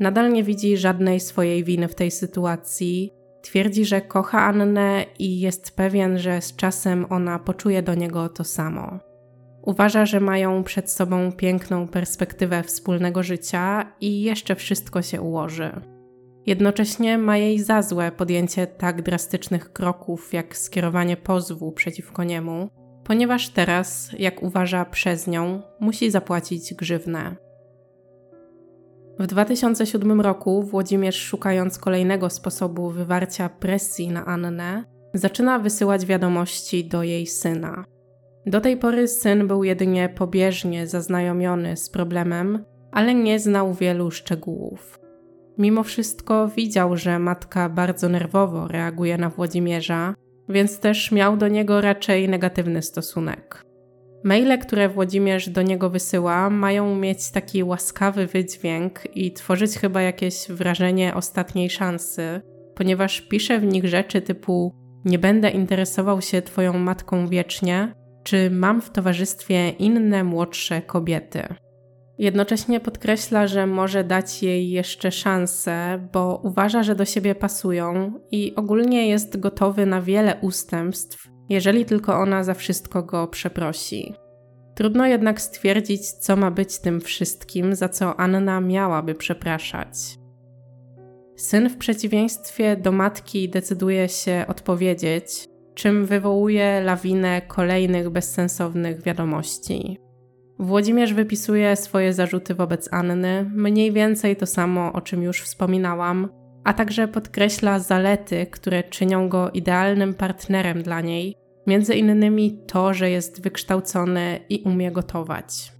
Nadal 0.00 0.32
nie 0.32 0.42
widzi 0.42 0.76
żadnej 0.76 1.20
swojej 1.20 1.64
winy 1.64 1.88
w 1.88 1.94
tej 1.94 2.10
sytuacji, 2.10 3.10
Twierdzi, 3.44 3.84
że 3.84 4.00
kocha 4.00 4.40
Annę 4.40 5.04
i 5.18 5.40
jest 5.40 5.76
pewien, 5.76 6.18
że 6.18 6.42
z 6.42 6.56
czasem 6.56 7.06
ona 7.10 7.38
poczuje 7.38 7.82
do 7.82 7.94
niego 7.94 8.28
to 8.28 8.44
samo. 8.44 8.98
Uważa, 9.62 10.06
że 10.06 10.20
mają 10.20 10.64
przed 10.64 10.90
sobą 10.90 11.32
piękną 11.32 11.88
perspektywę 11.88 12.62
wspólnego 12.62 13.22
życia 13.22 13.92
i 14.00 14.22
jeszcze 14.22 14.54
wszystko 14.54 15.02
się 15.02 15.20
ułoży. 15.20 15.93
Jednocześnie 16.46 17.18
ma 17.18 17.36
jej 17.36 17.58
za 17.58 17.82
złe 17.82 18.12
podjęcie 18.12 18.66
tak 18.66 19.02
drastycznych 19.02 19.72
kroków 19.72 20.32
jak 20.32 20.56
skierowanie 20.56 21.16
pozwu 21.16 21.72
przeciwko 21.72 22.24
niemu, 22.24 22.68
ponieważ 23.04 23.48
teraz, 23.48 24.10
jak 24.18 24.42
uważa 24.42 24.84
przez 24.84 25.26
nią, 25.26 25.62
musi 25.80 26.10
zapłacić 26.10 26.74
grzywnę. 26.74 27.36
W 29.18 29.26
2007 29.26 30.20
roku 30.20 30.62
Włodzimierz, 30.62 31.16
szukając 31.16 31.78
kolejnego 31.78 32.30
sposobu 32.30 32.90
wywarcia 32.90 33.48
presji 33.48 34.08
na 34.08 34.26
Annę, 34.26 34.84
zaczyna 35.14 35.58
wysyłać 35.58 36.06
wiadomości 36.06 36.84
do 36.84 37.02
jej 37.02 37.26
syna. 37.26 37.84
Do 38.46 38.60
tej 38.60 38.76
pory 38.76 39.08
syn 39.08 39.46
był 39.46 39.64
jedynie 39.64 40.08
pobieżnie 40.08 40.86
zaznajomiony 40.86 41.76
z 41.76 41.90
problemem, 41.90 42.64
ale 42.92 43.14
nie 43.14 43.40
znał 43.40 43.74
wielu 43.74 44.10
szczegółów. 44.10 45.03
Mimo 45.58 45.82
wszystko 45.82 46.48
widział, 46.48 46.96
że 46.96 47.18
matka 47.18 47.68
bardzo 47.68 48.08
nerwowo 48.08 48.68
reaguje 48.68 49.18
na 49.18 49.30
Włodzimierza, 49.30 50.14
więc 50.48 50.80
też 50.80 51.12
miał 51.12 51.36
do 51.36 51.48
niego 51.48 51.80
raczej 51.80 52.28
negatywny 52.28 52.82
stosunek. 52.82 53.64
Maile, 54.24 54.58
które 54.58 54.88
Włodzimierz 54.88 55.48
do 55.48 55.62
niego 55.62 55.90
wysyła, 55.90 56.50
mają 56.50 56.96
mieć 56.96 57.30
taki 57.30 57.64
łaskawy 57.64 58.26
wydźwięk 58.26 59.16
i 59.16 59.32
tworzyć 59.32 59.78
chyba 59.78 60.02
jakieś 60.02 60.48
wrażenie 60.48 61.14
ostatniej 61.14 61.70
szansy, 61.70 62.40
ponieważ 62.74 63.20
pisze 63.20 63.58
w 63.58 63.64
nich 63.64 63.88
rzeczy 63.88 64.22
typu 64.22 64.74
nie 65.04 65.18
będę 65.18 65.50
interesował 65.50 66.22
się 66.22 66.42
Twoją 66.42 66.78
matką 66.78 67.28
wiecznie, 67.28 67.94
czy 68.22 68.50
mam 68.50 68.80
w 68.82 68.90
towarzystwie 68.90 69.68
inne 69.68 70.24
młodsze 70.24 70.82
kobiety. 70.82 71.42
Jednocześnie 72.18 72.80
podkreśla, 72.80 73.46
że 73.46 73.66
może 73.66 74.04
dać 74.04 74.42
jej 74.42 74.70
jeszcze 74.70 75.12
szansę, 75.12 76.08
bo 76.12 76.40
uważa, 76.44 76.82
że 76.82 76.94
do 76.94 77.04
siebie 77.04 77.34
pasują 77.34 78.12
i 78.30 78.54
ogólnie 78.56 79.08
jest 79.08 79.40
gotowy 79.40 79.86
na 79.86 80.02
wiele 80.02 80.36
ustępstw, 80.40 81.28
jeżeli 81.48 81.84
tylko 81.84 82.16
ona 82.16 82.44
za 82.44 82.54
wszystko 82.54 83.02
go 83.02 83.26
przeprosi. 83.26 84.14
Trudno 84.74 85.06
jednak 85.06 85.40
stwierdzić, 85.40 86.10
co 86.10 86.36
ma 86.36 86.50
być 86.50 86.78
tym 86.78 87.00
wszystkim, 87.00 87.74
za 87.74 87.88
co 87.88 88.20
Anna 88.20 88.60
miałaby 88.60 89.14
przepraszać. 89.14 89.96
Syn 91.36 91.68
w 91.68 91.76
przeciwieństwie 91.76 92.76
do 92.76 92.92
matki 92.92 93.48
decyduje 93.48 94.08
się 94.08 94.44
odpowiedzieć, 94.48 95.48
czym 95.74 96.06
wywołuje 96.06 96.80
lawinę 96.84 97.42
kolejnych 97.42 98.10
bezsensownych 98.10 99.02
wiadomości. 99.02 100.03
Włodzimierz 100.58 101.14
wypisuje 101.14 101.76
swoje 101.76 102.12
zarzuty 102.12 102.54
wobec 102.54 102.88
Anny, 102.92 103.50
mniej 103.54 103.92
więcej 103.92 104.36
to 104.36 104.46
samo, 104.46 104.92
o 104.92 105.00
czym 105.00 105.22
już 105.22 105.42
wspominałam, 105.42 106.28
a 106.64 106.72
także 106.72 107.08
podkreśla 107.08 107.78
zalety, 107.78 108.46
które 108.46 108.82
czynią 108.82 109.28
go 109.28 109.50
idealnym 109.50 110.14
partnerem 110.14 110.82
dla 110.82 111.00
niej, 111.00 111.34
między 111.66 111.94
innymi 111.94 112.58
to, 112.66 112.94
że 112.94 113.10
jest 113.10 113.42
wykształcony 113.42 114.40
i 114.48 114.62
umie 114.62 114.92
gotować. 114.92 115.72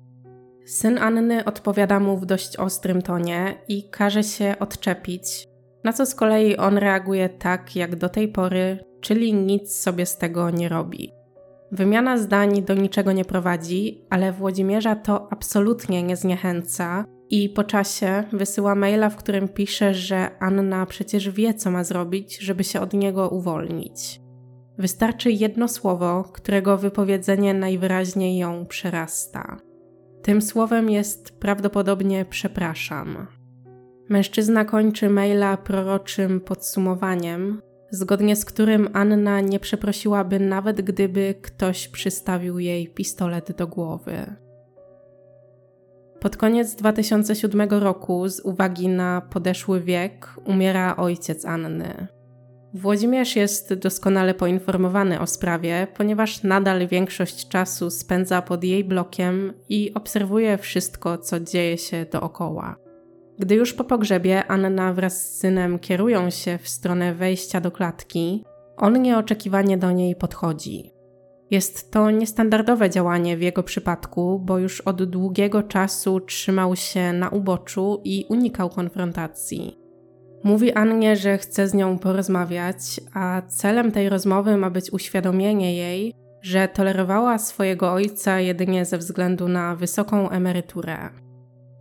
Syn 0.67 0.99
Anny 0.99 1.45
odpowiada 1.45 2.01
mu 2.01 2.17
w 2.17 2.27
dość 2.27 2.57
ostrym 2.57 3.03
tonie 3.03 3.55
i 3.69 3.91
każe 3.91 4.23
się 4.23 4.55
odczepić, 4.61 5.47
na 5.85 5.93
co 5.93 6.07
z 6.07 6.15
kolei 6.15 6.57
on 6.57 6.79
reaguje 6.79 7.29
tak, 7.29 7.77
jak 7.77 7.97
do 7.97 8.09
tej 8.09 8.29
pory, 8.29 8.79
czyli 9.01 9.35
nic 9.35 9.77
sobie 9.77 10.07
z 10.07 10.19
tego 10.19 10.51
nie 10.51 10.69
robi. 10.69 11.13
Wymiana 11.75 12.19
zdań 12.19 12.63
do 12.63 12.75
niczego 12.75 13.13
nie 13.13 13.25
prowadzi, 13.25 14.05
ale 14.11 14.33
Włodzimierza 14.33 14.97
to 14.97 15.33
absolutnie 15.33 16.03
nie 16.03 16.17
zniechęca 16.17 17.05
i 17.31 17.49
po 17.49 17.65
czasie 17.65 18.25
wysyła 18.33 18.75
maila, 18.75 19.11
w 19.11 19.17
którym 19.17 19.49
pisze, 19.49 19.95
że 19.95 20.31
Anna 20.41 20.87
przecież 20.87 21.31
wie, 21.31 21.55
co 21.55 21.71
ma 21.71 21.85
zrobić, 21.85 22.39
żeby 22.39 22.65
się 22.65 22.81
od 22.81 22.93
niego 22.93 23.29
uwolnić. 23.29 24.21
Wystarczy 24.79 25.31
jedno 25.31 25.69
słowo, 25.69 26.25
którego 26.33 26.79
wypowiedzenie 26.79 27.55
najwyraźniej 27.55 28.39
ją 28.39 28.67
przerasta. 28.67 29.57
Tym 30.23 30.43
słowem 30.43 30.91
jest 30.91 31.39
prawdopodobnie 31.39 32.25
przepraszam. 32.31 33.27
Mężczyzna 34.09 34.65
kończy 34.65 35.11
maila 35.11 35.57
proroczym 35.57 36.41
podsumowaniem, 36.41 37.61
zgodnie 37.95 38.37
z 38.37 38.45
którym 38.45 38.89
Anna 38.93 39.41
nie 39.41 39.61
przeprosiłaby 39.61 40.41
nawet 40.41 40.81
gdyby 40.81 41.35
ktoś 41.43 41.89
przystawił 41.89 42.59
jej 42.59 42.89
pistolet 42.89 43.53
do 43.57 43.67
głowy. 43.67 44.37
Pod 46.21 46.37
koniec 46.37 46.75
2007 46.75 47.69
roku, 47.71 48.29
z 48.29 48.41
uwagi 48.41 48.89
na 48.89 49.21
podeszły 49.21 49.81
wiek, 49.81 50.29
umiera 50.45 50.97
ojciec 50.97 51.45
Anny. 51.45 52.07
Włodzimierz 52.75 53.37
jest 53.37 53.75
doskonale 53.75 54.35
poinformowany 54.35 55.21
o 55.21 55.27
sprawie, 55.27 55.87
ponieważ 55.97 56.43
nadal 56.43 56.89
większość 56.89 57.49
czasu 57.49 57.91
spędza 57.91 58.43
pod 58.43 58.65
jej 58.65 58.85
blokiem 58.85 59.53
i 59.69 59.95
obserwuje 59.95 60.59
wszystko, 60.59 61.19
co 61.19 61.41
dzieje 61.41 61.79
się 61.79 62.07
dookoła. 62.13 62.84
Gdy 63.39 63.55
już 63.55 63.73
po 63.73 63.85
pogrzebie 63.85 64.47
Anna 64.47 64.93
wraz 64.93 65.23
z 65.23 65.39
synem 65.39 65.79
kierują 65.79 66.31
się 66.31 66.59
w 66.59 66.69
stronę 66.69 67.15
wejścia 67.15 67.61
do 67.61 67.71
klatki, 67.71 68.45
on 68.77 69.03
nieoczekiwanie 69.03 69.79
do 69.79 69.93
niej 69.93 70.17
podchodzi. 70.17 70.95
Jest 71.51 71.91
to 71.91 72.11
niestandardowe 72.11 72.91
działanie 72.91 73.37
w 73.37 73.43
jego 73.43 73.63
przypadku, 73.63 74.39
bo 74.39 74.59
już 74.59 74.81
od 74.81 75.05
długiego 75.05 75.63
czasu 75.63 76.21
trzymał 76.21 76.77
się 76.77 77.13
na 77.13 77.29
uboczu 77.29 78.01
i 78.05 78.27
unikał 78.29 78.71
konfrontacji. 78.71 79.79
Mówi 80.45 80.73
Annie, 80.73 81.17
że 81.17 81.39
chce 81.39 81.69
z 81.69 81.75
nią 81.75 81.99
porozmawiać, 81.99 83.01
a 83.15 83.43
celem 83.49 83.93
tej 83.93 84.09
rozmowy 84.09 84.57
ma 84.57 84.71
być 84.71 84.93
uświadomienie 84.93 85.77
jej, 85.77 86.15
że 86.43 86.69
tolerowała 86.69 87.39
swojego 87.39 87.93
ojca 87.93 88.41
jedynie 88.41 88.85
ze 88.85 88.99
względu 88.99 89.49
na 89.49 89.77
wysoką 89.77 90.31
emeryturę. 90.31 91.24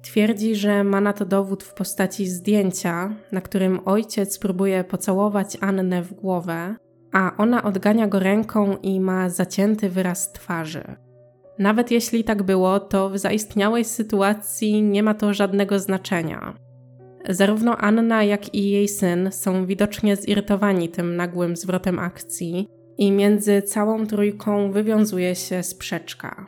Twierdzi, 0.04 0.56
że 0.56 0.84
ma 0.84 1.01
na 1.01 1.14
to 1.14 1.26
dowód 1.26 1.64
w 1.64 1.74
postaci 1.74 2.28
zdjęcia, 2.28 3.16
na 3.32 3.41
którym 3.41 3.80
ojciec 3.86 4.39
próbuje 4.39 4.84
pocałować 4.84 5.58
Annę 5.62 6.01
w 6.01 6.14
głowę, 6.14 6.76
a 7.12 7.32
ona 7.38 7.64
odgania 7.64 8.08
go 8.08 8.20
ręką 8.20 8.78
i 8.78 8.99
ma 8.99 9.30
zacięty 9.30 9.89
wyraz 9.89 10.32
twarzy. 10.32 10.84
Nawet 11.60 11.91
jeśli 11.91 12.24
tak 12.24 12.43
było, 12.43 12.80
to 12.80 13.10
w 13.10 13.18
zaistniałej 13.18 13.86
sytuacji 13.86 14.82
nie 14.82 15.04
ma 15.04 15.14
to 15.14 15.34
żadnego 15.34 15.80
znaczenia. 15.80 16.54
Zarówno 17.30 17.78
Anna, 17.78 18.24
jak 18.24 18.56
i 18.56 18.70
jej 18.70 18.88
syn 18.88 19.30
są 19.32 19.66
widocznie 19.66 20.16
zirytowani 20.16 20.89
tym 20.89 21.16
nagłym 21.16 21.56
zwrotem 21.56 21.99
akcji, 21.99 22.68
i 22.97 23.12
między 23.12 23.62
całą 23.62 24.08
trójką 24.08 24.72
wywiązuje 24.72 25.36
się 25.36 25.64
sprzeczka. 25.64 26.45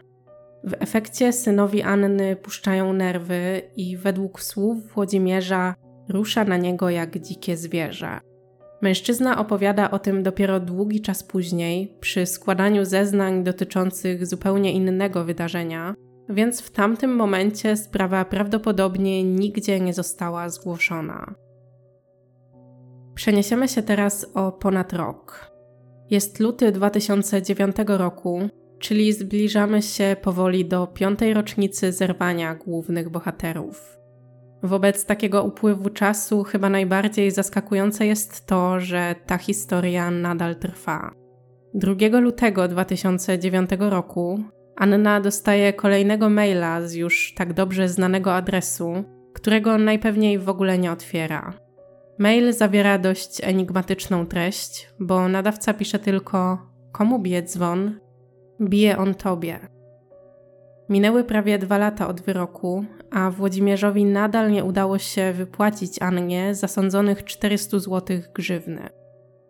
W 0.66 0.74
efekcie 0.80 1.34
synowi 1.34 1.82
Anny 1.82 2.36
puszczają 2.36 2.94
nerwy 2.94 3.62
i 3.76 3.98
według 3.98 4.42
słów 4.42 4.94
Włodzimierza 4.94 5.76
rusza 6.10 6.44
na 6.44 6.58
niego 6.58 6.90
jak 6.90 7.20
dzikie 7.20 7.58
zwierzę. 7.58 8.20
Mężczyzna 8.82 9.40
opowiada 9.40 9.92
o 9.92 10.00
tym 10.00 10.24
dopiero 10.24 10.60
długi 10.60 11.02
czas 11.02 11.24
później, 11.24 11.98
przy 12.00 12.26
składaniu 12.26 12.86
zeznań 12.86 13.44
dotyczących 13.44 14.28
zupełnie 14.28 14.74
innego 14.74 15.26
wydarzenia, 15.26 15.96
więc 16.30 16.62
w 16.62 16.72
tamtym 16.72 17.16
momencie 17.16 17.78
sprawa 17.78 18.26
prawdopodobnie 18.26 19.24
nigdzie 19.24 19.80
nie 19.80 19.94
została 19.94 20.50
zgłoszona. 20.50 21.36
Przeniesiemy 23.16 23.68
się 23.68 23.84
teraz 23.84 24.32
o 24.34 24.52
ponad 24.52 24.94
rok. 24.94 25.52
Jest 26.10 26.40
luty 26.40 26.72
2009 26.72 27.76
roku, 27.88 28.50
czyli 28.80 29.14
zbliżamy 29.14 29.82
się 29.82 30.16
powoli 30.22 30.66
do 30.66 30.88
piątej 30.88 31.34
rocznicy 31.34 31.92
zerwania 31.92 32.56
głównych 32.56 33.10
bohaterów. 33.10 33.98
Wobec 34.64 35.06
takiego 35.06 35.44
upływu 35.44 35.90
czasu 35.90 36.44
chyba 36.44 36.70
najbardziej 36.70 37.32
zaskakujące 37.32 38.06
jest 38.06 38.46
to, 38.46 38.80
że 38.80 39.16
ta 39.26 39.38
historia 39.38 40.12
nadal 40.12 40.56
trwa. 40.56 41.12
2 41.74 42.20
lutego 42.20 42.68
2009 42.68 43.70
roku 43.80 44.44
Anna 44.76 45.22
dostaje 45.22 45.74
kolejnego 45.74 46.30
maila 46.30 46.88
z 46.88 46.94
już 46.94 47.34
tak 47.38 47.54
dobrze 47.54 47.90
znanego 47.90 48.36
adresu, 48.36 49.04
którego 49.34 49.78
najpewniej 49.78 50.40
w 50.40 50.50
ogóle 50.50 50.78
nie 50.78 50.92
otwiera. 50.92 51.54
Mail 52.20 52.54
zawiera 52.54 52.98
dość 52.98 53.42
enigmatyczną 53.44 54.26
treść, 54.26 54.90
bo 55.00 55.28
nadawca 55.28 55.74
pisze 55.74 56.00
tylko: 56.00 56.58
Komu 56.92 57.20
bije 57.20 57.44
dzwon? 57.44 58.00
Bije 58.62 58.98
on 58.98 59.16
tobie. 59.16 59.60
Minęły 60.90 61.24
prawie 61.24 61.60
dwa 61.60 61.78
lata 61.78 62.08
od 62.08 62.22
wyroku, 62.22 62.86
a 63.12 63.32
Włodzimierzowi 63.32 64.06
nadal 64.06 64.52
nie 64.52 64.64
udało 64.64 64.98
się 64.98 65.34
wypłacić 65.34 66.02
Annie 66.02 66.56
zasądzonych 66.56 67.24
400 67.24 67.80
zł 67.80 68.18
grzywny. 68.34 68.90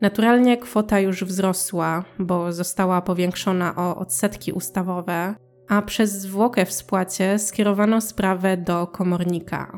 Naturalnie 0.01 0.57
kwota 0.57 0.99
już 0.99 1.23
wzrosła, 1.23 2.03
bo 2.19 2.53
została 2.53 3.01
powiększona 3.01 3.75
o 3.75 3.95
odsetki 3.95 4.51
ustawowe, 4.51 5.35
a 5.67 5.81
przez 5.81 6.11
zwłokę 6.11 6.65
w 6.65 6.73
spłacie 6.73 7.39
skierowano 7.39 8.01
sprawę 8.01 8.57
do 8.57 8.87
komornika. 8.87 9.71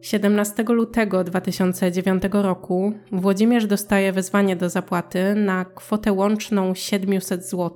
17 0.00 0.64
lutego 0.68 1.24
2009 1.24 2.22
roku 2.32 2.92
Włodzimierz 3.12 3.66
dostaje 3.66 4.12
wezwanie 4.12 4.56
do 4.56 4.68
zapłaty 4.68 5.34
na 5.34 5.64
kwotę 5.64 6.12
łączną 6.12 6.74
700 6.74 7.44
zł, 7.44 7.70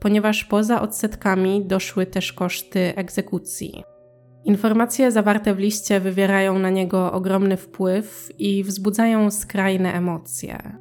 ponieważ 0.00 0.44
poza 0.44 0.82
odsetkami 0.82 1.64
doszły 1.66 2.06
też 2.06 2.32
koszty 2.32 2.92
egzekucji. 2.96 3.82
Informacje 4.44 5.12
zawarte 5.12 5.54
w 5.54 5.58
liście 5.58 6.00
wywierają 6.00 6.58
na 6.58 6.70
niego 6.70 7.12
ogromny 7.12 7.56
wpływ 7.56 8.30
i 8.38 8.64
wzbudzają 8.64 9.30
skrajne 9.30 9.94
emocje. 9.94 10.78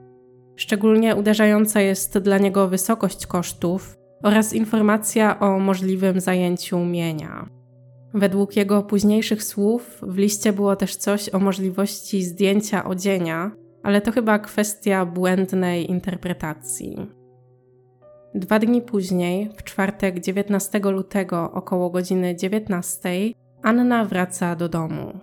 Szczególnie 0.55 1.15
uderzająca 1.15 1.81
jest 1.81 2.17
dla 2.17 2.37
niego 2.37 2.67
wysokość 2.67 3.27
kosztów 3.27 3.97
oraz 4.23 4.53
informacja 4.53 5.39
o 5.39 5.59
możliwym 5.59 6.19
zajęciu 6.19 6.85
mienia. 6.85 7.49
Według 8.13 8.55
jego 8.55 8.83
późniejszych 8.83 9.43
słów 9.43 9.99
w 10.01 10.17
liście 10.17 10.53
było 10.53 10.75
też 10.75 10.95
coś 10.95 11.29
o 11.29 11.39
możliwości 11.39 12.23
zdjęcia 12.23 12.83
odzienia, 12.85 13.51
ale 13.83 14.01
to 14.01 14.11
chyba 14.11 14.39
kwestia 14.39 15.05
błędnej 15.05 15.91
interpretacji. 15.91 16.97
Dwa 18.35 18.59
dni 18.59 18.81
później, 18.81 19.49
w 19.57 19.63
czwartek 19.63 20.19
19 20.19 20.79
lutego 20.79 21.51
około 21.51 21.89
godziny 21.89 22.35
19, 22.35 23.09
Anna 23.63 24.05
wraca 24.05 24.55
do 24.55 24.69
domu. 24.69 25.19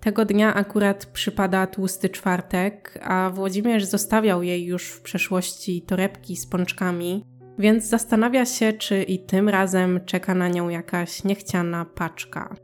Tego 0.00 0.24
dnia 0.24 0.54
akurat 0.54 1.06
przypada 1.06 1.66
tłusty 1.66 2.08
czwartek, 2.08 2.98
a 3.02 3.30
Włodzimierz 3.30 3.84
zostawiał 3.84 4.42
jej 4.42 4.64
już 4.64 4.88
w 4.88 5.02
przeszłości 5.02 5.82
torebki 5.82 6.36
z 6.36 6.46
pączkami, 6.46 7.24
więc 7.58 7.84
zastanawia 7.84 8.44
się, 8.44 8.72
czy 8.72 9.02
i 9.02 9.18
tym 9.18 9.48
razem 9.48 10.00
czeka 10.04 10.34
na 10.34 10.48
nią 10.48 10.68
jakaś 10.68 11.24
niechciana 11.24 11.84
paczka. 11.84 12.54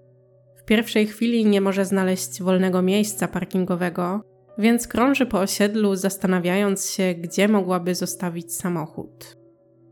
W 0.56 0.64
pierwszej 0.64 1.06
chwili 1.06 1.46
nie 1.46 1.60
może 1.60 1.84
znaleźć 1.84 2.42
wolnego 2.42 2.82
miejsca 2.82 3.28
parkingowego, 3.28 4.20
więc 4.58 4.88
krąży 4.88 5.26
po 5.26 5.40
osiedlu, 5.40 5.96
zastanawiając 5.96 6.90
się, 6.90 7.14
gdzie 7.14 7.48
mogłaby 7.48 7.94
zostawić 7.94 8.54
samochód. 8.54 9.39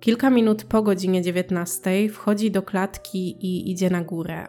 Kilka 0.01 0.31
minut 0.31 0.65
po 0.65 0.83
godzinie 0.83 1.23
19 1.23 2.09
wchodzi 2.09 2.51
do 2.51 2.63
klatki 2.63 3.47
i 3.47 3.71
idzie 3.71 3.91
na 3.91 4.03
górę. 4.03 4.47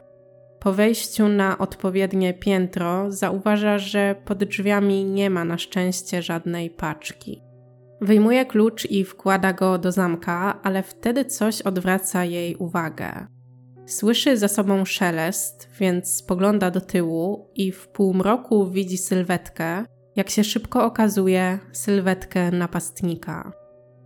Po 0.60 0.74
wejściu 0.74 1.28
na 1.28 1.58
odpowiednie 1.58 2.34
piętro 2.34 3.12
zauważa, 3.12 3.78
że 3.78 4.16
pod 4.26 4.44
drzwiami 4.44 5.06
nie 5.06 5.30
ma 5.30 5.46
na 5.46 5.58
szczęście 5.58 6.22
żadnej 6.22 6.70
paczki. 6.70 7.42
Wyjmuje 8.02 8.46
klucz 8.46 8.92
i 8.92 9.04
wkłada 9.04 9.54
go 9.54 9.78
do 9.78 9.92
zamka, 9.92 10.60
ale 10.64 10.84
wtedy 10.84 11.26
coś 11.26 11.62
odwraca 11.62 12.26
jej 12.26 12.56
uwagę. 12.56 13.28
Słyszy 13.86 14.38
za 14.38 14.48
sobą 14.48 14.86
szelest, 14.86 15.70
więc 15.80 16.16
spogląda 16.16 16.72
do 16.72 16.82
tyłu 16.82 17.50
i 17.56 17.72
w 17.72 17.88
półmroku 17.88 18.70
widzi 18.70 18.98
sylwetkę, 18.98 19.86
jak 20.16 20.30
się 20.30 20.44
szybko 20.44 20.86
okazuje, 20.86 21.60
sylwetkę 21.72 22.52
napastnika. 22.52 23.52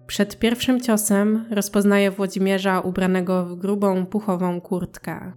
Przed 0.07 0.39
pierwszym 0.39 0.81
ciosem 0.81 1.45
rozpoznaje 1.51 2.11
Włodzimierza 2.11 2.79
ubranego 2.79 3.45
w 3.45 3.55
grubą, 3.55 4.05
puchową 4.05 4.61
kurtkę. 4.61 5.33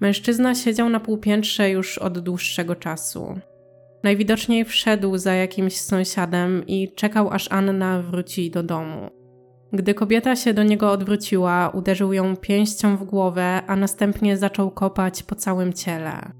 Mężczyzna 0.00 0.54
siedział 0.54 0.88
na 0.88 1.00
półpiętrze 1.00 1.70
już 1.70 1.98
od 1.98 2.18
dłuższego 2.18 2.76
czasu. 2.76 3.40
Najwidoczniej 4.02 4.64
wszedł 4.64 5.18
za 5.18 5.34
jakimś 5.34 5.80
sąsiadem 5.80 6.66
i 6.66 6.94
czekał, 6.94 7.30
aż 7.30 7.52
Anna 7.52 8.02
wróci 8.02 8.50
do 8.50 8.62
domu. 8.62 9.10
Gdy 9.72 9.94
kobieta 9.94 10.36
się 10.36 10.54
do 10.54 10.62
niego 10.62 10.90
odwróciła, 10.90 11.68
uderzył 11.68 12.12
ją 12.12 12.36
pięścią 12.36 12.96
w 12.96 13.04
głowę, 13.04 13.62
a 13.66 13.76
następnie 13.76 14.36
zaczął 14.36 14.70
kopać 14.70 15.22
po 15.22 15.34
całym 15.34 15.72
ciele. 15.72 16.32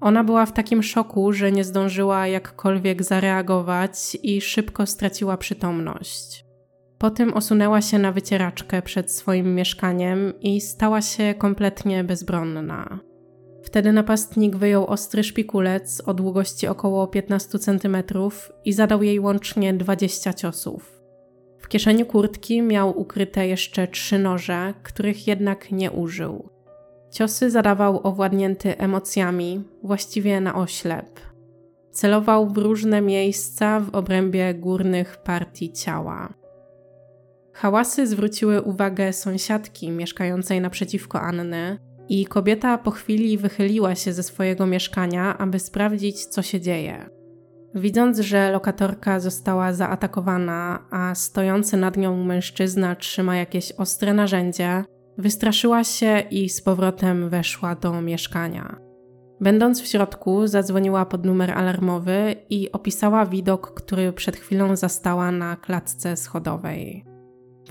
Ona 0.00 0.24
była 0.24 0.46
w 0.46 0.52
takim 0.52 0.82
szoku, 0.82 1.32
że 1.32 1.52
nie 1.52 1.64
zdążyła 1.64 2.26
jakkolwiek 2.26 3.02
zareagować 3.02 4.16
i 4.22 4.40
szybko 4.40 4.86
straciła 4.86 5.36
przytomność. 5.36 6.45
Potem 6.98 7.34
osunęła 7.34 7.82
się 7.82 7.98
na 7.98 8.12
wycieraczkę 8.12 8.82
przed 8.82 9.12
swoim 9.12 9.54
mieszkaniem 9.54 10.32
i 10.40 10.60
stała 10.60 11.02
się 11.02 11.34
kompletnie 11.38 12.04
bezbronna. 12.04 12.98
Wtedy 13.62 13.92
napastnik 13.92 14.56
wyjął 14.56 14.86
ostry 14.86 15.24
szpikulec 15.24 16.02
o 16.06 16.14
długości 16.14 16.66
około 16.66 17.06
15 17.06 17.58
cm 17.58 17.96
i 18.64 18.72
zadał 18.72 19.02
jej 19.02 19.20
łącznie 19.20 19.74
20 19.74 20.32
ciosów. 20.32 21.02
W 21.58 21.68
kieszeni 21.68 22.04
kurtki 22.04 22.62
miał 22.62 23.00
ukryte 23.00 23.48
jeszcze 23.48 23.88
trzy 23.88 24.18
noże, 24.18 24.74
których 24.82 25.26
jednak 25.26 25.72
nie 25.72 25.90
użył. 25.90 26.48
Ciosy 27.10 27.50
zadawał 27.50 28.00
owładnięty 28.06 28.78
emocjami, 28.78 29.64
właściwie 29.82 30.40
na 30.40 30.54
oślep. 30.54 31.20
Celował 31.90 32.48
w 32.48 32.58
różne 32.58 33.00
miejsca 33.00 33.80
w 33.80 33.94
obrębie 33.94 34.54
górnych 34.54 35.16
partii 35.16 35.72
ciała. 35.72 36.45
Hałasy 37.56 38.06
zwróciły 38.06 38.62
uwagę 38.62 39.12
sąsiadki 39.12 39.90
mieszkającej 39.90 40.60
naprzeciwko 40.60 41.20
Anny 41.20 41.78
i 42.08 42.26
kobieta 42.26 42.78
po 42.78 42.90
chwili 42.90 43.38
wychyliła 43.38 43.94
się 43.94 44.12
ze 44.12 44.22
swojego 44.22 44.66
mieszkania, 44.66 45.38
aby 45.38 45.58
sprawdzić, 45.58 46.26
co 46.26 46.42
się 46.42 46.60
dzieje. 46.60 47.10
Widząc, 47.74 48.18
że 48.18 48.52
lokatorka 48.52 49.20
została 49.20 49.72
zaatakowana, 49.72 50.86
a 50.90 51.14
stojący 51.14 51.76
nad 51.76 51.96
nią 51.96 52.24
mężczyzna 52.24 52.96
trzyma 52.96 53.36
jakieś 53.36 53.72
ostre 53.72 54.14
narzędzie, 54.14 54.84
wystraszyła 55.18 55.84
się 55.84 56.22
i 56.30 56.48
z 56.48 56.62
powrotem 56.62 57.28
weszła 57.28 57.74
do 57.74 58.02
mieszkania. 58.02 58.76
Będąc 59.40 59.82
w 59.82 59.86
środku, 59.86 60.46
zadzwoniła 60.46 61.06
pod 61.06 61.24
numer 61.24 61.50
alarmowy 61.50 62.36
i 62.50 62.72
opisała 62.72 63.26
widok, 63.26 63.74
który 63.74 64.12
przed 64.12 64.36
chwilą 64.36 64.76
zastała 64.76 65.30
na 65.30 65.56
klatce 65.56 66.16
schodowej. 66.16 67.05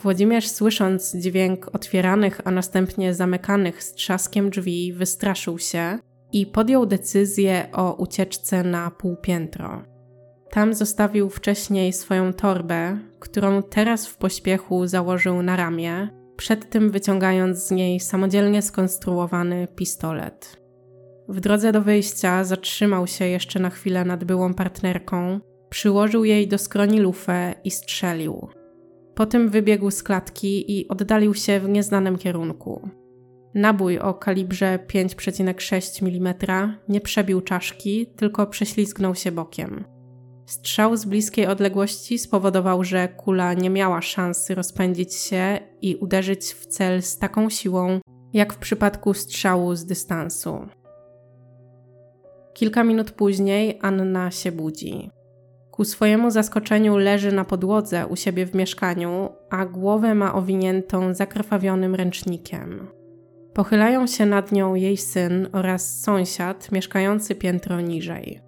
Włodzimierz, 0.06 0.48
słysząc 0.48 1.16
dźwięk 1.16 1.76
otwieranych, 1.76 2.42
a 2.44 2.52
następnie 2.52 3.14
zamykanych 3.14 3.84
z 3.84 3.94
trzaskiem 3.94 4.50
drzwi, 4.50 4.94
wystraszył 4.94 5.60
się 5.60 6.00
i 6.32 6.46
podjął 6.46 6.86
decyzję 6.86 7.68
o 7.74 7.94
ucieczce 7.94 8.64
na 8.64 8.92
półpiętro. 8.92 9.84
Tam 10.50 10.74
zostawił 10.74 11.30
wcześniej 11.30 11.94
swoją 11.94 12.34
torbę, 12.34 13.00
którą 13.20 13.64
teraz 13.64 14.08
w 14.08 14.18
pośpiechu 14.18 14.88
założył 14.88 15.42
na 15.42 15.56
ramię, 15.56 16.10
przed 16.38 16.70
tym 16.70 16.92
wyciągając 16.92 17.58
z 17.58 17.72
niej 17.72 18.00
samodzielnie 18.00 18.62
skonstruowany 18.62 19.68
pistolet. 19.76 20.62
W 21.30 21.40
drodze 21.40 21.72
do 21.72 21.82
wyjścia 21.82 22.44
zatrzymał 22.44 23.08
się 23.08 23.26
jeszcze 23.26 23.60
na 23.60 23.70
chwilę 23.70 24.06
nad 24.06 24.24
byłą 24.24 24.54
partnerką, 24.54 25.40
przyłożył 25.70 26.26
jej 26.26 26.48
do 26.48 26.58
skroni 26.58 27.00
lufę 27.00 27.56
i 27.64 27.72
strzelił. 27.72 28.50
Potem 29.16 29.50
wybiegł 29.50 29.92
z 29.92 30.04
klatki 30.04 30.80
i 30.80 30.88
oddalił 30.88 31.34
się 31.34 31.60
w 31.60 31.70
nieznanym 31.70 32.18
kierunku. 32.18 32.90
Nabój 33.54 34.00
o 34.00 34.14
kalibrze 34.14 34.80
5,6 34.88 36.08
mm 36.08 36.36
nie 36.90 37.02
przebił 37.02 37.42
czaszki, 37.42 38.08
tylko 38.08 38.48
prześlizgnął 38.48 39.16
się 39.16 39.32
bokiem. 39.32 39.86
Strzał 40.46 40.98
z 40.98 41.06
bliskiej 41.06 41.48
odległości 41.48 42.18
spowodował, 42.18 42.84
że 42.84 43.08
kula 43.08 43.54
nie 43.54 43.70
miała 43.70 44.02
szansy 44.02 44.56
rozpędzić 44.56 45.14
się 45.16 45.60
i 45.82 45.96
uderzyć 45.96 46.46
w 46.46 46.66
cel 46.66 47.02
z 47.02 47.18
taką 47.18 47.50
siłą, 47.50 48.00
jak 48.34 48.54
w 48.54 48.58
przypadku 48.58 49.14
strzału 49.14 49.76
z 49.76 49.86
dystansu. 49.86 50.68
Kilka 52.54 52.84
minut 52.84 53.12
później 53.12 53.80
Anna 53.82 54.32
się 54.32 54.52
budzi. 54.52 55.10
Ku 55.76 55.86
swojemu 55.86 56.32
zaskoczeniu 56.32 56.98
leży 56.98 57.32
na 57.32 57.46
podłodze 57.46 58.08
u 58.08 58.16
siebie 58.16 58.46
w 58.46 58.56
mieszkaniu, 58.56 59.30
a 59.50 59.66
głowę 59.66 60.16
ma 60.16 60.34
owiniętą 60.34 61.14
zakrwawionym 61.14 61.96
ręcznikiem. 61.96 62.88
Pochylają 63.54 64.08
się 64.08 64.26
nad 64.26 64.52
nią 64.52 64.76
jej 64.76 64.98
syn 64.98 65.48
oraz 65.54 66.02
sąsiad 66.02 66.72
mieszkający 66.72 67.36
piętro 67.36 67.82
niżej. 67.82 68.42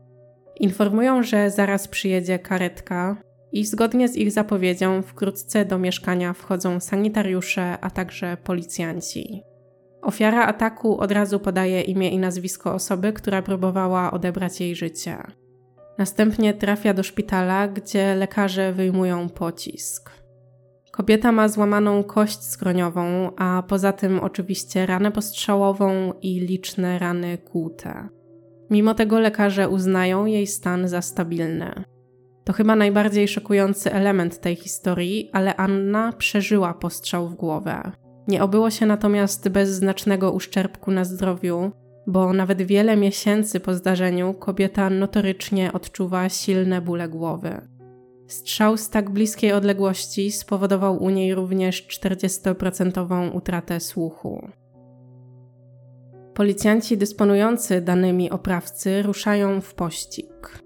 Informują, 0.59 1.23
że 1.23 1.51
zaraz 1.51 1.87
przyjedzie 1.87 2.39
karetka 2.39 3.17
i 3.51 3.65
zgodnie 3.65 4.07
z 4.07 4.15
ich 4.15 4.31
zapowiedzią 4.31 5.01
wkrótce 5.01 5.65
do 5.65 5.77
mieszkania 5.77 6.33
wchodzą 6.33 6.79
sanitariusze, 6.79 7.77
a 7.81 7.89
także 7.89 8.37
policjanci. 8.43 9.41
Ofiara 10.01 10.45
ataku 10.45 10.97
od 10.99 11.11
razu 11.11 11.39
podaje 11.39 11.81
imię 11.81 12.09
i 12.09 12.17
nazwisko 12.17 12.73
osoby, 12.73 13.13
która 13.13 13.41
próbowała 13.41 14.11
odebrać 14.11 14.61
jej 14.61 14.75
życie. 14.75 15.17
Następnie 15.97 16.53
trafia 16.53 16.93
do 16.93 17.03
szpitala, 17.03 17.67
gdzie 17.67 18.15
lekarze 18.15 18.73
wyjmują 18.73 19.29
pocisk. 19.29 20.11
Kobieta 20.91 21.31
ma 21.31 21.47
złamaną 21.47 22.03
kość 22.03 22.43
skroniową, 22.43 23.31
a 23.35 23.63
poza 23.67 23.93
tym 23.93 24.19
oczywiście 24.19 24.85
ranę 24.85 25.11
postrzałową 25.11 26.13
i 26.21 26.39
liczne 26.39 26.99
rany 26.99 27.37
kłute. 27.37 28.07
Mimo 28.69 28.93
tego 28.93 29.19
lekarze 29.19 29.69
uznają 29.69 30.25
jej 30.25 30.47
stan 30.47 30.87
za 30.87 31.01
stabilny. 31.01 31.83
To 32.43 32.53
chyba 32.53 32.75
najbardziej 32.75 33.27
szokujący 33.27 33.93
element 33.93 34.39
tej 34.39 34.55
historii, 34.55 35.29
ale 35.33 35.55
Anna 35.55 36.13
przeżyła 36.17 36.73
postrzał 36.73 37.27
w 37.27 37.35
głowę. 37.35 37.91
Nie 38.27 38.43
obyło 38.43 38.69
się 38.69 38.85
natomiast 38.85 39.49
bez 39.49 39.69
znacznego 39.69 40.31
uszczerbku 40.31 40.91
na 40.91 41.05
zdrowiu, 41.05 41.71
bo 42.07 42.33
nawet 42.33 42.61
wiele 42.61 42.97
miesięcy 42.97 43.59
po 43.59 43.73
zdarzeniu 43.73 44.33
kobieta 44.33 44.89
notorycznie 44.89 45.73
odczuwa 45.73 46.29
silne 46.29 46.81
bóle 46.81 47.09
głowy. 47.09 47.61
Strzał 48.27 48.77
z 48.77 48.89
tak 48.89 49.09
bliskiej 49.09 49.53
odległości 49.53 50.31
spowodował 50.31 51.03
u 51.03 51.09
niej 51.09 51.35
również 51.35 51.87
40% 51.87 53.35
utratę 53.35 53.79
słuchu. 53.79 54.47
Policjanci 56.33 56.97
dysponujący 56.97 57.81
danymi 57.81 58.29
oprawcy 58.29 59.01
ruszają 59.01 59.61
w 59.61 59.73
pościg. 59.73 60.63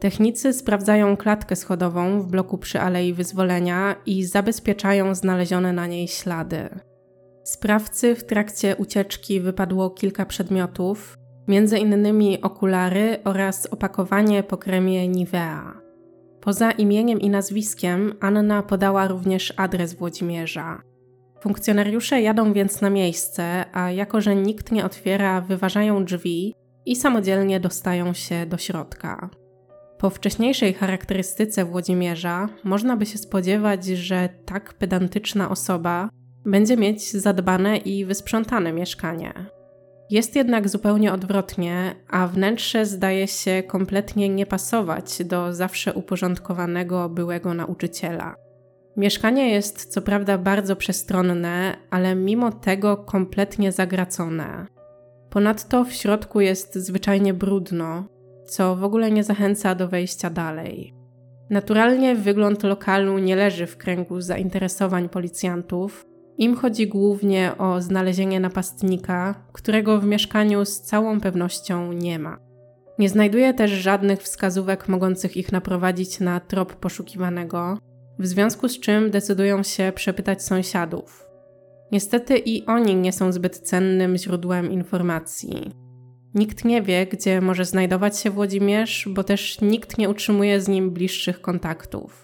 Technicy 0.00 0.52
sprawdzają 0.52 1.16
klatkę 1.16 1.56
schodową 1.56 2.20
w 2.20 2.26
bloku 2.26 2.58
przy 2.58 2.80
Alei 2.80 3.12
Wyzwolenia 3.12 3.96
i 4.06 4.24
zabezpieczają 4.24 5.14
znalezione 5.14 5.72
na 5.72 5.86
niej 5.86 6.08
ślady. 6.08 6.68
Sprawcy 7.44 8.14
w 8.14 8.24
trakcie 8.24 8.76
ucieczki 8.76 9.40
wypadło 9.40 9.90
kilka 9.90 10.26
przedmiotów, 10.26 11.18
między 11.48 11.78
innymi 11.78 12.42
okulary 12.42 13.18
oraz 13.24 13.66
opakowanie 13.66 14.42
po 14.42 14.56
kremie 14.56 15.08
Nivea. 15.08 15.80
Poza 16.40 16.70
imieniem 16.70 17.20
i 17.20 17.30
nazwiskiem 17.30 18.14
Anna 18.20 18.62
podała 18.62 19.08
również 19.08 19.54
adres 19.56 19.94
Włodzimierza. 19.94 20.82
Funkcjonariusze 21.40 22.20
jadą 22.22 22.52
więc 22.52 22.80
na 22.80 22.90
miejsce, 22.90 23.64
a 23.72 23.90
jako 23.90 24.20
że 24.20 24.36
nikt 24.36 24.72
nie 24.72 24.84
otwiera, 24.84 25.40
wyważają 25.40 26.04
drzwi 26.04 26.54
i 26.86 26.96
samodzielnie 26.96 27.60
dostają 27.60 28.12
się 28.12 28.46
do 28.46 28.58
środka. 28.58 29.30
Po 29.98 30.10
wcześniejszej 30.10 30.74
charakterystyce 30.74 31.64
Włodzimierza 31.64 32.48
można 32.64 32.96
by 32.96 33.06
się 33.06 33.18
spodziewać, 33.18 33.86
że 33.86 34.28
tak 34.44 34.74
pedantyczna 34.74 35.50
osoba 35.50 36.08
będzie 36.44 36.76
mieć 36.76 37.10
zadbane 37.10 37.76
i 37.76 38.04
wysprzątane 38.04 38.72
mieszkanie. 38.72 39.32
Jest 40.10 40.36
jednak 40.36 40.68
zupełnie 40.68 41.12
odwrotnie, 41.12 41.94
a 42.10 42.26
wnętrze 42.26 42.86
zdaje 42.86 43.28
się 43.28 43.62
kompletnie 43.62 44.28
nie 44.28 44.46
pasować 44.46 45.24
do 45.24 45.52
zawsze 45.54 45.92
uporządkowanego 45.92 47.08
byłego 47.08 47.54
nauczyciela. 47.54 48.34
Mieszkanie 48.96 49.50
jest 49.50 49.84
co 49.84 50.02
prawda 50.02 50.38
bardzo 50.38 50.76
przestronne, 50.76 51.76
ale 51.90 52.14
mimo 52.14 52.52
tego 52.52 52.96
kompletnie 52.96 53.72
zagracone. 53.72 54.66
Ponadto 55.30 55.84
w 55.84 55.92
środku 55.92 56.40
jest 56.40 56.74
zwyczajnie 56.74 57.34
brudno, 57.34 58.04
co 58.46 58.76
w 58.76 58.84
ogóle 58.84 59.10
nie 59.10 59.24
zachęca 59.24 59.74
do 59.74 59.88
wejścia 59.88 60.30
dalej. 60.30 60.94
Naturalnie 61.50 62.14
wygląd 62.14 62.62
lokalu 62.62 63.18
nie 63.18 63.36
leży 63.36 63.66
w 63.66 63.76
kręgu 63.76 64.20
zainteresowań 64.20 65.08
policjantów. 65.08 66.06
Im 66.38 66.56
chodzi 66.56 66.88
głównie 66.88 67.52
o 67.58 67.82
znalezienie 67.82 68.40
napastnika, 68.40 69.34
którego 69.52 70.00
w 70.00 70.04
mieszkaniu 70.04 70.64
z 70.64 70.80
całą 70.80 71.20
pewnością 71.20 71.92
nie 71.92 72.18
ma. 72.18 72.38
Nie 72.98 73.08
znajduje 73.08 73.54
też 73.54 73.70
żadnych 73.70 74.22
wskazówek 74.22 74.88
mogących 74.88 75.36
ich 75.36 75.52
naprowadzić 75.52 76.20
na 76.20 76.40
trop 76.40 76.74
poszukiwanego, 76.74 77.78
w 78.18 78.26
związku 78.26 78.68
z 78.68 78.80
czym 78.80 79.10
decydują 79.10 79.62
się 79.62 79.92
przepytać 79.94 80.42
sąsiadów. 80.42 81.26
Niestety 81.92 82.38
i 82.38 82.66
oni 82.66 82.96
nie 82.96 83.12
są 83.12 83.32
zbyt 83.32 83.58
cennym 83.58 84.16
źródłem 84.16 84.70
informacji. 84.70 85.70
Nikt 86.34 86.64
nie 86.64 86.82
wie, 86.82 87.06
gdzie 87.06 87.40
może 87.40 87.64
znajdować 87.64 88.18
się 88.18 88.30
Włodzimierz, 88.30 89.08
bo 89.10 89.24
też 89.24 89.60
nikt 89.60 89.98
nie 89.98 90.08
utrzymuje 90.08 90.60
z 90.60 90.68
nim 90.68 90.90
bliższych 90.90 91.40
kontaktów. 91.40 92.23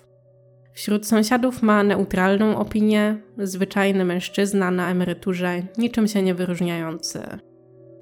Wśród 0.74 1.06
sąsiadów 1.06 1.62
ma 1.62 1.82
neutralną 1.82 2.56
opinię, 2.56 3.16
zwyczajny 3.38 4.04
mężczyzna 4.04 4.70
na 4.70 4.90
emeryturze, 4.90 5.62
niczym 5.78 6.08
się 6.08 6.22
nie 6.22 6.34
wyróżniający. 6.34 7.22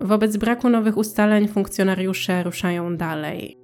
Wobec 0.01 0.37
braku 0.37 0.69
nowych 0.69 0.97
ustaleń 0.97 1.49
funkcjonariusze 1.49 2.43
ruszają 2.43 2.97
dalej. 2.97 3.57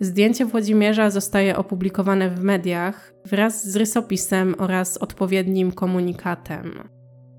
Zdjęcie 0.00 0.46
Włodzimierza 0.46 1.10
zostaje 1.10 1.56
opublikowane 1.56 2.30
w 2.30 2.40
mediach 2.40 3.14
wraz 3.24 3.70
z 3.70 3.76
rysopisem 3.76 4.54
oraz 4.58 4.98
odpowiednim 4.98 5.72
komunikatem. 5.72 6.88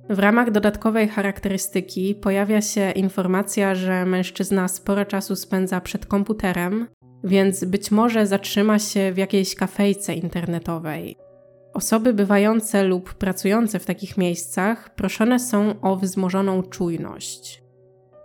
W 0.09 0.19
ramach 0.19 0.51
dodatkowej 0.51 1.07
charakterystyki 1.07 2.15
pojawia 2.15 2.61
się 2.61 2.91
informacja, 2.91 3.75
że 3.75 4.05
mężczyzna 4.05 4.67
sporo 4.67 5.05
czasu 5.05 5.35
spędza 5.35 5.81
przed 5.81 6.05
komputerem, 6.05 6.87
więc 7.25 7.63
być 7.63 7.91
może 7.91 8.27
zatrzyma 8.27 8.79
się 8.79 9.11
w 9.13 9.17
jakiejś 9.17 9.55
kafejce 9.55 10.13
internetowej. 10.13 11.17
Osoby 11.73 12.13
bywające 12.13 12.83
lub 12.83 13.13
pracujące 13.13 13.79
w 13.79 13.85
takich 13.85 14.17
miejscach 14.17 14.95
proszone 14.95 15.39
są 15.39 15.81
o 15.81 15.95
wzmożoną 15.95 16.63
czujność. 16.63 17.63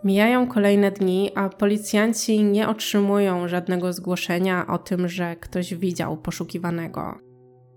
Mijają 0.05 0.49
kolejne 0.49 0.91
dni, 0.91 1.31
a 1.35 1.49
policjanci 1.49 2.45
nie 2.45 2.69
otrzymują 2.69 3.49
żadnego 3.49 3.93
zgłoszenia 3.93 4.67
o 4.67 4.79
tym, 4.79 5.09
że 5.09 5.37
ktoś 5.37 5.75
widział 5.75 6.17
poszukiwanego. 6.17 7.19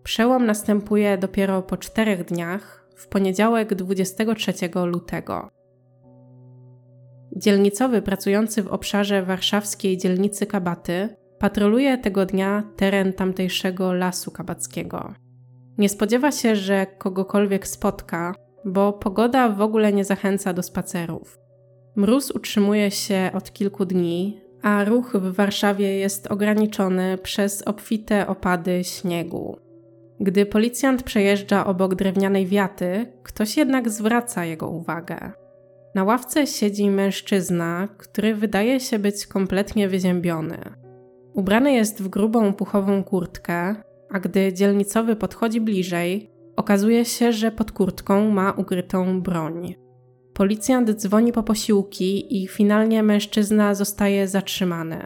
Przełom 0.04 0.46
następuje 0.46 1.18
dopiero 1.18 1.62
po 1.62 1.78
czterech 1.78 2.26
dniach, 2.26 2.88
w 2.96 3.08
poniedziałek 3.08 3.76
23 3.76 4.54
lutego. 4.86 5.50
Dzielnicowy 7.36 8.02
pracujący 8.02 8.64
w 8.64 8.68
obszarze 8.68 9.24
warszawskiej 9.24 9.98
dzielnicy 9.98 10.46
Kabaty 10.46 11.16
patroluje 11.40 11.98
tego 11.98 12.26
dnia 12.26 12.64
teren 12.76 13.14
tamtejszego 13.14 13.94
lasu 13.94 14.32
kabackiego. 14.32 15.14
Nie 15.78 15.90
spodziewa 15.90 16.32
się, 16.32 16.56
że 16.56 16.86
kogokolwiek 16.98 17.68
spotka, 17.68 18.36
bo 18.66 18.94
pogoda 18.94 19.50
w 19.50 19.62
ogóle 19.62 19.94
nie 19.94 20.06
zachęca 20.06 20.54
do 20.54 20.64
spacerów. 20.64 21.40
Mróz 21.96 22.32
utrzymuje 22.32 22.92
się 22.92 23.30
od 23.34 23.54
kilku 23.54 23.86
dni, 23.86 24.42
a 24.62 24.84
ruch 24.86 25.12
w 25.16 25.36
Warszawie 25.36 25.98
jest 25.98 26.32
ograniczony 26.32 27.18
przez 27.18 27.62
obfite 27.62 28.28
opady 28.28 28.84
śniegu. 28.84 29.58
Gdy 30.20 30.46
policjant 30.46 31.04
przejeżdża 31.04 31.66
obok 31.66 31.96
drewnianej 31.96 32.48
wiaty, 32.48 33.06
ktoś 33.24 33.58
jednak 33.58 33.90
zwraca 33.90 34.46
jego 34.46 34.70
uwagę. 34.70 35.43
Na 35.96 36.04
ławce 36.04 36.48
siedzi 36.48 36.90
mężczyzna, 36.90 37.88
który 37.98 38.36
wydaje 38.36 38.80
się 38.80 39.00
być 39.00 39.28
kompletnie 39.28 39.90
wyziębiony. 39.90 40.58
Ubrany 41.34 41.74
jest 41.74 42.04
w 42.04 42.08
grubą 42.08 42.54
puchową 42.54 43.04
kurtkę, 43.04 43.76
a 44.10 44.20
gdy 44.20 44.54
dzielnicowy 44.54 45.16
podchodzi 45.16 45.62
bliżej, 45.62 46.30
okazuje 46.56 47.06
się, 47.06 47.32
że 47.34 47.52
pod 47.52 47.72
kurtką 47.72 48.30
ma 48.30 48.52
ukrytą 48.52 49.22
broń. 49.22 49.76
Policjant 50.34 50.90
dzwoni 50.90 51.32
po 51.32 51.44
posiłki 51.44 52.44
i 52.44 52.48
finalnie 52.48 53.04
mężczyzna 53.04 53.76
zostaje 53.76 54.28
zatrzymany. 54.28 55.06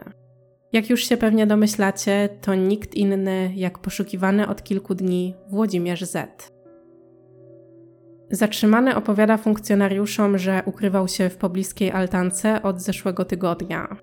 Jak 0.72 0.90
już 0.90 1.04
się 1.04 1.16
pewnie 1.16 1.46
domyślacie, 1.46 2.28
to 2.40 2.54
nikt 2.54 2.94
inny 2.94 3.52
jak 3.54 3.78
poszukiwany 3.78 4.48
od 4.48 4.62
kilku 4.62 4.94
dni 4.94 5.34
Włodzimierz 5.50 6.02
Z. 6.04 6.50
Zatrzymany 8.30 8.96
opowiada 8.96 9.36
funkcjonariuszom, 9.36 10.38
że 10.38 10.62
ukrywał 10.66 11.08
się 11.08 11.28
w 11.28 11.36
pobliskiej 11.36 11.90
altance 11.90 12.62
od 12.62 12.82
zeszłego 12.82 13.24
tygodnia. 13.24 13.96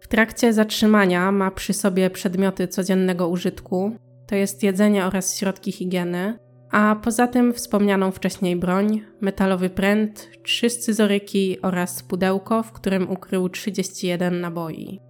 W 0.00 0.08
trakcie 0.08 0.52
zatrzymania 0.52 1.32
ma 1.32 1.50
przy 1.50 1.72
sobie 1.72 2.10
przedmioty 2.10 2.68
codziennego 2.68 3.28
użytku, 3.28 3.92
to 4.26 4.34
jest 4.34 4.62
jedzenie 4.62 5.06
oraz 5.06 5.36
środki 5.36 5.72
higieny, 5.72 6.38
a 6.70 6.96
poza 7.04 7.26
tym 7.26 7.52
wspomnianą 7.54 8.10
wcześniej 8.10 8.56
broń, 8.56 9.02
metalowy 9.20 9.70
pręt, 9.70 10.30
trzy 10.42 10.70
scyzoryki 10.70 11.62
oraz 11.62 12.02
pudełko, 12.02 12.62
w 12.62 12.72
którym 12.72 13.10
ukrył 13.10 13.48
31 13.48 14.40
naboi. 14.40 15.00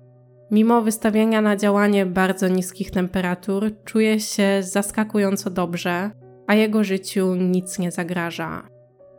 Mimo 0.51 0.83
wystawienia 0.83 1.41
na 1.41 1.57
działanie 1.57 2.07
bardzo 2.07 2.49
niskich 2.49 2.91
temperatur, 2.91 3.71
czuje 3.85 4.21
się 4.21 4.63
zaskakująco 4.63 5.51
dobrze, 5.51 6.11
a 6.51 6.55
jego 6.55 6.85
życiu 6.85 7.35
nic 7.35 7.79
nie 7.79 7.91
zagraża. 7.91 8.69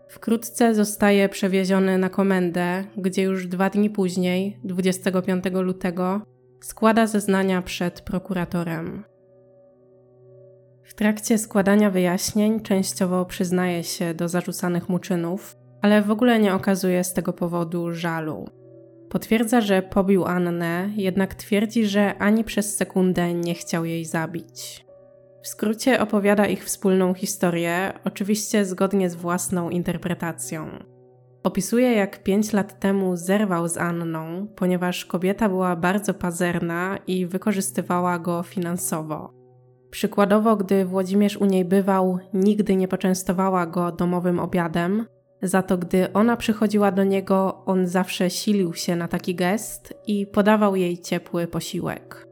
Wkrótce 0.08 0.76
zostaje 0.76 1.30
przewieziony 1.30 1.98
na 1.98 2.10
komendę, 2.10 2.84
gdzie 2.98 3.22
już 3.22 3.48
dwa 3.48 3.70
dni 3.70 3.90
później, 3.90 4.60
25 4.64 5.44
lutego, 5.54 6.22
składa 6.62 7.08
zeznania 7.08 7.62
przed 7.62 8.02
prokuratorem. 8.02 9.04
W 10.84 10.94
trakcie 10.94 11.38
składania 11.38 11.90
wyjaśnień 11.90 12.60
częściowo 12.60 13.26
przyznaje 13.26 13.84
się 13.84 14.14
do 14.14 14.28
zarzucanych 14.28 14.90
mu 14.90 15.00
czynów, 15.00 15.56
ale 15.82 16.02
w 16.02 16.12
ogóle 16.12 16.40
nie 16.40 16.54
okazuje 16.54 17.04
z 17.04 17.14
tego 17.14 17.34
powodu 17.34 17.94
żalu. 17.94 18.46
Potwierdza, 19.10 19.62
że 19.62 19.82
pobił 19.82 20.26
Annę, 20.26 20.90
jednak 20.96 21.36
twierdzi, 21.36 21.86
że 21.86 22.18
ani 22.18 22.44
przez 22.44 22.78
sekundę 22.78 23.34
nie 23.34 23.54
chciał 23.54 23.86
jej 23.86 24.06
zabić. 24.06 24.86
W 25.42 25.48
skrócie 25.48 26.02
opowiada 26.02 26.46
ich 26.46 26.66
wspólną 26.66 27.14
historię, 27.14 27.94
oczywiście 28.06 28.66
zgodnie 28.66 29.10
z 29.10 29.16
własną 29.16 29.70
interpretacją. 29.70 30.68
Opisuje, 31.44 31.94
jak 31.94 32.24
pięć 32.24 32.54
lat 32.54 32.80
temu 32.80 33.16
zerwał 33.16 33.68
z 33.68 33.78
Anną, 33.78 34.48
ponieważ 34.56 35.06
kobieta 35.06 35.50
była 35.50 35.76
bardzo 35.76 36.14
pazerna 36.14 36.98
i 37.08 37.26
wykorzystywała 37.26 38.20
go 38.20 38.44
finansowo. 38.44 39.34
Przykładowo, 39.92 40.56
gdy 40.56 40.86
Włodzimierz 40.86 41.38
u 41.38 41.46
niej 41.46 41.66
bywał, 41.66 42.20
nigdy 42.34 42.76
nie 42.76 42.88
poczęstowała 42.88 43.66
go 43.66 43.92
domowym 43.92 44.40
obiadem, 44.40 45.06
za 45.42 45.62
to, 45.62 45.78
gdy 45.78 46.14
ona 46.14 46.38
przychodziła 46.38 46.92
do 46.92 47.04
niego, 47.04 47.66
on 47.66 47.88
zawsze 47.88 48.30
silił 48.30 48.74
się 48.74 48.96
na 48.96 49.08
taki 49.08 49.36
gest 49.36 49.94
i 50.08 50.28
podawał 50.28 50.76
jej 50.76 50.98
ciepły 50.98 51.48
posiłek. 51.48 52.31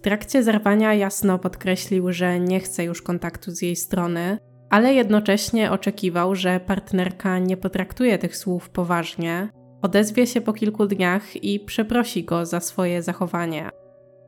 W 0.00 0.02
trakcie 0.02 0.42
zerwania 0.42 0.94
jasno 0.94 1.38
podkreślił, 1.38 2.12
że 2.12 2.40
nie 2.40 2.60
chce 2.60 2.84
już 2.84 3.02
kontaktu 3.02 3.50
z 3.50 3.62
jej 3.62 3.76
strony, 3.76 4.38
ale 4.70 4.94
jednocześnie 4.94 5.70
oczekiwał, 5.70 6.34
że 6.34 6.60
partnerka 6.60 7.38
nie 7.38 7.56
potraktuje 7.56 8.18
tych 8.18 8.36
słów 8.36 8.70
poważnie, 8.70 9.48
odezwie 9.82 10.26
się 10.26 10.40
po 10.40 10.52
kilku 10.52 10.86
dniach 10.86 11.44
i 11.44 11.60
przeprosi 11.60 12.24
go 12.24 12.46
za 12.46 12.60
swoje 12.60 13.02
zachowanie. 13.02 13.70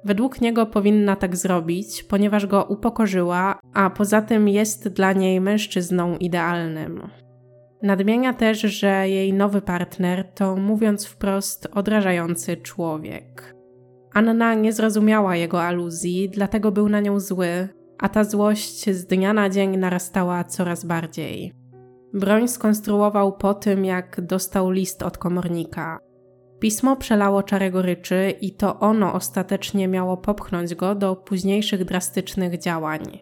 Według 0.05 0.41
niego 0.41 0.67
powinna 0.67 1.17
tak 1.17 1.37
zrobić, 1.37 2.03
ponieważ 2.03 2.47
go 2.47 2.65
upokorzyła, 2.65 3.61
a 3.75 3.91
poza 3.91 4.23
tym 4.23 4.49
jest 4.49 4.89
dla 4.89 5.13
niej 5.13 5.41
mężczyzną 5.41 6.17
idealnym. 6.17 7.09
Nadmienia 7.83 8.35
też, 8.35 8.61
że 8.61 9.09
jej 9.09 9.33
nowy 9.33 9.63
partner 9.63 10.33
to, 10.35 10.57
mówiąc 10.57 11.07
wprost, 11.07 11.69
odrażający 11.75 12.57
człowiek. 12.57 13.62
Anna 14.15 14.55
nie 14.55 14.73
zrozumiała 14.73 15.37
jego 15.37 15.63
aluzji, 15.63 16.31
dlatego 16.31 16.73
był 16.73 16.89
na 16.89 17.01
nią 17.01 17.21
zły, 17.21 17.69
a 17.99 18.09
ta 18.09 18.25
złość 18.25 18.91
z 18.91 19.07
dnia 19.07 19.33
na 19.33 19.51
dzień 19.51 19.77
narastała 19.77 20.45
coraz 20.45 20.85
bardziej. 20.85 21.53
Broń 22.15 22.49
skonstruował 22.49 23.37
po 23.37 23.55
tym, 23.55 23.85
jak 23.85 24.21
dostał 24.21 24.71
list 24.71 25.03
od 25.03 25.19
komornika. 25.19 25.99
Pismo 26.61 26.97
przelało 26.97 27.43
czarę 27.43 27.71
goryczy 27.71 28.35
i 28.41 28.55
to 28.55 28.81
ono 28.81 29.13
ostatecznie 29.13 29.89
miało 29.89 30.17
popchnąć 30.17 30.75
go 30.75 30.95
do 30.95 31.17
późniejszych 31.17 31.85
drastycznych 31.85 32.59
działań. 32.59 33.19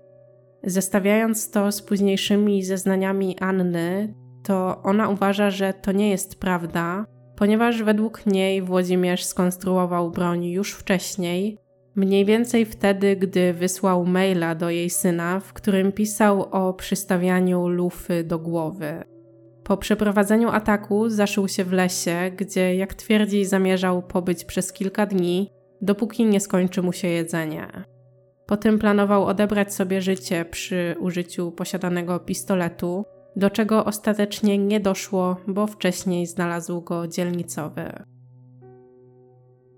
Zestawiając 0.65 1.51
to 1.51 1.73
z 1.73 1.83
późniejszymi 1.83 2.65
zeznaniami 2.65 3.39
Anny, 3.39 4.15
to 4.43 4.83
ona 4.83 5.09
uważa, 5.09 5.51
że 5.51 5.75
to 5.75 5.93
nie 5.93 6.11
jest 6.11 6.41
prawda, 6.41 7.05
ponieważ 7.41 7.83
według 7.83 8.27
niej 8.27 8.63
Włodzimierz 8.63 9.25
skonstruował 9.25 10.11
broń 10.11 10.45
już 10.45 10.73
wcześniej, 10.73 11.59
mniej 11.97 12.25
więcej 12.25 12.65
wtedy, 12.65 13.17
gdy 13.17 13.53
wysłał 13.53 14.07
maila 14.07 14.55
do 14.55 14.71
jej 14.71 14.91
syna, 14.91 15.41
w 15.41 15.53
którym 15.53 15.93
pisał 15.93 16.43
o 16.43 16.75
przystawianiu 16.75 17.69
lufy 17.69 18.25
do 18.25 18.39
głowy. 18.39 19.05
Po 19.65 19.77
przeprowadzeniu 19.77 20.49
ataku 20.49 21.09
zaszył 21.09 21.49
się 21.49 21.65
w 21.65 21.73
lesie, 21.73 22.31
gdzie, 22.37 22.77
jak 22.77 22.95
twierdzi, 22.95 23.45
zamierzał 23.45 24.03
pobyć 24.03 24.45
przez 24.45 24.73
kilka 24.73 25.07
dni, 25.07 25.51
dopóki 25.83 26.27
nie 26.27 26.41
skończy 26.41 26.83
mu 26.83 26.93
się 26.93 27.09
jedzenie. 27.09 27.85
Potem 28.47 28.79
planował 28.79 29.25
odebrać 29.25 29.75
sobie 29.75 30.01
życie 30.01 30.45
przy 30.45 30.97
użyciu 30.99 31.53
posiadanego 31.53 32.19
pistoletu, 32.19 33.05
do 33.37 33.51
czego 33.51 33.85
ostatecznie 33.85 34.59
nie 34.59 34.81
doszło, 34.81 35.37
bo 35.47 35.67
wcześniej 35.67 36.27
znalazł 36.27 36.83
go 36.83 37.09
dzielnicowy. 37.09 37.93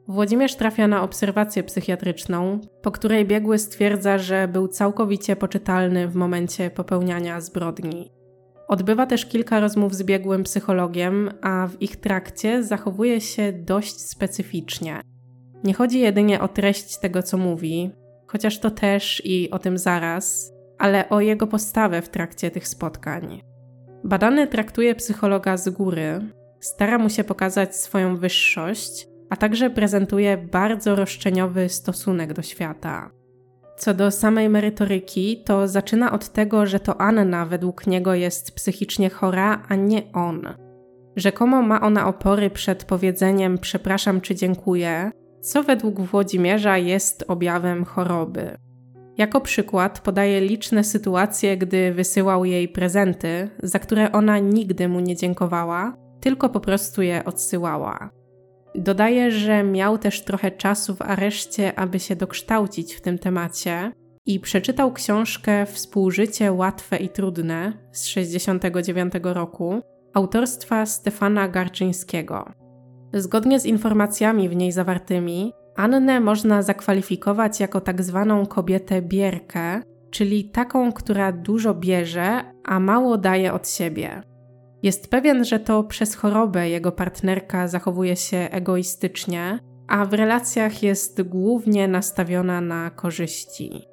Włodzimierz 0.09 0.55
trafia 0.55 0.89
na 0.89 1.03
obserwację 1.03 1.63
psychiatryczną, 1.63 2.61
po 2.83 2.91
której 2.91 3.27
biegły 3.27 3.59
stwierdza, 3.59 4.19
że 4.19 4.49
był 4.49 4.69
całkowicie 4.69 5.37
poczytalny 5.37 6.09
w 6.09 6.15
momencie 6.15 6.71
popełniania 6.71 7.41
zbrodni. 7.41 8.13
Odbywa 8.69 9.07
też 9.07 9.27
kilka 9.27 9.61
rozmów 9.61 9.95
z 9.95 10.03
biegłym 10.03 10.43
psychologiem, 10.43 11.31
a 11.43 11.67
w 11.67 11.83
ich 11.83 11.97
trakcie 11.97 12.63
zachowuje 12.63 13.21
się 13.21 13.53
dość 13.53 14.01
specyficznie. 14.01 15.01
Nie 15.65 15.75
chodzi 15.75 16.01
jedynie 16.01 16.41
o 16.41 16.49
treść 16.49 16.99
tego, 16.99 17.23
co 17.23 17.37
mówi, 17.39 17.91
chociaż 18.27 18.59
to 18.59 18.71
też 18.71 19.23
i 19.25 19.51
o 19.51 19.59
tym 19.59 19.79
zaraz, 19.79 20.52
ale 20.83 21.09
o 21.09 21.21
jego 21.21 21.47
postawę 21.47 22.03
w 22.03 22.09
trakcie 22.09 22.51
tych 22.51 22.69
spotkań. 22.69 23.43
Badany 24.05 24.47
traktuje 24.47 24.95
psychologa 24.95 25.57
z 25.57 25.69
góry, 25.69 26.21
stara 26.61 26.99
mu 26.99 27.11
się 27.11 27.25
pokazać 27.25 27.77
swoją 27.77 28.17
wyższość, 28.17 29.09
a 29.31 29.37
także 29.37 29.71
prezentuje 29.71 30.37
bardzo 30.37 30.97
roszczeniowy 30.97 31.69
stosunek 31.69 32.33
do 32.33 32.43
świata. 32.43 33.11
Co 33.77 33.95
do 33.95 34.11
samej 34.11 34.49
merytoryki, 34.49 35.43
to 35.45 35.69
zaczyna 35.69 36.13
od 36.13 36.29
tego, 36.29 36.67
że 36.67 36.81
to 36.81 37.01
Anna 37.01 37.47
według 37.47 37.87
niego 37.87 38.15
jest 38.15 38.55
psychicznie 38.55 39.11
chora, 39.11 39.63
a 39.69 39.75
nie 39.75 40.13
on. 40.13 40.43
Rzekomo 41.17 41.63
ma 41.63 41.81
ona 41.81 42.07
opory 42.07 42.51
przed 42.51 42.85
powiedzeniem 42.85 43.59
przepraszam 43.59 44.21
czy 44.21 44.35
dziękuję, 44.35 45.11
co 45.41 45.63
według 45.63 46.01
Włodzimierza 46.01 46.79
jest 46.79 47.25
objawem 47.29 47.85
choroby. 47.85 48.57
Jako 49.19 49.41
przykład 49.41 50.01
podaje 50.01 50.41
liczne 50.41 50.85
sytuacje, 50.85 51.57
gdy 51.57 51.93
wysyłał 51.93 52.45
jej 52.45 52.69
prezenty, 52.69 53.51
za 53.63 53.79
które 53.79 54.13
ona 54.13 54.39
nigdy 54.39 54.89
mu 54.89 55.01
nie 55.01 55.17
dziękowała, 55.17 55.97
tylko 56.21 56.49
po 56.49 56.61
prostu 56.61 57.03
je 57.03 57.25
odsyłała. 57.25 58.11
Dodaje, 58.75 59.31
że 59.31 59.63
miał 59.63 59.99
też 59.99 60.25
trochę 60.25 60.51
czasu 60.51 60.95
w 60.95 61.03
areszcie, 61.03 61.79
aby 61.79 62.01
się 62.01 62.17
dokształcić 62.17 62.95
w 62.95 63.01
tym 63.01 63.19
temacie 63.19 63.93
i 64.27 64.41
przeczytał 64.41 64.93
książkę 64.93 65.67
Współżycie 65.67 66.53
łatwe 66.53 66.97
i 66.97 67.09
trudne 67.09 67.73
z 67.93 68.03
1969 68.03 69.13
roku 69.23 69.81
autorstwa 70.15 70.87
Stefana 70.87 71.49
Garczyńskiego. 71.49 72.53
Zgodnie 73.15 73.61
z 73.61 73.67
informacjami 73.67 74.49
w 74.49 74.57
niej 74.57 74.73
zawartymi, 74.73 75.53
Annę 75.77 76.21
można 76.21 76.63
zakwalifikować 76.63 77.61
jako 77.61 77.81
tak 77.81 78.03
zwaną 78.03 78.47
kobietę 78.47 79.03
bierkę, 79.03 79.83
czyli 80.11 80.45
taką, 80.45 80.93
która 80.93 81.33
dużo 81.33 81.75
bierze, 81.75 82.45
a 82.65 82.81
mało 82.81 83.19
daje 83.19 83.53
od 83.53 83.69
siebie. 83.69 84.23
Jest 84.83 85.11
pewien, 85.11 85.45
że 85.45 85.61
to 85.61 85.85
przez 85.85 86.15
chorobę 86.15 86.69
jego 86.69 86.93
partnerka 86.93 87.69
zachowuje 87.69 88.17
się 88.17 88.37
egoistycznie, 88.37 89.59
a 89.89 90.05
w 90.05 90.13
relacjach 90.15 90.83
jest 90.83 91.23
głównie 91.23 91.89
nastawiona 91.89 92.61
na 92.61 92.91
korzyści. 92.91 93.93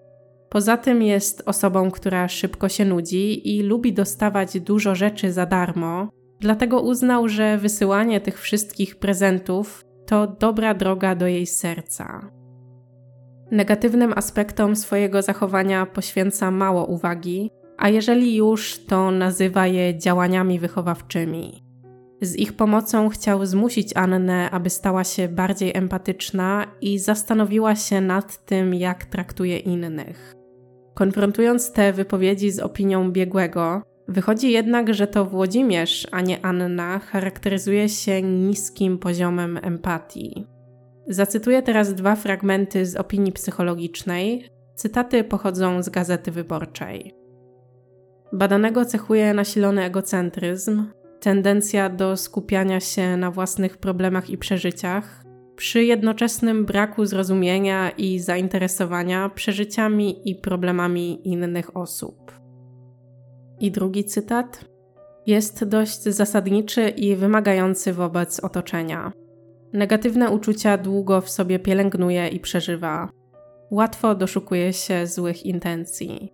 Poza 0.50 0.78
tym 0.78 1.02
jest 1.02 1.44
osobą, 1.46 1.92
która 1.92 2.28
szybko 2.28 2.70
się 2.70 2.86
nudzi 2.86 3.58
i 3.58 3.64
lubi 3.64 3.94
dostawać 3.94 4.60
dużo 4.60 4.96
rzeczy 4.96 5.32
za 5.32 5.46
darmo, 5.46 6.10
dlatego 6.40 6.82
uznał, 6.82 7.28
że 7.28 7.58
wysyłanie 7.58 8.22
tych 8.22 8.42
wszystkich 8.42 8.96
prezentów 8.96 9.86
to 10.10 10.28
dobra 10.28 10.74
droga 10.74 11.16
do 11.16 11.28
jej 11.28 11.46
serca. 11.46 12.32
Negatywnym 13.52 14.14
aspektom 14.16 14.76
swojego 14.76 15.22
zachowania 15.22 15.86
poświęca 15.86 16.52
mało 16.52 16.86
uwagi, 16.86 17.52
a 17.78 17.90
jeżeli 17.90 18.36
już, 18.36 18.86
to 18.86 19.12
nazywa 19.12 19.68
je 19.68 19.98
działaniami 19.98 20.60
wychowawczymi. 20.60 21.64
Z 22.22 22.36
ich 22.36 22.54
pomocą 22.54 23.10
chciał 23.10 23.46
zmusić 23.46 23.98
Annę, 23.98 24.52
aby 24.52 24.70
stała 24.70 25.04
się 25.04 25.28
bardziej 25.28 25.78
empatyczna 25.78 26.66
i 26.82 27.00
zastanowiła 27.00 27.76
się 27.76 28.02
nad 28.02 28.46
tym, 28.46 28.74
jak 28.74 29.06
traktuje 29.06 29.58
innych. 29.58 30.36
Konfrontując 30.94 31.72
te 31.72 31.94
wypowiedzi 31.94 32.52
z 32.52 32.60
opinią 32.60 33.12
biegłego, 33.12 33.82
wychodzi 34.10 34.52
jednak, 34.52 34.94
że 34.94 35.08
to 35.08 35.26
Włodzimierz, 35.26 36.08
a 36.12 36.22
nie 36.22 36.46
Anna, 36.46 37.00
charakteryzuje 37.00 37.90
się 37.90 38.22
niskim 38.22 38.98
poziomem 38.98 39.60
empatii. 39.62 40.48
Zacytuję 41.08 41.62
teraz 41.62 41.94
dwa 41.94 42.16
fragmenty 42.16 42.86
z 42.86 42.96
opinii 42.96 43.32
psychologicznej. 43.32 44.50
Cytaty 44.76 45.24
pochodzą 45.24 45.84
z 45.84 45.90
Gazety 45.90 46.32
Wyborczej. 46.32 47.14
Badanego 48.34 48.86
cechuje 48.86 49.34
nasilony 49.34 49.84
egocentryzm, 49.84 50.86
tendencja 51.20 51.90
do 51.90 52.18
skupiania 52.18 52.80
się 52.80 53.18
na 53.18 53.32
własnych 53.32 53.78
problemach 53.78 54.30
i 54.30 54.38
przeżyciach, 54.38 55.24
przy 55.56 55.84
jednoczesnym 55.84 56.66
braku 56.66 57.06
zrozumienia 57.06 57.90
i 57.90 58.20
zainteresowania 58.20 59.30
przeżyciami 59.30 60.30
i 60.30 60.36
problemami 60.36 61.28
innych 61.28 61.78
osób. 61.78 62.19
I 63.60 63.72
drugi 63.72 64.04
cytat. 64.04 64.66
Jest 65.26 65.64
dość 65.64 66.04
zasadniczy 66.04 66.90
i 66.90 67.16
wymagający 67.16 67.94
wobec 67.94 68.40
otoczenia. 68.40 69.12
Negatywne 69.74 70.30
uczucia 70.30 70.78
długo 70.78 71.22
w 71.22 71.30
sobie 71.30 71.60
pielęgnuje 71.60 72.28
i 72.28 72.40
przeżywa. 72.40 73.10
Łatwo 73.72 74.16
doszukuje 74.16 74.74
się 74.74 75.08
złych 75.08 75.46
intencji. 75.46 76.34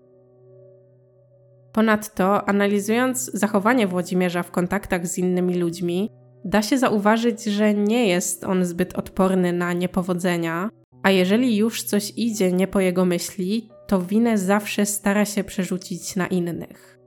Ponadto, 1.73 2.49
analizując 2.49 3.31
zachowanie 3.33 3.87
Włodzimierza 3.87 4.43
w 4.43 4.51
kontaktach 4.51 5.07
z 5.07 5.17
innymi 5.17 5.55
ludźmi, 5.55 6.09
da 6.45 6.61
się 6.61 6.77
zauważyć, 6.77 7.43
że 7.43 7.73
nie 7.73 8.07
jest 8.07 8.43
on 8.43 8.65
zbyt 8.65 8.93
odporny 8.93 9.53
na 9.53 9.73
niepowodzenia, 9.73 10.69
a 11.03 11.11
jeżeli 11.11 11.57
już 11.57 11.83
coś 11.83 12.13
idzie 12.15 12.51
nie 12.51 12.67
po 12.67 12.79
jego 12.79 13.05
myśli, 13.05 13.69
to 13.87 14.01
winę 14.01 14.37
zawsze 14.37 14.85
stara 14.85 15.25
się 15.25 15.43
przerzucić 15.43 16.15
na 16.15 16.27
innych. 16.27 16.99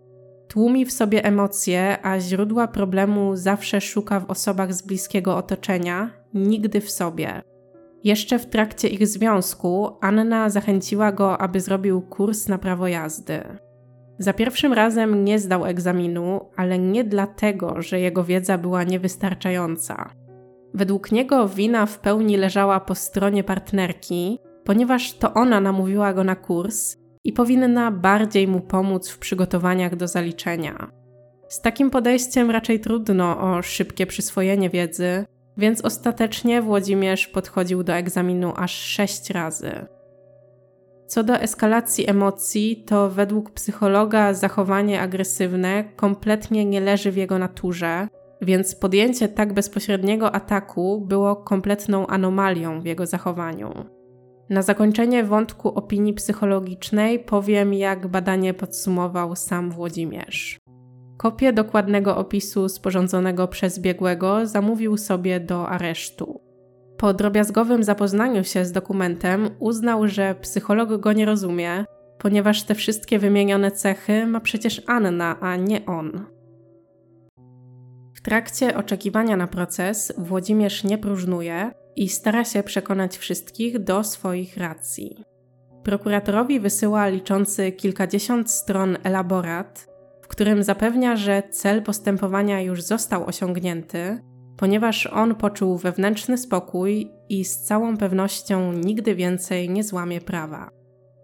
Tłumi 0.48 0.84
w 0.84 0.92
sobie 0.92 1.24
emocje, 1.24 1.98
a 2.02 2.20
źródła 2.20 2.68
problemu 2.68 3.36
zawsze 3.36 3.80
szuka 3.80 4.20
w 4.20 4.30
osobach 4.30 4.74
z 4.74 4.82
bliskiego 4.82 5.36
otoczenia, 5.36 6.10
nigdy 6.34 6.80
w 6.80 6.90
sobie. 6.90 7.42
Jeszcze 8.04 8.38
w 8.38 8.46
trakcie 8.46 8.88
ich 8.88 9.06
związku 9.06 9.96
Anna 10.00 10.50
zachęciła 10.50 11.12
go, 11.12 11.38
aby 11.38 11.60
zrobił 11.60 12.02
kurs 12.02 12.48
na 12.48 12.58
prawo 12.58 12.88
jazdy. 12.88 13.42
Za 14.18 14.32
pierwszym 14.32 14.72
razem 14.72 15.24
nie 15.24 15.38
zdał 15.38 15.66
egzaminu, 15.66 16.40
ale 16.56 16.78
nie 16.78 17.04
dlatego, 17.04 17.82
że 17.82 18.00
jego 18.00 18.24
wiedza 18.24 18.58
była 18.58 18.84
niewystarczająca. 18.84 20.10
Według 20.74 21.12
niego 21.12 21.48
wina 21.48 21.86
w 21.86 21.98
pełni 21.98 22.36
leżała 22.36 22.80
po 22.80 22.94
stronie 22.94 23.44
partnerki, 23.44 24.38
ponieważ 24.64 25.12
to 25.12 25.34
ona 25.34 25.60
namówiła 25.60 26.12
go 26.14 26.24
na 26.24 26.36
kurs 26.36 26.96
i 27.28 27.32
powinna 27.32 27.90
bardziej 27.90 28.48
mu 28.48 28.60
pomóc 28.60 29.08
w 29.08 29.18
przygotowaniach 29.18 29.96
do 29.96 30.08
zaliczenia. 30.08 30.90
Z 31.48 31.60
takim 31.60 31.90
podejściem 31.90 32.50
raczej 32.50 32.80
trudno 32.80 33.40
o 33.40 33.62
szybkie 33.62 34.06
przyswojenie 34.06 34.70
wiedzy, 34.70 35.24
więc 35.56 35.84
ostatecznie 35.84 36.62
Włodzimierz 36.62 37.26
podchodził 37.26 37.82
do 37.82 37.92
egzaminu 37.92 38.52
aż 38.56 38.72
sześć 38.72 39.30
razy. 39.30 39.70
Co 41.06 41.22
do 41.22 41.34
eskalacji 41.34 42.10
emocji, 42.10 42.84
to 42.86 43.10
według 43.10 43.50
psychologa 43.50 44.34
zachowanie 44.34 45.00
agresywne 45.00 45.84
kompletnie 45.96 46.64
nie 46.64 46.80
leży 46.80 47.12
w 47.12 47.16
jego 47.16 47.38
naturze, 47.38 48.08
więc 48.42 48.74
podjęcie 48.74 49.28
tak 49.28 49.52
bezpośredniego 49.52 50.34
ataku 50.34 51.00
było 51.00 51.36
kompletną 51.36 52.06
anomalią 52.06 52.80
w 52.80 52.84
jego 52.84 53.06
zachowaniu. 53.06 53.97
Na 54.50 54.62
zakończenie 54.62 55.24
wątku 55.24 55.68
opinii 55.68 56.14
psychologicznej 56.14 57.18
powiem, 57.18 57.74
jak 57.74 58.06
badanie 58.06 58.54
podsumował 58.54 59.36
sam 59.36 59.70
Włodzimierz. 59.70 60.58
Kopię 61.16 61.52
dokładnego 61.52 62.16
opisu 62.16 62.68
sporządzonego 62.68 63.48
przez 63.48 63.78
biegłego 63.78 64.46
zamówił 64.46 64.96
sobie 64.96 65.40
do 65.40 65.68
aresztu. 65.68 66.40
Po 66.96 67.14
drobiazgowym 67.14 67.84
zapoznaniu 67.84 68.44
się 68.44 68.64
z 68.64 68.72
dokumentem 68.72 69.50
uznał, 69.58 70.08
że 70.08 70.34
psycholog 70.34 71.00
go 71.00 71.12
nie 71.12 71.26
rozumie, 71.26 71.84
ponieważ 72.18 72.62
te 72.62 72.74
wszystkie 72.74 73.18
wymienione 73.18 73.70
cechy 73.70 74.26
ma 74.26 74.40
przecież 74.40 74.82
Anna, 74.86 75.40
a 75.40 75.56
nie 75.56 75.86
on. 75.86 76.26
W 78.14 78.22
trakcie 78.22 78.76
oczekiwania 78.76 79.36
na 79.36 79.46
proces 79.46 80.12
Włodzimierz 80.18 80.84
nie 80.84 80.98
próżnuje 80.98 81.70
i 81.98 82.08
stara 82.08 82.44
się 82.44 82.62
przekonać 82.62 83.18
wszystkich 83.18 83.78
do 83.78 84.04
swoich 84.04 84.56
racji. 84.56 85.24
Prokuratorowi 85.82 86.60
wysyła 86.60 87.08
liczący 87.08 87.72
kilkadziesiąt 87.72 88.50
stron 88.50 88.96
elaborat, 89.02 89.88
w 90.22 90.28
którym 90.28 90.62
zapewnia, 90.62 91.16
że 91.16 91.42
cel 91.50 91.82
postępowania 91.82 92.60
już 92.60 92.82
został 92.82 93.26
osiągnięty, 93.26 94.18
ponieważ 94.56 95.06
on 95.06 95.34
poczuł 95.34 95.78
wewnętrzny 95.78 96.38
spokój 96.38 97.10
i 97.28 97.44
z 97.44 97.58
całą 97.58 97.96
pewnością 97.96 98.72
nigdy 98.72 99.14
więcej 99.14 99.70
nie 99.70 99.84
złamie 99.84 100.20
prawa. 100.20 100.70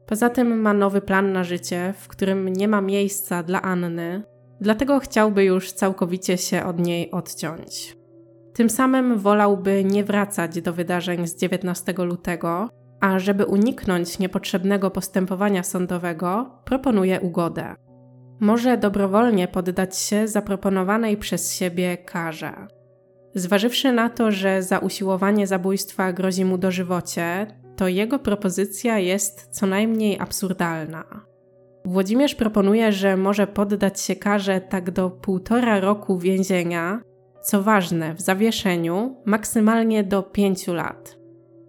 Poza 0.07 0.31
tym 0.31 0.61
ma 0.61 0.73
nowy 0.73 1.01
plan 1.01 1.33
na 1.33 1.45
życie, 1.45 1.95
w 1.99 2.09
którym 2.09 2.49
nie 2.49 2.69
ma 2.69 2.81
miejsca 2.81 3.43
dla 3.43 3.63
Anny, 3.63 4.23
dlatego 4.61 4.99
chciałby 5.01 5.45
już 5.45 5.73
całkowicie 5.73 6.39
się 6.39 6.65
od 6.65 6.79
niej 6.79 7.11
odciąć. 7.11 8.04
Tym 8.55 8.71
samym 8.71 9.19
wolałby 9.19 9.85
nie 9.85 10.05
wracać 10.05 10.63
do 10.63 10.73
wydarzeń 10.73 11.27
z 11.27 11.37
19 11.37 11.95
lutego, 11.99 12.69
a 13.01 13.19
żeby 13.19 13.47
uniknąć 13.47 14.19
niepotrzebnego 14.19 14.91
postępowania 14.91 15.63
sądowego, 15.63 16.51
proponuje 16.65 17.21
ugodę. 17.21 17.75
Może 18.41 18.77
dobrowolnie 18.77 19.49
poddać 19.49 19.99
się 19.99 20.29
zaproponowanej 20.29 21.17
przez 21.17 21.55
siebie 21.55 21.97
karze. 21.97 22.53
Zważywszy 23.35 23.93
na 23.93 24.11
to, 24.11 24.31
że 24.31 24.63
za 24.63 24.79
usiłowanie 24.79 25.47
zabójstwa 25.47 26.13
grozi 26.13 26.45
mu 26.45 26.59
dożywocie, 26.59 27.47
to 27.77 27.89
jego 27.89 28.19
propozycja 28.19 28.99
jest 28.99 29.49
co 29.51 29.67
najmniej 29.67 30.19
absurdalna. 30.19 31.05
Włodzimierz 31.85 32.35
proponuje, 32.35 32.93
że 32.93 33.17
może 33.17 33.47
poddać 33.47 34.01
się 34.01 34.17
karze 34.17 34.61
tak 34.61 34.91
do 34.91 35.11
półtora 35.11 35.81
roku 35.81 36.19
więzienia, 36.19 37.01
co 37.45 37.63
ważne, 37.63 38.15
w 38.15 38.21
zawieszeniu 38.21 39.17
maksymalnie 39.25 40.05
do 40.05 40.23
pięciu 40.23 40.75
lat. 40.75 41.19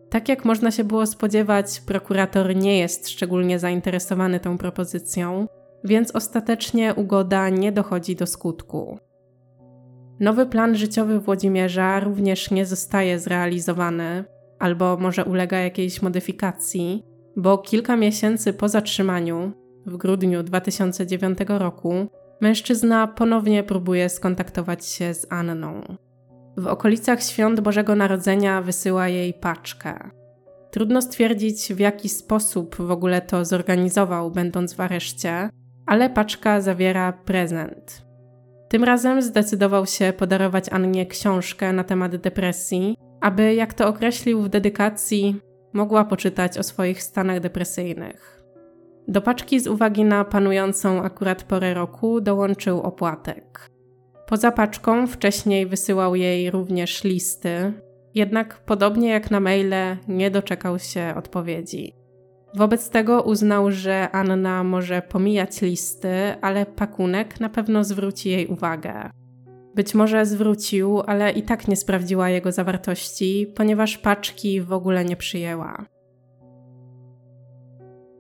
Tak 0.10 0.30
jak 0.30 0.46
można 0.46 0.72
się 0.72 0.84
było 0.84 1.06
spodziewać, 1.06 1.82
prokurator 1.88 2.56
nie 2.56 2.80
jest 2.80 3.10
szczególnie 3.10 3.60
zainteresowany 3.60 4.40
tą 4.40 4.58
propozycją, 4.58 5.48
więc 5.84 6.16
ostatecznie 6.16 6.94
ugoda 6.94 7.50
nie 7.50 7.72
dochodzi 7.72 8.16
do 8.16 8.28
skutku. 8.28 9.00
Nowy 10.20 10.46
plan 10.46 10.76
życiowy 10.76 11.20
Włodzimierza 11.20 12.00
również 12.00 12.52
nie 12.52 12.66
zostaje 12.66 13.20
zrealizowany, 13.20 14.24
albo 14.60 14.98
może 14.98 15.26
ulega 15.26 15.60
jakiejś 15.60 16.02
modyfikacji, 16.02 17.04
bo 17.36 17.58
kilka 17.58 17.98
miesięcy 17.98 18.54
po 18.54 18.70
zatrzymaniu, 18.70 19.52
w 19.86 19.98
grudniu 19.98 20.44
2009 20.44 21.38
roku, 21.48 21.94
mężczyzna 22.42 23.08
ponownie 23.08 23.64
próbuje 23.64 24.10
skontaktować 24.10 24.86
się 24.86 25.14
z 25.14 25.28
Anną. 25.30 25.82
W 26.58 26.68
okolicach 26.68 27.24
świąt 27.24 27.60
Bożego 27.60 27.96
Narodzenia 27.96 28.62
wysyła 28.62 29.08
jej 29.08 29.34
paczkę. 29.34 30.10
Trudno 30.72 31.02
stwierdzić, 31.02 31.74
w 31.74 31.80
jaki 31.80 32.10
sposób 32.10 32.76
w 32.76 32.92
ogóle 32.92 33.22
to 33.22 33.46
zorganizował, 33.46 34.32
będąc 34.32 34.74
w 34.74 34.80
areszcie, 34.80 35.50
ale 35.86 36.10
paczka 36.10 36.62
zawiera 36.62 37.14
prezent. 37.14 38.06
Tym 38.70 38.84
razem 38.84 39.22
zdecydował 39.22 39.86
się 39.86 40.14
podarować 40.18 40.70
Annie 40.70 41.06
książkę 41.06 41.74
na 41.74 41.84
temat 41.84 42.16
depresji, 42.16 42.98
aby, 43.22 43.54
jak 43.54 43.74
to 43.74 43.88
określił 43.88 44.42
w 44.42 44.50
dedykacji, 44.50 45.42
mogła 45.74 46.06
poczytać 46.06 46.58
o 46.58 46.64
swoich 46.64 47.04
stanach 47.04 47.40
depresyjnych. 47.40 48.35
Do 49.08 49.22
paczki 49.22 49.60
z 49.60 49.68
uwagi 49.68 50.04
na 50.04 50.26
panującą 50.26 51.04
akurat 51.04 51.44
porę 51.44 51.74
roku 51.74 52.22
dołączył 52.22 52.82
opłatek. 52.82 53.70
Poza 54.28 54.52
paczką 54.52 55.08
wcześniej 55.08 55.66
wysyłał 55.66 56.16
jej 56.16 56.52
również 56.52 57.04
listy, 57.04 57.74
jednak 58.16 58.60
podobnie 58.66 59.10
jak 59.10 59.32
na 59.32 59.40
maile 59.40 59.98
nie 60.08 60.32
doczekał 60.32 60.80
się 60.80 61.14
odpowiedzi. 61.18 61.94
Wobec 62.56 62.90
tego 62.90 63.22
uznał, 63.22 63.72
że 63.72 64.10
Anna 64.12 64.64
może 64.64 65.02
pomijać 65.02 65.62
listy, 65.62 66.10
ale 66.42 66.66
pakunek 66.66 67.40
na 67.40 67.50
pewno 67.50 67.84
zwróci 67.84 68.30
jej 68.30 68.48
uwagę. 68.48 69.10
Być 69.76 69.96
może 69.96 70.26
zwrócił, 70.26 71.02
ale 71.08 71.32
i 71.32 71.44
tak 71.44 71.68
nie 71.68 71.76
sprawdziła 71.76 72.30
jego 72.30 72.52
zawartości, 72.52 73.54
ponieważ 73.56 73.98
paczki 73.98 74.62
w 74.62 74.74
ogóle 74.74 75.06
nie 75.06 75.16
przyjęła. 75.16 75.86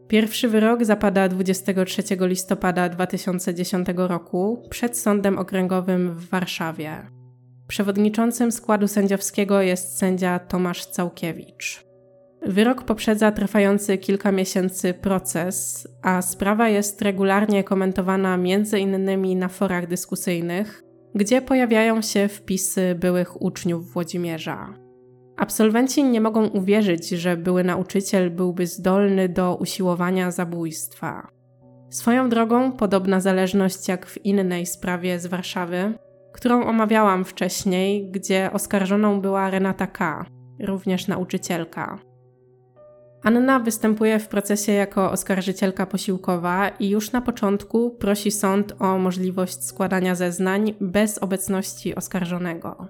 Pierwszy 0.07 0.47
wyrok 0.47 0.85
zapada 0.85 1.29
23 1.29 2.03
listopada 2.19 2.89
2010 2.89 3.87
roku 3.95 4.63
przed 4.69 4.97
Sądem 4.97 5.37
Okręgowym 5.37 6.15
w 6.15 6.29
Warszawie. 6.29 6.91
Przewodniczącym 7.67 8.51
składu 8.51 8.87
sędziowskiego 8.87 9.61
jest 9.61 9.97
sędzia 9.97 10.39
Tomasz 10.39 10.85
Całkiewicz. 10.85 11.85
Wyrok 12.41 12.83
poprzedza 12.83 13.31
trwający 13.31 13.97
kilka 13.97 14.31
miesięcy 14.31 14.93
proces, 14.93 15.87
a 16.01 16.21
sprawa 16.21 16.69
jest 16.69 17.01
regularnie 17.01 17.63
komentowana 17.63 18.33
m.in. 18.33 19.39
na 19.39 19.47
forach 19.47 19.87
dyskusyjnych, 19.87 20.83
gdzie 21.15 21.41
pojawiają 21.41 22.01
się 22.01 22.27
wpisy 22.27 22.95
byłych 22.99 23.41
uczniów 23.41 23.93
Włodzimierza. 23.93 24.84
Absolwenci 25.38 26.03
nie 26.03 26.21
mogą 26.21 26.47
uwierzyć, 26.47 27.09
że 27.09 27.38
były 27.38 27.63
nauczyciel 27.63 28.31
byłby 28.31 28.67
zdolny 28.67 29.29
do 29.29 29.55
usiłowania 29.55 30.31
zabójstwa. 30.31 31.27
Swoją 31.89 32.29
drogą, 32.29 32.71
podobna 32.71 33.19
zależność 33.19 33.88
jak 33.88 34.05
w 34.05 34.25
innej 34.25 34.65
sprawie 34.65 35.19
z 35.19 35.27
Warszawy, 35.27 35.93
którą 36.33 36.65
omawiałam 36.65 37.25
wcześniej, 37.25 38.11
gdzie 38.11 38.49
oskarżoną 38.53 39.21
była 39.21 39.49
Renata 39.49 39.88
K., 39.88 40.25
również 40.59 41.07
nauczycielka. 41.07 41.99
Anna 43.23 43.59
występuje 43.59 44.19
w 44.19 44.27
procesie 44.27 44.71
jako 44.71 45.11
oskarżycielka 45.11 45.86
posiłkowa 45.86 46.69
i 46.69 46.89
już 46.89 47.11
na 47.11 47.21
początku 47.21 47.91
prosi 47.91 48.31
sąd 48.31 48.73
o 48.79 48.97
możliwość 48.97 49.63
składania 49.63 50.15
zeznań 50.15 50.73
bez 50.81 51.17
obecności 51.17 51.95
oskarżonego. 51.95 52.88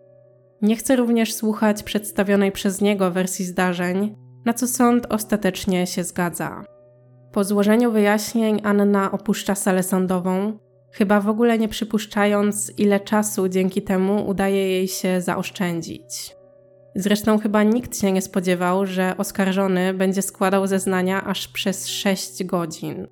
Nie 0.61 0.75
chce 0.75 0.95
również 0.95 1.33
słuchać 1.33 1.83
przedstawionej 1.83 2.51
przez 2.51 2.81
niego 2.81 3.11
wersji 3.11 3.45
zdarzeń, 3.45 4.15
na 4.45 4.53
co 4.53 4.67
sąd 4.67 5.05
ostatecznie 5.09 5.87
się 5.87 6.03
zgadza. 6.03 6.65
Po 7.31 7.43
złożeniu 7.43 7.91
wyjaśnień 7.91 8.61
Anna 8.63 9.11
opuszcza 9.11 9.55
salę 9.55 9.83
sądową, 9.83 10.57
chyba 10.91 11.21
w 11.21 11.29
ogóle 11.29 11.59
nie 11.59 11.67
przypuszczając, 11.67 12.71
ile 12.77 12.99
czasu 12.99 13.49
dzięki 13.49 13.81
temu 13.81 14.27
udaje 14.27 14.69
jej 14.69 14.87
się 14.87 15.21
zaoszczędzić. 15.21 16.35
Zresztą 16.95 17.39
chyba 17.39 17.63
nikt 17.63 17.97
się 17.97 18.11
nie 18.11 18.21
spodziewał, 18.21 18.85
że 18.85 19.17
oskarżony 19.17 19.93
będzie 19.93 20.21
składał 20.21 20.67
zeznania 20.67 21.23
aż 21.23 21.47
przez 21.47 21.87
6 21.87 22.43
godzin. 22.43 23.07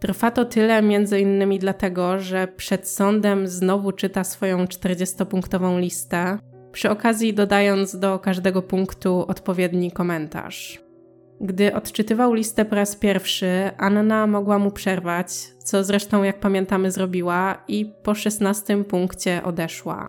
Trwa 0.00 0.30
to 0.30 0.44
tyle 0.44 0.82
między 0.82 1.20
innymi 1.20 1.58
dlatego, 1.58 2.18
że 2.18 2.48
przed 2.48 2.88
sądem 2.88 3.48
znowu 3.48 3.92
czyta 3.92 4.24
swoją 4.24 4.64
40-punktową 4.64 5.80
listę, 5.80 6.38
przy 6.76 6.90
okazji 6.90 7.34
dodając 7.34 7.98
do 7.98 8.18
każdego 8.18 8.62
punktu 8.62 9.24
odpowiedni 9.28 9.92
komentarz. 9.92 10.80
Gdy 11.40 11.74
odczytywał 11.74 12.34
listę 12.34 12.64
po 12.64 12.74
raz 12.74 12.96
pierwszy, 12.96 13.70
Anna 13.78 14.26
mogła 14.26 14.58
mu 14.58 14.70
przerwać, 14.70 15.28
co 15.64 15.84
zresztą, 15.84 16.22
jak 16.22 16.40
pamiętamy, 16.40 16.90
zrobiła 16.90 17.64
i 17.68 17.92
po 18.02 18.14
16 18.14 18.84
punkcie 18.84 19.42
odeszła. 19.42 20.06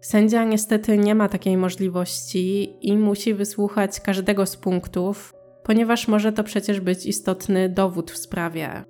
Sędzia 0.00 0.44
niestety 0.44 0.98
nie 0.98 1.14
ma 1.14 1.28
takiej 1.28 1.56
możliwości 1.56 2.76
i 2.80 2.96
musi 2.96 3.34
wysłuchać 3.34 4.00
każdego 4.00 4.46
z 4.46 4.56
punktów, 4.56 5.34
ponieważ 5.64 6.08
może 6.08 6.32
to 6.32 6.44
przecież 6.44 6.80
być 6.80 7.06
istotny 7.06 7.68
dowód 7.68 8.10
w 8.10 8.16
sprawie. 8.16 8.84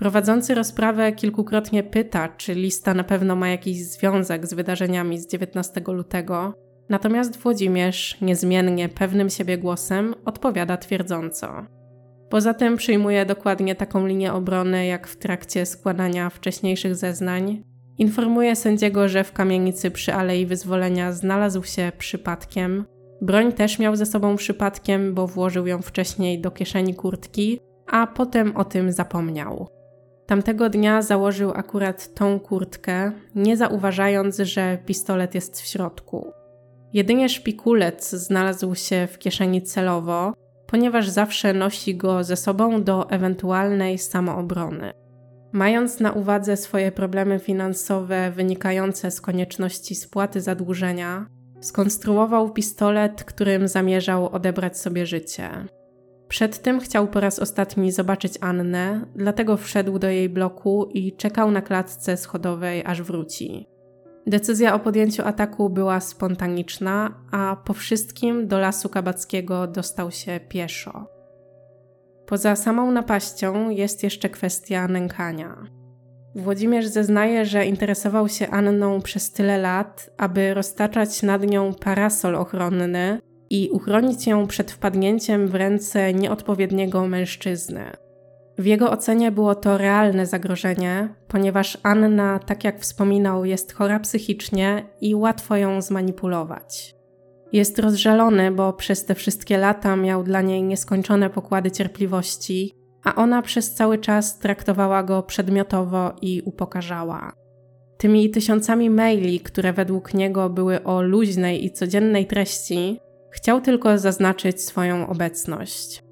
Prowadzący 0.00 0.54
rozprawę 0.54 1.12
kilkukrotnie 1.12 1.82
pyta, 1.82 2.28
czy 2.28 2.54
lista 2.54 2.94
na 2.94 3.04
pewno 3.04 3.36
ma 3.36 3.48
jakiś 3.48 3.84
związek 3.84 4.46
z 4.46 4.54
wydarzeniami 4.54 5.18
z 5.18 5.26
19 5.26 5.80
lutego, 5.86 6.54
natomiast 6.88 7.36
Włodzimierz 7.36 8.20
niezmiennie 8.20 8.88
pewnym 8.88 9.30
siebie 9.30 9.58
głosem 9.58 10.14
odpowiada 10.24 10.76
twierdząco. 10.76 11.66
Poza 12.30 12.54
tym 12.54 12.76
przyjmuje 12.76 13.26
dokładnie 13.26 13.74
taką 13.74 14.06
linię 14.06 14.32
obrony 14.32 14.86
jak 14.86 15.08
w 15.08 15.16
trakcie 15.16 15.66
składania 15.66 16.30
wcześniejszych 16.30 16.96
zeznań, 16.96 17.62
Informuje 17.98 18.56
sędziego, 18.56 19.08
że 19.08 19.24
w 19.24 19.32
kamienicy 19.32 19.90
przy 19.90 20.14
Alei 20.14 20.46
Wyzwolenia 20.46 21.12
znalazł 21.12 21.62
się 21.62 21.92
przypadkiem. 21.98 22.84
Broń 23.22 23.52
też 23.52 23.78
miał 23.78 23.96
ze 23.96 24.06
sobą 24.06 24.36
przypadkiem, 24.36 25.14
bo 25.14 25.26
włożył 25.26 25.66
ją 25.66 25.82
wcześniej 25.82 26.40
do 26.40 26.50
kieszeni 26.50 26.94
kurtki, 26.94 27.60
a 27.86 28.06
potem 28.06 28.56
o 28.56 28.64
tym 28.64 28.92
zapomniał. 28.92 29.79
Tamtego 30.30 30.70
dnia 30.70 31.02
założył 31.02 31.50
akurat 31.50 32.14
tą 32.14 32.40
kurtkę, 32.40 33.12
nie 33.34 33.56
zauważając, 33.56 34.38
że 34.38 34.78
pistolet 34.86 35.34
jest 35.34 35.60
w 35.60 35.66
środku. 35.66 36.32
Jedynie 36.92 37.28
szpikulec 37.28 38.10
znalazł 38.10 38.74
się 38.74 39.08
w 39.12 39.18
kieszeni 39.18 39.62
celowo, 39.62 40.32
ponieważ 40.66 41.08
zawsze 41.08 41.52
nosi 41.52 41.96
go 41.96 42.24
ze 42.24 42.36
sobą 42.36 42.82
do 42.82 43.10
ewentualnej 43.10 43.98
samoobrony. 43.98 44.92
Mając 45.52 46.00
na 46.00 46.12
uwadze 46.12 46.56
swoje 46.56 46.92
problemy 46.92 47.38
finansowe 47.38 48.30
wynikające 48.30 49.10
z 49.10 49.20
konieczności 49.20 49.94
spłaty 49.94 50.40
zadłużenia, 50.40 51.26
skonstruował 51.60 52.50
pistolet, 52.50 53.24
którym 53.24 53.68
zamierzał 53.68 54.28
odebrać 54.28 54.78
sobie 54.78 55.06
życie. 55.06 55.50
Przed 56.30 56.62
tym 56.62 56.80
chciał 56.80 57.08
po 57.08 57.20
raz 57.20 57.38
ostatni 57.38 57.92
zobaczyć 57.92 58.34
Annę, 58.40 59.06
dlatego 59.14 59.56
wszedł 59.56 59.98
do 59.98 60.08
jej 60.08 60.28
bloku 60.28 60.88
i 60.94 61.16
czekał 61.16 61.50
na 61.50 61.62
klatce 61.62 62.16
schodowej, 62.16 62.84
aż 62.86 63.02
wróci. 63.02 63.66
Decyzja 64.26 64.74
o 64.74 64.78
podjęciu 64.78 65.22
ataku 65.26 65.70
była 65.70 66.00
spontaniczna, 66.00 67.14
a 67.30 67.56
po 67.64 67.72
wszystkim 67.72 68.48
do 68.48 68.58
lasu 68.58 68.88
kabackiego 68.88 69.66
dostał 69.66 70.10
się 70.10 70.40
pieszo. 70.48 71.06
Poza 72.26 72.56
samą 72.56 72.90
napaścią 72.90 73.70
jest 73.70 74.02
jeszcze 74.02 74.28
kwestia 74.28 74.88
nękania. 74.88 75.56
Włodzimierz 76.34 76.86
zeznaje, 76.86 77.44
że 77.46 77.66
interesował 77.66 78.28
się 78.28 78.48
Anną 78.48 79.00
przez 79.00 79.32
tyle 79.32 79.58
lat, 79.58 80.10
aby 80.16 80.54
roztaczać 80.54 81.22
nad 81.22 81.46
nią 81.46 81.74
parasol 81.74 82.34
ochronny 82.34 83.20
i 83.50 83.70
uchronić 83.70 84.26
ją 84.26 84.46
przed 84.46 84.70
wpadnięciem 84.70 85.48
w 85.48 85.54
ręce 85.54 86.14
nieodpowiedniego 86.14 87.06
mężczyzny. 87.06 87.84
W 88.58 88.66
jego 88.66 88.90
ocenie 88.90 89.32
było 89.32 89.54
to 89.54 89.78
realne 89.78 90.26
zagrożenie, 90.26 91.14
ponieważ 91.28 91.78
Anna, 91.82 92.38
tak 92.38 92.64
jak 92.64 92.80
wspominał, 92.80 93.44
jest 93.44 93.72
chora 93.72 94.00
psychicznie 94.00 94.84
i 95.00 95.14
łatwo 95.14 95.56
ją 95.56 95.82
zmanipulować. 95.82 96.94
Jest 97.52 97.78
rozżalony, 97.78 98.50
bo 98.50 98.72
przez 98.72 99.04
te 99.04 99.14
wszystkie 99.14 99.58
lata 99.58 99.96
miał 99.96 100.22
dla 100.24 100.42
niej 100.42 100.62
nieskończone 100.62 101.30
pokłady 101.30 101.70
cierpliwości, 101.70 102.74
a 103.04 103.14
ona 103.14 103.42
przez 103.42 103.74
cały 103.74 103.98
czas 103.98 104.38
traktowała 104.38 105.02
go 105.02 105.22
przedmiotowo 105.22 106.12
i 106.22 106.42
upokarzała. 106.44 107.32
Tymi 107.98 108.30
tysiącami 108.30 108.90
maili, 108.90 109.40
które 109.40 109.72
według 109.72 110.14
niego 110.14 110.50
były 110.50 110.84
o 110.84 111.02
luźnej 111.02 111.64
i 111.64 111.72
codziennej 111.72 112.26
treści, 112.26 113.00
chciał 113.30 113.60
tylko 113.60 113.98
zaznaczyć 113.98 114.62
swoją 114.62 115.08
obecność. 115.08 116.02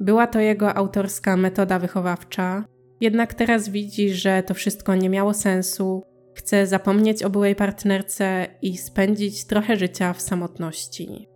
Była 0.00 0.26
to 0.26 0.40
jego 0.40 0.74
autorska 0.74 1.36
metoda 1.36 1.78
wychowawcza, 1.78 2.64
jednak 3.00 3.34
teraz 3.34 3.68
widzi, 3.68 4.10
że 4.10 4.42
to 4.42 4.54
wszystko 4.54 4.94
nie 4.94 5.08
miało 5.08 5.34
sensu, 5.34 6.02
chce 6.34 6.66
zapomnieć 6.66 7.22
o 7.22 7.30
byłej 7.30 7.54
partnerce 7.54 8.46
i 8.62 8.76
spędzić 8.76 9.44
trochę 9.44 9.76
życia 9.76 10.12
w 10.12 10.20
samotności. 10.20 11.28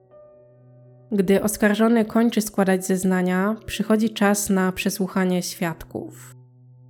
Gdy 1.12 1.42
oskarżony 1.42 2.04
kończy 2.04 2.40
składać 2.40 2.86
zeznania, 2.86 3.56
przychodzi 3.66 4.10
czas 4.10 4.50
na 4.50 4.72
przesłuchanie 4.72 5.42
świadków. 5.42 6.34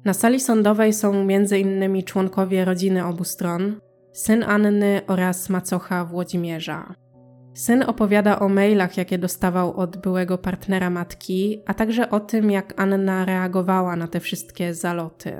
Na 0.04 0.14
sali 0.14 0.40
sądowej 0.40 0.92
są 0.92 1.12
m.in. 1.12 2.02
członkowie 2.02 2.64
rodziny 2.64 3.06
obu 3.06 3.24
stron, 3.24 3.80
syn 4.12 4.42
Anny 4.42 5.00
oraz 5.06 5.48
macocha 5.48 6.04
Włodzimierza. 6.04 6.94
Syn 7.54 7.82
opowiada 7.82 8.38
o 8.38 8.48
mailach, 8.48 8.96
jakie 8.96 9.18
dostawał 9.18 9.76
od 9.76 9.96
byłego 9.96 10.38
partnera 10.38 10.90
matki, 10.90 11.62
a 11.66 11.74
także 11.74 12.10
o 12.10 12.20
tym, 12.20 12.50
jak 12.50 12.74
Anna 12.76 13.24
reagowała 13.24 13.96
na 13.96 14.06
te 14.06 14.20
wszystkie 14.20 14.74
zaloty. 14.74 15.36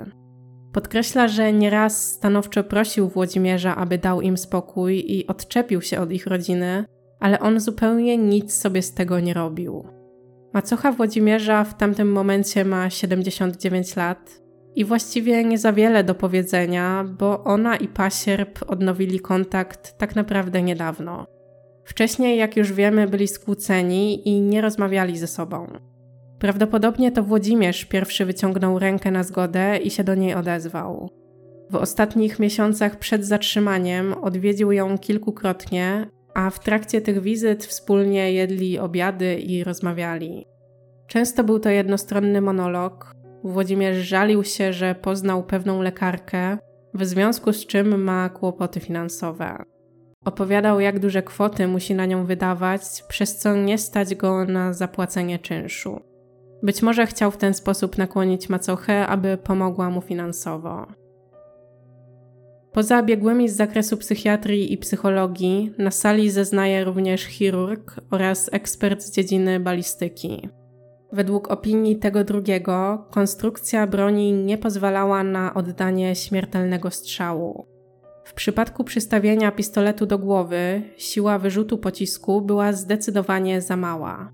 Podkreśla, 0.73 1.29
że 1.29 1.53
nieraz 1.53 2.11
stanowczo 2.13 2.65
prosił 2.65 3.09
Włodzimierza, 3.09 3.77
aby 3.77 3.99
dał 3.99 4.21
im 4.21 4.39
spokój 4.39 5.05
i 5.07 5.27
odczepił 5.27 5.83
się 5.83 6.01
od 6.01 6.13
ich 6.13 6.27
rodziny, 6.27 6.85
ale 7.21 7.41
on 7.41 7.61
zupełnie 7.61 8.19
nic 8.19 8.55
sobie 8.55 8.83
z 8.83 8.95
tego 8.95 9.21
nie 9.21 9.35
robił. 9.35 9.85
Macocha 10.55 10.93
Włodzimierza 10.93 11.65
w 11.65 11.77
tamtym 11.77 12.13
momencie 12.13 12.65
ma 12.65 12.91
79 12.91 13.97
lat 13.97 14.43
i 14.75 14.85
właściwie 14.85 15.45
nie 15.45 15.59
za 15.59 15.73
wiele 15.73 16.05
do 16.05 16.15
powiedzenia, 16.15 17.05
bo 17.19 17.45
ona 17.45 17.77
i 17.77 17.89
pasierb 17.89 18.59
odnowili 18.67 19.21
kontakt 19.21 19.99
tak 19.99 20.17
naprawdę 20.17 20.63
niedawno. 20.63 21.27
Wcześniej, 21.93 22.39
jak 22.39 22.57
już 22.57 22.73
wiemy, 22.73 23.09
byli 23.09 23.29
skłóceni 23.29 24.29
i 24.29 24.41
nie 24.41 24.61
rozmawiali 24.61 25.19
ze 25.19 25.27
sobą. 25.27 25.67
Prawdopodobnie 26.39 27.13
to 27.13 27.23
Włodzimierz 27.23 27.85
pierwszy 27.85 28.25
wyciągnął 28.25 28.79
rękę 28.79 29.11
na 29.11 29.23
zgodę 29.23 29.79
i 29.79 29.91
się 29.91 30.05
do 30.05 30.15
niej 30.15 30.35
odezwał. 30.35 31.11
W 31.71 31.77
ostatnich 31.77 32.39
miesiącach 32.39 32.99
przed 32.99 33.25
zatrzymaniem 33.25 34.15
odwiedził 34.15 34.73
ją 34.73 34.99
kilkukrotnie, 34.99 36.11
a 36.35 36.51
w 36.51 36.61
trakcie 36.61 37.01
tych 37.01 37.23
wizyt 37.23 37.65
wspólnie 37.65 38.33
jedli 38.33 38.79
obiady 38.79 39.35
i 39.35 39.65
rozmawiali. 39.65 40.47
Często 41.07 41.45
był 41.45 41.59
to 41.59 41.71
jednostronny 41.71 42.41
monolog. 42.41 43.13
Włodzimierz 43.45 43.97
żalił 43.97 44.45
się, 44.45 44.73
że 44.73 44.95
poznał 44.95 45.43
pewną 45.43 45.83
lekarkę, 45.83 46.59
w 46.95 47.05
związku 47.05 47.53
z 47.53 47.67
czym 47.67 48.03
ma 48.03 48.29
kłopoty 48.29 48.81
finansowe. 48.81 49.65
Opowiadał, 50.25 50.81
jak 50.81 50.99
duże 50.99 51.23
kwoty 51.23 51.69
musi 51.69 51.95
na 51.95 52.07
nią 52.07 52.27
wydawać, 52.27 52.83
przez 53.09 53.39
co 53.39 53.57
nie 53.57 53.79
stać 53.79 54.15
go 54.15 54.45
na 54.45 54.73
zapłacenie 54.73 55.39
czynszu. 55.39 56.01
Być 56.63 56.83
może 56.83 57.07
chciał 57.07 57.31
w 57.31 57.37
ten 57.37 57.55
sposób 57.55 57.99
nakłonić 57.99 58.49
macochę, 58.49 59.07
aby 59.07 59.37
pomogła 59.37 59.91
mu 59.91 60.01
finansowo. 60.01 60.87
Poza 62.73 63.03
biegłymi 63.03 63.49
z 63.49 63.57
zakresu 63.57 63.97
psychiatrii 63.97 64.73
i 64.73 64.79
psychologii, 64.79 65.75
na 65.79 65.91
sali 65.91 66.31
zeznaje 66.31 66.85
również 66.85 67.25
chirurg 67.25 68.01
oraz 68.11 68.51
ekspert 68.53 69.03
z 69.03 69.13
dziedziny 69.13 69.61
balistyki. 69.61 70.49
Według 71.13 71.51
opinii 71.51 71.97
tego 71.97 72.25
drugiego, 72.25 73.07
konstrukcja 73.11 73.87
broni 73.87 74.33
nie 74.33 74.59
pozwalała 74.59 75.25
na 75.25 75.55
oddanie 75.55 76.17
śmiertelnego 76.17 76.91
strzału. 76.91 77.72
W 78.33 78.35
przypadku 78.35 78.85
przystawienia 78.85 79.53
pistoletu 79.53 80.07
do 80.07 80.19
głowy, 80.19 80.83
siła 80.97 81.39
wyrzutu 81.39 81.79
pocisku 81.79 82.43
była 82.43 82.73
zdecydowanie 82.73 83.61
za 83.61 83.77
mała. 83.77 84.33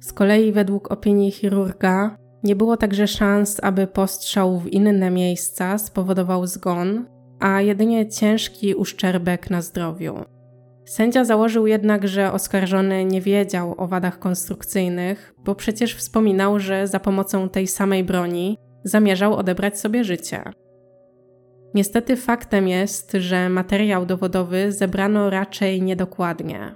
Z 0.00 0.12
kolei, 0.12 0.52
według 0.52 0.92
opinii 0.92 1.30
chirurga, 1.30 2.16
nie 2.42 2.56
było 2.56 2.76
także 2.76 3.06
szans, 3.06 3.60
aby 3.62 3.86
postrzał 3.86 4.58
w 4.58 4.68
inne 4.68 5.10
miejsca 5.10 5.78
spowodował 5.78 6.46
zgon, 6.46 7.06
a 7.40 7.60
jedynie 7.60 8.08
ciężki 8.08 8.74
uszczerbek 8.74 9.50
na 9.50 9.62
zdrowiu. 9.62 10.24
Sędzia 10.84 11.24
założył 11.24 11.66
jednak, 11.66 12.08
że 12.08 12.32
oskarżony 12.32 13.04
nie 13.04 13.20
wiedział 13.20 13.74
o 13.76 13.86
wadach 13.86 14.18
konstrukcyjnych, 14.18 15.34
bo 15.44 15.54
przecież 15.54 15.94
wspominał, 15.94 16.60
że 16.60 16.86
za 16.86 17.00
pomocą 17.00 17.48
tej 17.48 17.66
samej 17.66 18.04
broni 18.04 18.58
zamierzał 18.84 19.34
odebrać 19.34 19.80
sobie 19.80 20.04
życie. 20.04 20.42
Niestety 21.76 22.16
faktem 22.16 22.68
jest, 22.68 23.12
że 23.12 23.48
materiał 23.48 24.06
dowodowy 24.06 24.72
zebrano 24.72 25.30
raczej 25.30 25.82
niedokładnie. 25.82 26.74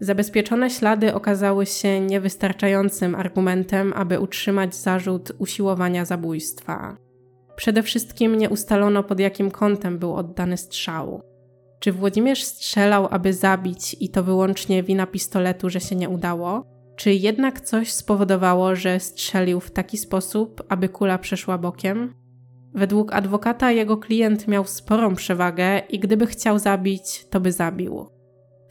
Zabezpieczone 0.00 0.70
ślady 0.70 1.14
okazały 1.14 1.66
się 1.66 2.00
niewystarczającym 2.00 3.14
argumentem, 3.14 3.92
aby 3.96 4.20
utrzymać 4.20 4.74
zarzut 4.74 5.32
usiłowania 5.38 6.04
zabójstwa. 6.04 6.96
Przede 7.56 7.82
wszystkim 7.82 8.38
nie 8.38 8.50
ustalono, 8.50 9.02
pod 9.02 9.20
jakim 9.20 9.50
kątem 9.50 9.98
był 9.98 10.14
oddany 10.14 10.56
strzał. 10.56 11.22
Czy 11.80 11.92
Włodzimierz 11.92 12.44
strzelał, 12.44 13.08
aby 13.10 13.32
zabić 13.32 13.96
i 14.00 14.08
to 14.08 14.24
wyłącznie 14.24 14.82
wina 14.82 15.06
pistoletu, 15.06 15.70
że 15.70 15.80
się 15.80 15.96
nie 15.96 16.08
udało? 16.08 16.64
Czy 16.96 17.12
jednak 17.12 17.60
coś 17.60 17.92
spowodowało, 17.92 18.76
że 18.76 19.00
strzelił 19.00 19.60
w 19.60 19.70
taki 19.70 19.98
sposób, 19.98 20.62
aby 20.68 20.88
kula 20.88 21.18
przeszła 21.18 21.58
bokiem? 21.58 22.19
Według 22.74 23.12
adwokata 23.12 23.72
jego 23.72 23.96
klient 23.96 24.48
miał 24.48 24.64
sporą 24.64 25.14
przewagę 25.14 25.78
i 25.78 25.98
gdyby 25.98 26.26
chciał 26.26 26.58
zabić, 26.58 27.26
to 27.30 27.40
by 27.40 27.52
zabił. 27.52 28.06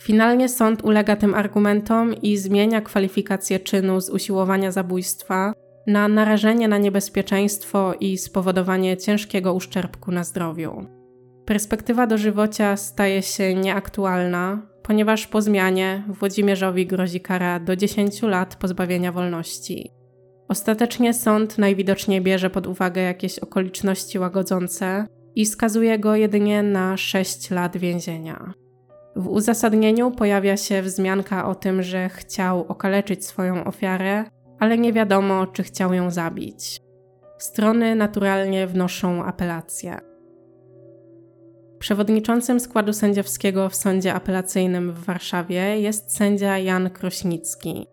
Finalnie 0.01 0.49
sąd 0.49 0.83
ulega 0.83 1.15
tym 1.15 1.33
argumentom 1.33 2.13
i 2.13 2.37
zmienia 2.37 2.81
kwalifikację 2.81 3.59
czynu 3.59 4.01
z 4.01 4.09
usiłowania 4.09 4.71
zabójstwa 4.71 5.53
na 5.87 6.07
narażenie 6.07 6.67
na 6.67 6.77
niebezpieczeństwo 6.77 7.93
i 7.99 8.17
spowodowanie 8.17 8.97
ciężkiego 8.97 9.53
uszczerbku 9.53 10.11
na 10.11 10.23
zdrowiu. 10.23 10.85
Perspektywa 11.45 12.07
dożywocia 12.07 12.77
staje 12.77 13.21
się 13.21 13.55
nieaktualna, 13.55 14.61
ponieważ 14.83 15.27
po 15.27 15.41
zmianie 15.41 16.03
Włodzimierzowi 16.07 16.85
grozi 16.85 17.21
kara 17.21 17.59
do 17.59 17.75
10 17.75 18.21
lat 18.21 18.55
pozbawienia 18.55 19.11
wolności. 19.11 19.98
Ostatecznie 20.49 21.13
sąd 21.13 21.57
najwidoczniej 21.57 22.21
bierze 22.21 22.49
pod 22.49 22.67
uwagę 22.67 23.01
jakieś 23.01 23.39
okoliczności 23.39 24.19
łagodzące 24.19 25.05
i 25.35 25.45
skazuje 25.45 25.99
go 25.99 26.15
jedynie 26.15 26.63
na 26.63 26.97
6 26.97 27.51
lat 27.51 27.77
więzienia. 27.77 28.53
W 29.15 29.27
uzasadnieniu 29.27 30.11
pojawia 30.11 30.57
się 30.57 30.81
wzmianka 30.81 31.47
o 31.47 31.55
tym, 31.55 31.83
że 31.83 32.09
chciał 32.09 32.65
okaleczyć 32.67 33.25
swoją 33.25 33.63
ofiarę, 33.63 34.25
ale 34.59 34.77
nie 34.77 34.93
wiadomo, 34.93 35.47
czy 35.47 35.63
chciał 35.63 35.93
ją 35.93 36.11
zabić. 36.11 36.81
strony 37.37 37.95
naturalnie 37.95 38.67
wnoszą 38.67 39.23
apelację. 39.23 39.97
Przewodniczącym 41.79 42.59
składu 42.59 42.93
sędziowskiego 42.93 43.69
w 43.69 43.75
sądzie 43.75 44.13
apelacyjnym 44.13 44.91
w 44.91 45.03
Warszawie 45.05 45.81
jest 45.81 46.17
sędzia 46.17 46.57
Jan 46.57 46.89
Krośnicki. 46.89 47.87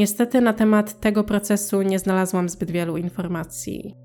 Niestety 0.00 0.40
na 0.40 0.52
temat 0.52 1.00
tego 1.00 1.24
procesu 1.24 1.82
nie 1.82 1.98
znalazłam 1.98 2.48
zbyt 2.48 2.70
wielu 2.70 2.96
informacji. 2.96 3.96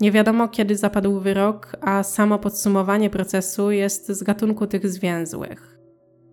Nie 0.00 0.12
wiadomo 0.12 0.48
kiedy 0.48 0.76
zapadł 0.76 1.20
wyrok, 1.20 1.76
a 1.80 2.02
samo 2.02 2.38
podsumowanie 2.38 3.10
procesu 3.10 3.70
jest 3.70 4.08
z 4.08 4.22
gatunku 4.22 4.66
tych 4.66 4.88
zwięzłych. 4.88 5.78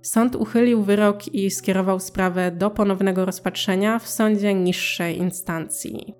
Sąd 0.01 0.35
uchylił 0.35 0.83
wyrok 0.83 1.27
i 1.27 1.51
skierował 1.51 1.99
sprawę 1.99 2.51
do 2.51 2.69
ponownego 2.69 3.25
rozpatrzenia 3.25 3.99
w 3.99 4.07
sądzie 4.07 4.53
niższej 4.53 5.17
instancji. 5.17 6.13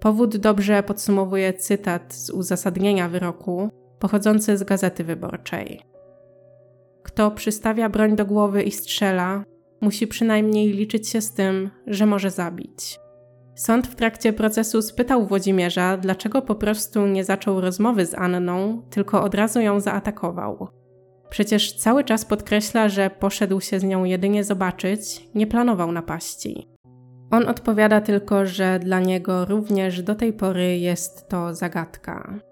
Powód 0.00 0.36
dobrze 0.36 0.82
podsumowuje 0.82 1.52
cytat 1.52 2.14
z 2.14 2.30
uzasadnienia 2.30 3.08
wyroku, 3.08 3.70
pochodzący 3.98 4.56
z 4.56 4.62
gazety 4.62 5.04
wyborczej. 5.04 5.82
Kto 7.02 7.30
przystawia 7.30 7.88
broń 7.88 8.16
do 8.16 8.26
głowy 8.26 8.62
i 8.62 8.70
strzela, 8.70 9.44
musi 9.80 10.06
przynajmniej 10.06 10.72
liczyć 10.72 11.08
się 11.08 11.20
z 11.20 11.32
tym, 11.32 11.70
że 11.86 12.06
może 12.06 12.30
zabić. 12.30 12.98
Sąd 13.54 13.86
w 13.86 13.94
trakcie 13.94 14.32
procesu 14.32 14.82
spytał 14.82 15.26
Włodzimierza, 15.26 15.96
dlaczego 15.96 16.42
po 16.42 16.54
prostu 16.54 17.06
nie 17.06 17.24
zaczął 17.24 17.60
rozmowy 17.60 18.06
z 18.06 18.14
Anną, 18.14 18.82
tylko 18.90 19.22
od 19.22 19.34
razu 19.34 19.60
ją 19.60 19.80
zaatakował. 19.80 20.68
Przecież 21.30 21.72
cały 21.72 22.04
czas 22.04 22.24
podkreśla, 22.24 22.88
że 22.88 23.10
poszedł 23.10 23.60
się 23.60 23.80
z 23.80 23.84
nią 23.84 24.04
jedynie 24.04 24.44
zobaczyć, 24.44 25.28
nie 25.34 25.46
planował 25.46 25.92
napaści. 25.92 26.68
On 27.30 27.48
odpowiada 27.48 28.00
tylko, 28.00 28.46
że 28.46 28.78
dla 28.78 29.00
niego 29.00 29.44
również 29.44 30.02
do 30.02 30.14
tej 30.14 30.32
pory 30.32 30.78
jest 30.78 31.28
to 31.28 31.54
zagadka. 31.54 32.49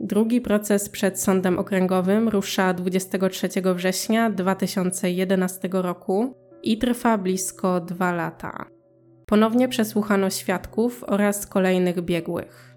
Drugi 0.00 0.40
proces 0.40 0.88
przed 0.88 1.20
sądem 1.20 1.58
okręgowym 1.58 2.28
rusza 2.28 2.74
23 2.74 3.48
września 3.74 4.30
2011 4.30 5.68
roku 5.72 6.34
i 6.62 6.78
trwa 6.78 7.18
blisko 7.18 7.80
dwa 7.80 8.12
lata. 8.12 8.66
Ponownie 9.26 9.68
przesłuchano 9.68 10.30
świadków 10.30 11.04
oraz 11.06 11.46
kolejnych 11.46 12.02
biegłych. 12.02 12.76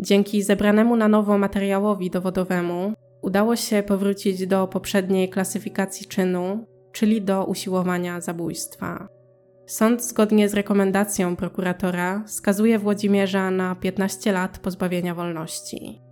Dzięki 0.00 0.42
zebranemu 0.42 0.96
na 0.96 1.08
nowo 1.08 1.38
materiałowi 1.38 2.10
dowodowemu 2.10 2.92
udało 3.22 3.56
się 3.56 3.82
powrócić 3.82 4.46
do 4.46 4.66
poprzedniej 4.66 5.28
klasyfikacji 5.28 6.06
czynu, 6.06 6.66
czyli 6.92 7.22
do 7.22 7.44
usiłowania 7.44 8.20
zabójstwa. 8.20 9.08
Sąd 9.66 10.04
zgodnie 10.04 10.48
z 10.48 10.54
rekomendacją 10.54 11.36
prokuratora 11.36 12.22
skazuje 12.26 12.78
Włodzimierza 12.78 13.50
na 13.50 13.74
15 13.74 14.32
lat 14.32 14.58
pozbawienia 14.58 15.14
wolności. 15.14 16.07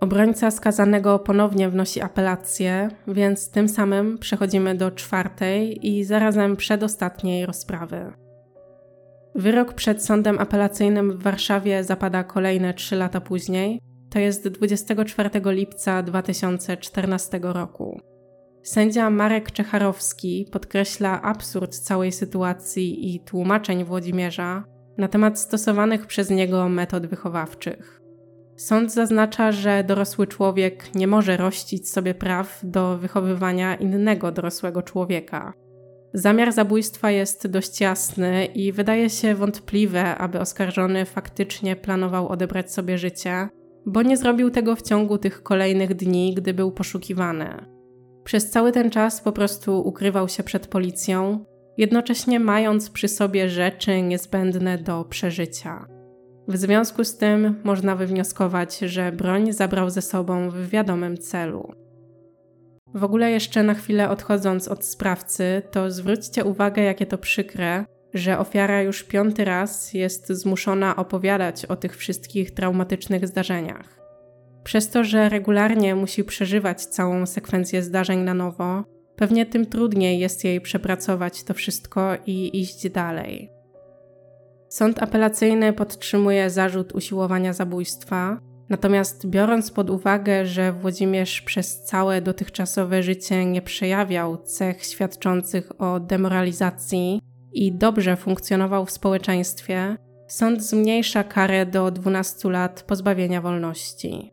Obrońca 0.00 0.50
skazanego 0.50 1.18
ponownie 1.18 1.68
wnosi 1.68 2.00
apelację, 2.00 2.88
więc 3.08 3.50
tym 3.50 3.68
samym 3.68 4.18
przechodzimy 4.18 4.74
do 4.74 4.90
czwartej 4.90 5.88
i 5.88 6.04
zarazem 6.04 6.56
przedostatniej 6.56 7.46
rozprawy. 7.46 8.12
Wyrok 9.34 9.74
przed 9.74 10.04
sądem 10.04 10.38
apelacyjnym 10.38 11.18
w 11.18 11.22
Warszawie 11.22 11.84
zapada 11.84 12.24
kolejne 12.24 12.74
trzy 12.74 12.96
lata 12.96 13.20
później, 13.20 13.80
to 14.10 14.18
jest 14.18 14.48
24 14.48 15.30
lipca 15.44 16.02
2014 16.02 17.40
roku. 17.42 18.00
Sędzia 18.62 19.10
Marek 19.10 19.50
Czecharowski 19.50 20.48
podkreśla 20.52 21.22
absurd 21.22 21.78
całej 21.78 22.12
sytuacji 22.12 23.14
i 23.14 23.20
tłumaczeń 23.20 23.84
Włodzimierza 23.84 24.64
na 24.98 25.08
temat 25.08 25.38
stosowanych 25.38 26.06
przez 26.06 26.30
niego 26.30 26.68
metod 26.68 27.06
wychowawczych. 27.06 27.99
Sąd 28.60 28.92
zaznacza, 28.92 29.52
że 29.52 29.84
dorosły 29.84 30.26
człowiek 30.26 30.94
nie 30.94 31.06
może 31.06 31.36
rościć 31.36 31.90
sobie 31.90 32.14
praw 32.14 32.60
do 32.62 32.98
wychowywania 32.98 33.74
innego 33.74 34.32
dorosłego 34.32 34.82
człowieka. 34.82 35.52
Zamiar 36.14 36.52
zabójstwa 36.52 37.10
jest 37.10 37.46
dość 37.46 37.80
jasny 37.80 38.44
i 38.44 38.72
wydaje 38.72 39.10
się 39.10 39.34
wątpliwe, 39.34 40.16
aby 40.18 40.40
oskarżony 40.40 41.04
faktycznie 41.04 41.76
planował 41.76 42.28
odebrać 42.28 42.72
sobie 42.72 42.98
życie, 42.98 43.48
bo 43.86 44.02
nie 44.02 44.16
zrobił 44.16 44.50
tego 44.50 44.76
w 44.76 44.82
ciągu 44.82 45.18
tych 45.18 45.42
kolejnych 45.42 45.94
dni, 45.94 46.34
gdy 46.34 46.54
był 46.54 46.72
poszukiwany. 46.72 47.66
Przez 48.24 48.50
cały 48.50 48.72
ten 48.72 48.90
czas 48.90 49.20
po 49.20 49.32
prostu 49.32 49.88
ukrywał 49.88 50.28
się 50.28 50.42
przed 50.42 50.66
policją, 50.66 51.44
jednocześnie 51.76 52.40
mając 52.40 52.90
przy 52.90 53.08
sobie 53.08 53.48
rzeczy 53.48 54.02
niezbędne 54.02 54.78
do 54.78 55.04
przeżycia. 55.04 55.99
W 56.48 56.56
związku 56.56 57.04
z 57.04 57.16
tym 57.16 57.60
można 57.64 57.96
wywnioskować, 57.96 58.78
że 58.78 59.12
broń 59.12 59.52
zabrał 59.52 59.90
ze 59.90 60.02
sobą 60.02 60.50
w 60.50 60.68
wiadomym 60.68 61.18
celu. 61.18 61.72
W 62.94 63.04
ogóle 63.04 63.30
jeszcze 63.30 63.62
na 63.62 63.74
chwilę 63.74 64.08
odchodząc 64.08 64.68
od 64.68 64.84
sprawcy, 64.84 65.62
to 65.70 65.90
zwróćcie 65.90 66.44
uwagę, 66.44 66.82
jakie 66.82 67.06
to 67.06 67.18
przykre, 67.18 67.84
że 68.14 68.38
ofiara 68.38 68.82
już 68.82 69.02
piąty 69.02 69.44
raz 69.44 69.94
jest 69.94 70.28
zmuszona 70.28 70.96
opowiadać 70.96 71.64
o 71.64 71.76
tych 71.76 71.96
wszystkich 71.96 72.50
traumatycznych 72.50 73.26
zdarzeniach. 73.26 74.00
Przez 74.64 74.90
to, 74.90 75.04
że 75.04 75.28
regularnie 75.28 75.94
musi 75.94 76.24
przeżywać 76.24 76.86
całą 76.86 77.26
sekwencję 77.26 77.82
zdarzeń 77.82 78.18
na 78.18 78.34
nowo, 78.34 78.84
pewnie 79.16 79.46
tym 79.46 79.66
trudniej 79.66 80.18
jest 80.18 80.44
jej 80.44 80.60
przepracować 80.60 81.44
to 81.44 81.54
wszystko 81.54 82.16
i 82.26 82.60
iść 82.60 82.90
dalej. 82.90 83.59
Sąd 84.70 85.02
apelacyjny 85.02 85.72
podtrzymuje 85.72 86.50
zarzut 86.50 86.92
usiłowania 86.92 87.52
zabójstwa, 87.52 88.40
natomiast 88.68 89.26
biorąc 89.26 89.70
pod 89.70 89.90
uwagę, 89.90 90.46
że 90.46 90.72
Włodzimierz 90.72 91.40
przez 91.42 91.82
całe 91.84 92.22
dotychczasowe 92.22 93.02
życie 93.02 93.46
nie 93.46 93.62
przejawiał 93.62 94.36
cech 94.36 94.84
świadczących 94.84 95.80
o 95.82 96.00
demoralizacji 96.00 97.20
i 97.52 97.72
dobrze 97.72 98.16
funkcjonował 98.16 98.86
w 98.86 98.90
społeczeństwie, 98.90 99.96
sąd 100.28 100.62
zmniejsza 100.62 101.24
karę 101.24 101.66
do 101.66 101.90
12 101.90 102.50
lat 102.50 102.82
pozbawienia 102.82 103.40
wolności. 103.40 104.32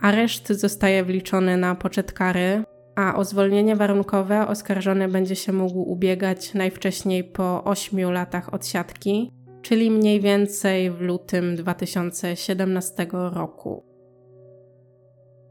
Areszt 0.00 0.48
zostaje 0.48 1.04
wliczony 1.04 1.56
na 1.56 1.74
poczet 1.74 2.12
kary, 2.12 2.64
a 2.96 3.16
o 3.16 3.24
zwolnienie 3.24 3.76
warunkowe 3.76 4.46
oskarżony 4.46 5.08
będzie 5.08 5.36
się 5.36 5.52
mógł 5.52 5.78
ubiegać 5.78 6.54
najwcześniej 6.54 7.24
po 7.24 7.64
8 7.64 8.12
latach 8.12 8.54
odsiadki, 8.54 9.39
czyli 9.62 9.90
mniej 9.90 10.20
więcej 10.20 10.90
w 10.90 11.00
lutym 11.00 11.56
2017 11.56 13.06
roku. 13.12 13.84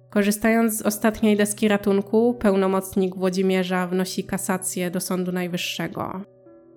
Korzystając 0.10 0.78
z 0.78 0.82
ostatniej 0.82 1.38
deski 1.38 1.68
ratunku, 1.68 2.34
pełnomocnik 2.34 3.16
Włodzimierza 3.16 3.88
wnosi 3.88 4.24
kasację 4.24 4.92
do 4.92 5.00
Sądu 5.00 5.32
Najwyższego. 5.32 6.22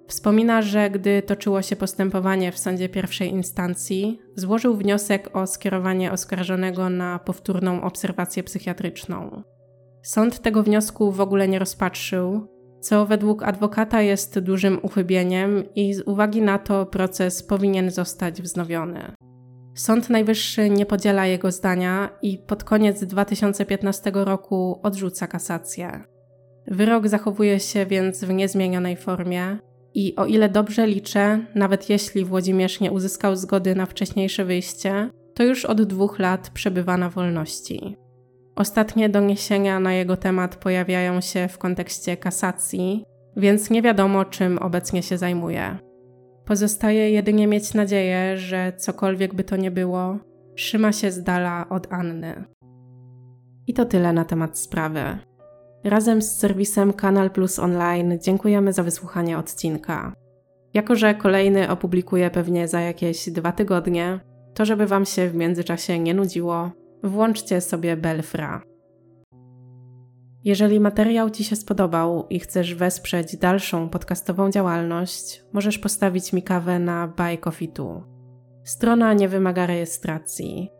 Wspomina, 0.06 0.62
że 0.62 0.90
gdy 0.90 1.22
toczyło 1.22 1.62
się 1.62 1.76
postępowanie 1.76 2.52
w 2.52 2.58
sądzie 2.58 2.88
pierwszej 2.88 3.30
instancji, 3.30 4.20
złożył 4.36 4.76
wniosek 4.76 5.36
o 5.36 5.46
skierowanie 5.46 6.12
oskarżonego 6.12 6.90
na 6.90 7.18
powtórną 7.18 7.82
obserwację 7.82 8.42
psychiatryczną. 8.42 9.42
Sąd 10.02 10.40
tego 10.40 10.62
wniosku 10.62 11.12
w 11.12 11.20
ogóle 11.20 11.48
nie 11.48 11.58
rozpatrzył, 11.58 12.48
co 12.82 13.06
według 13.06 13.42
adwokata 13.42 14.02
jest 14.02 14.38
dużym 14.38 14.78
uchybieniem 14.82 15.64
i 15.74 15.94
z 15.94 16.00
uwagi 16.00 16.42
na 16.42 16.58
to 16.58 16.86
proces 16.86 17.42
powinien 17.42 17.90
zostać 17.90 18.42
wznowiony. 18.42 19.12
Sąd 19.74 20.10
Najwyższy 20.10 20.70
nie 20.70 20.86
podziela 20.86 21.26
jego 21.26 21.52
zdania 21.52 22.08
i 22.22 22.38
pod 22.38 22.64
koniec 22.64 23.04
2015 23.04 24.10
roku 24.14 24.80
odrzuca 24.82 25.26
kasację. 25.26 26.04
Wyrok 26.66 27.08
zachowuje 27.08 27.60
się 27.60 27.86
więc 27.86 28.24
w 28.24 28.32
niezmienionej 28.32 28.96
formie 28.96 29.58
i 29.94 30.16
o 30.16 30.26
ile 30.26 30.48
dobrze 30.48 30.86
liczę, 30.86 31.46
nawet 31.54 31.90
jeśli 31.90 32.24
Włodzimierz 32.24 32.80
nie 32.80 32.92
uzyskał 32.92 33.36
zgody 33.36 33.74
na 33.74 33.86
wcześniejsze 33.86 34.44
wyjście, 34.44 35.10
to 35.34 35.42
już 35.42 35.64
od 35.64 35.82
dwóch 35.82 36.18
lat 36.18 36.50
przebywa 36.50 36.96
na 36.96 37.10
wolności. 37.10 37.96
Ostatnie 38.56 39.08
doniesienia 39.08 39.80
na 39.80 39.92
jego 39.92 40.16
temat 40.16 40.56
pojawiają 40.56 41.20
się 41.20 41.48
w 41.48 41.58
kontekście 41.58 42.16
kasacji, 42.16 43.04
więc 43.36 43.70
nie 43.70 43.82
wiadomo, 43.82 44.24
czym 44.24 44.58
obecnie 44.58 45.02
się 45.02 45.18
zajmuje. 45.18 45.78
Pozostaje 46.44 47.10
jedynie 47.10 47.46
mieć 47.46 47.74
nadzieję, 47.74 48.38
że 48.38 48.72
cokolwiek 48.76 49.34
by 49.34 49.44
to 49.44 49.56
nie 49.56 49.70
było, 49.70 50.18
trzyma 50.54 50.92
się 50.92 51.10
z 51.10 51.22
dala 51.22 51.68
od 51.68 51.92
Anny. 51.92 52.44
I 53.66 53.74
to 53.74 53.84
tyle 53.84 54.12
na 54.12 54.24
temat 54.24 54.58
sprawy. 54.58 55.18
Razem 55.84 56.22
z 56.22 56.38
serwisem 56.38 56.92
Kanal 56.92 57.30
Plus 57.30 57.58
Online 57.58 58.18
dziękujemy 58.22 58.72
za 58.72 58.82
wysłuchanie 58.82 59.38
odcinka. 59.38 60.12
Jako, 60.74 60.96
że 60.96 61.14
kolejny 61.14 61.70
opublikuję 61.70 62.30
pewnie 62.30 62.68
za 62.68 62.80
jakieś 62.80 63.30
dwa 63.30 63.52
tygodnie, 63.52 64.20
to 64.54 64.64
żeby 64.64 64.86
Wam 64.86 65.04
się 65.04 65.28
w 65.28 65.34
międzyczasie 65.34 65.98
nie 65.98 66.14
nudziło, 66.14 66.70
włączcie 67.02 67.60
sobie 67.60 67.96
Belfra. 67.96 68.62
Jeżeli 70.44 70.80
materiał 70.80 71.30
Ci 71.30 71.44
się 71.44 71.56
spodobał 71.56 72.26
i 72.30 72.40
chcesz 72.40 72.74
wesprzeć 72.74 73.36
dalszą 73.36 73.88
podcastową 73.88 74.50
działalność, 74.50 75.44
możesz 75.52 75.78
postawić 75.78 76.32
mi 76.32 76.42
kawę 76.42 76.78
na 76.78 77.08
Buy 77.08 77.38
Coffee 77.38 77.68
Strona 78.64 79.14
nie 79.14 79.28
wymaga 79.28 79.66
rejestracji. 79.66 80.70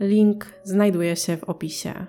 Link 0.00 0.46
znajduje 0.64 1.16
się 1.16 1.36
w 1.36 1.44
opisie. 1.44 2.06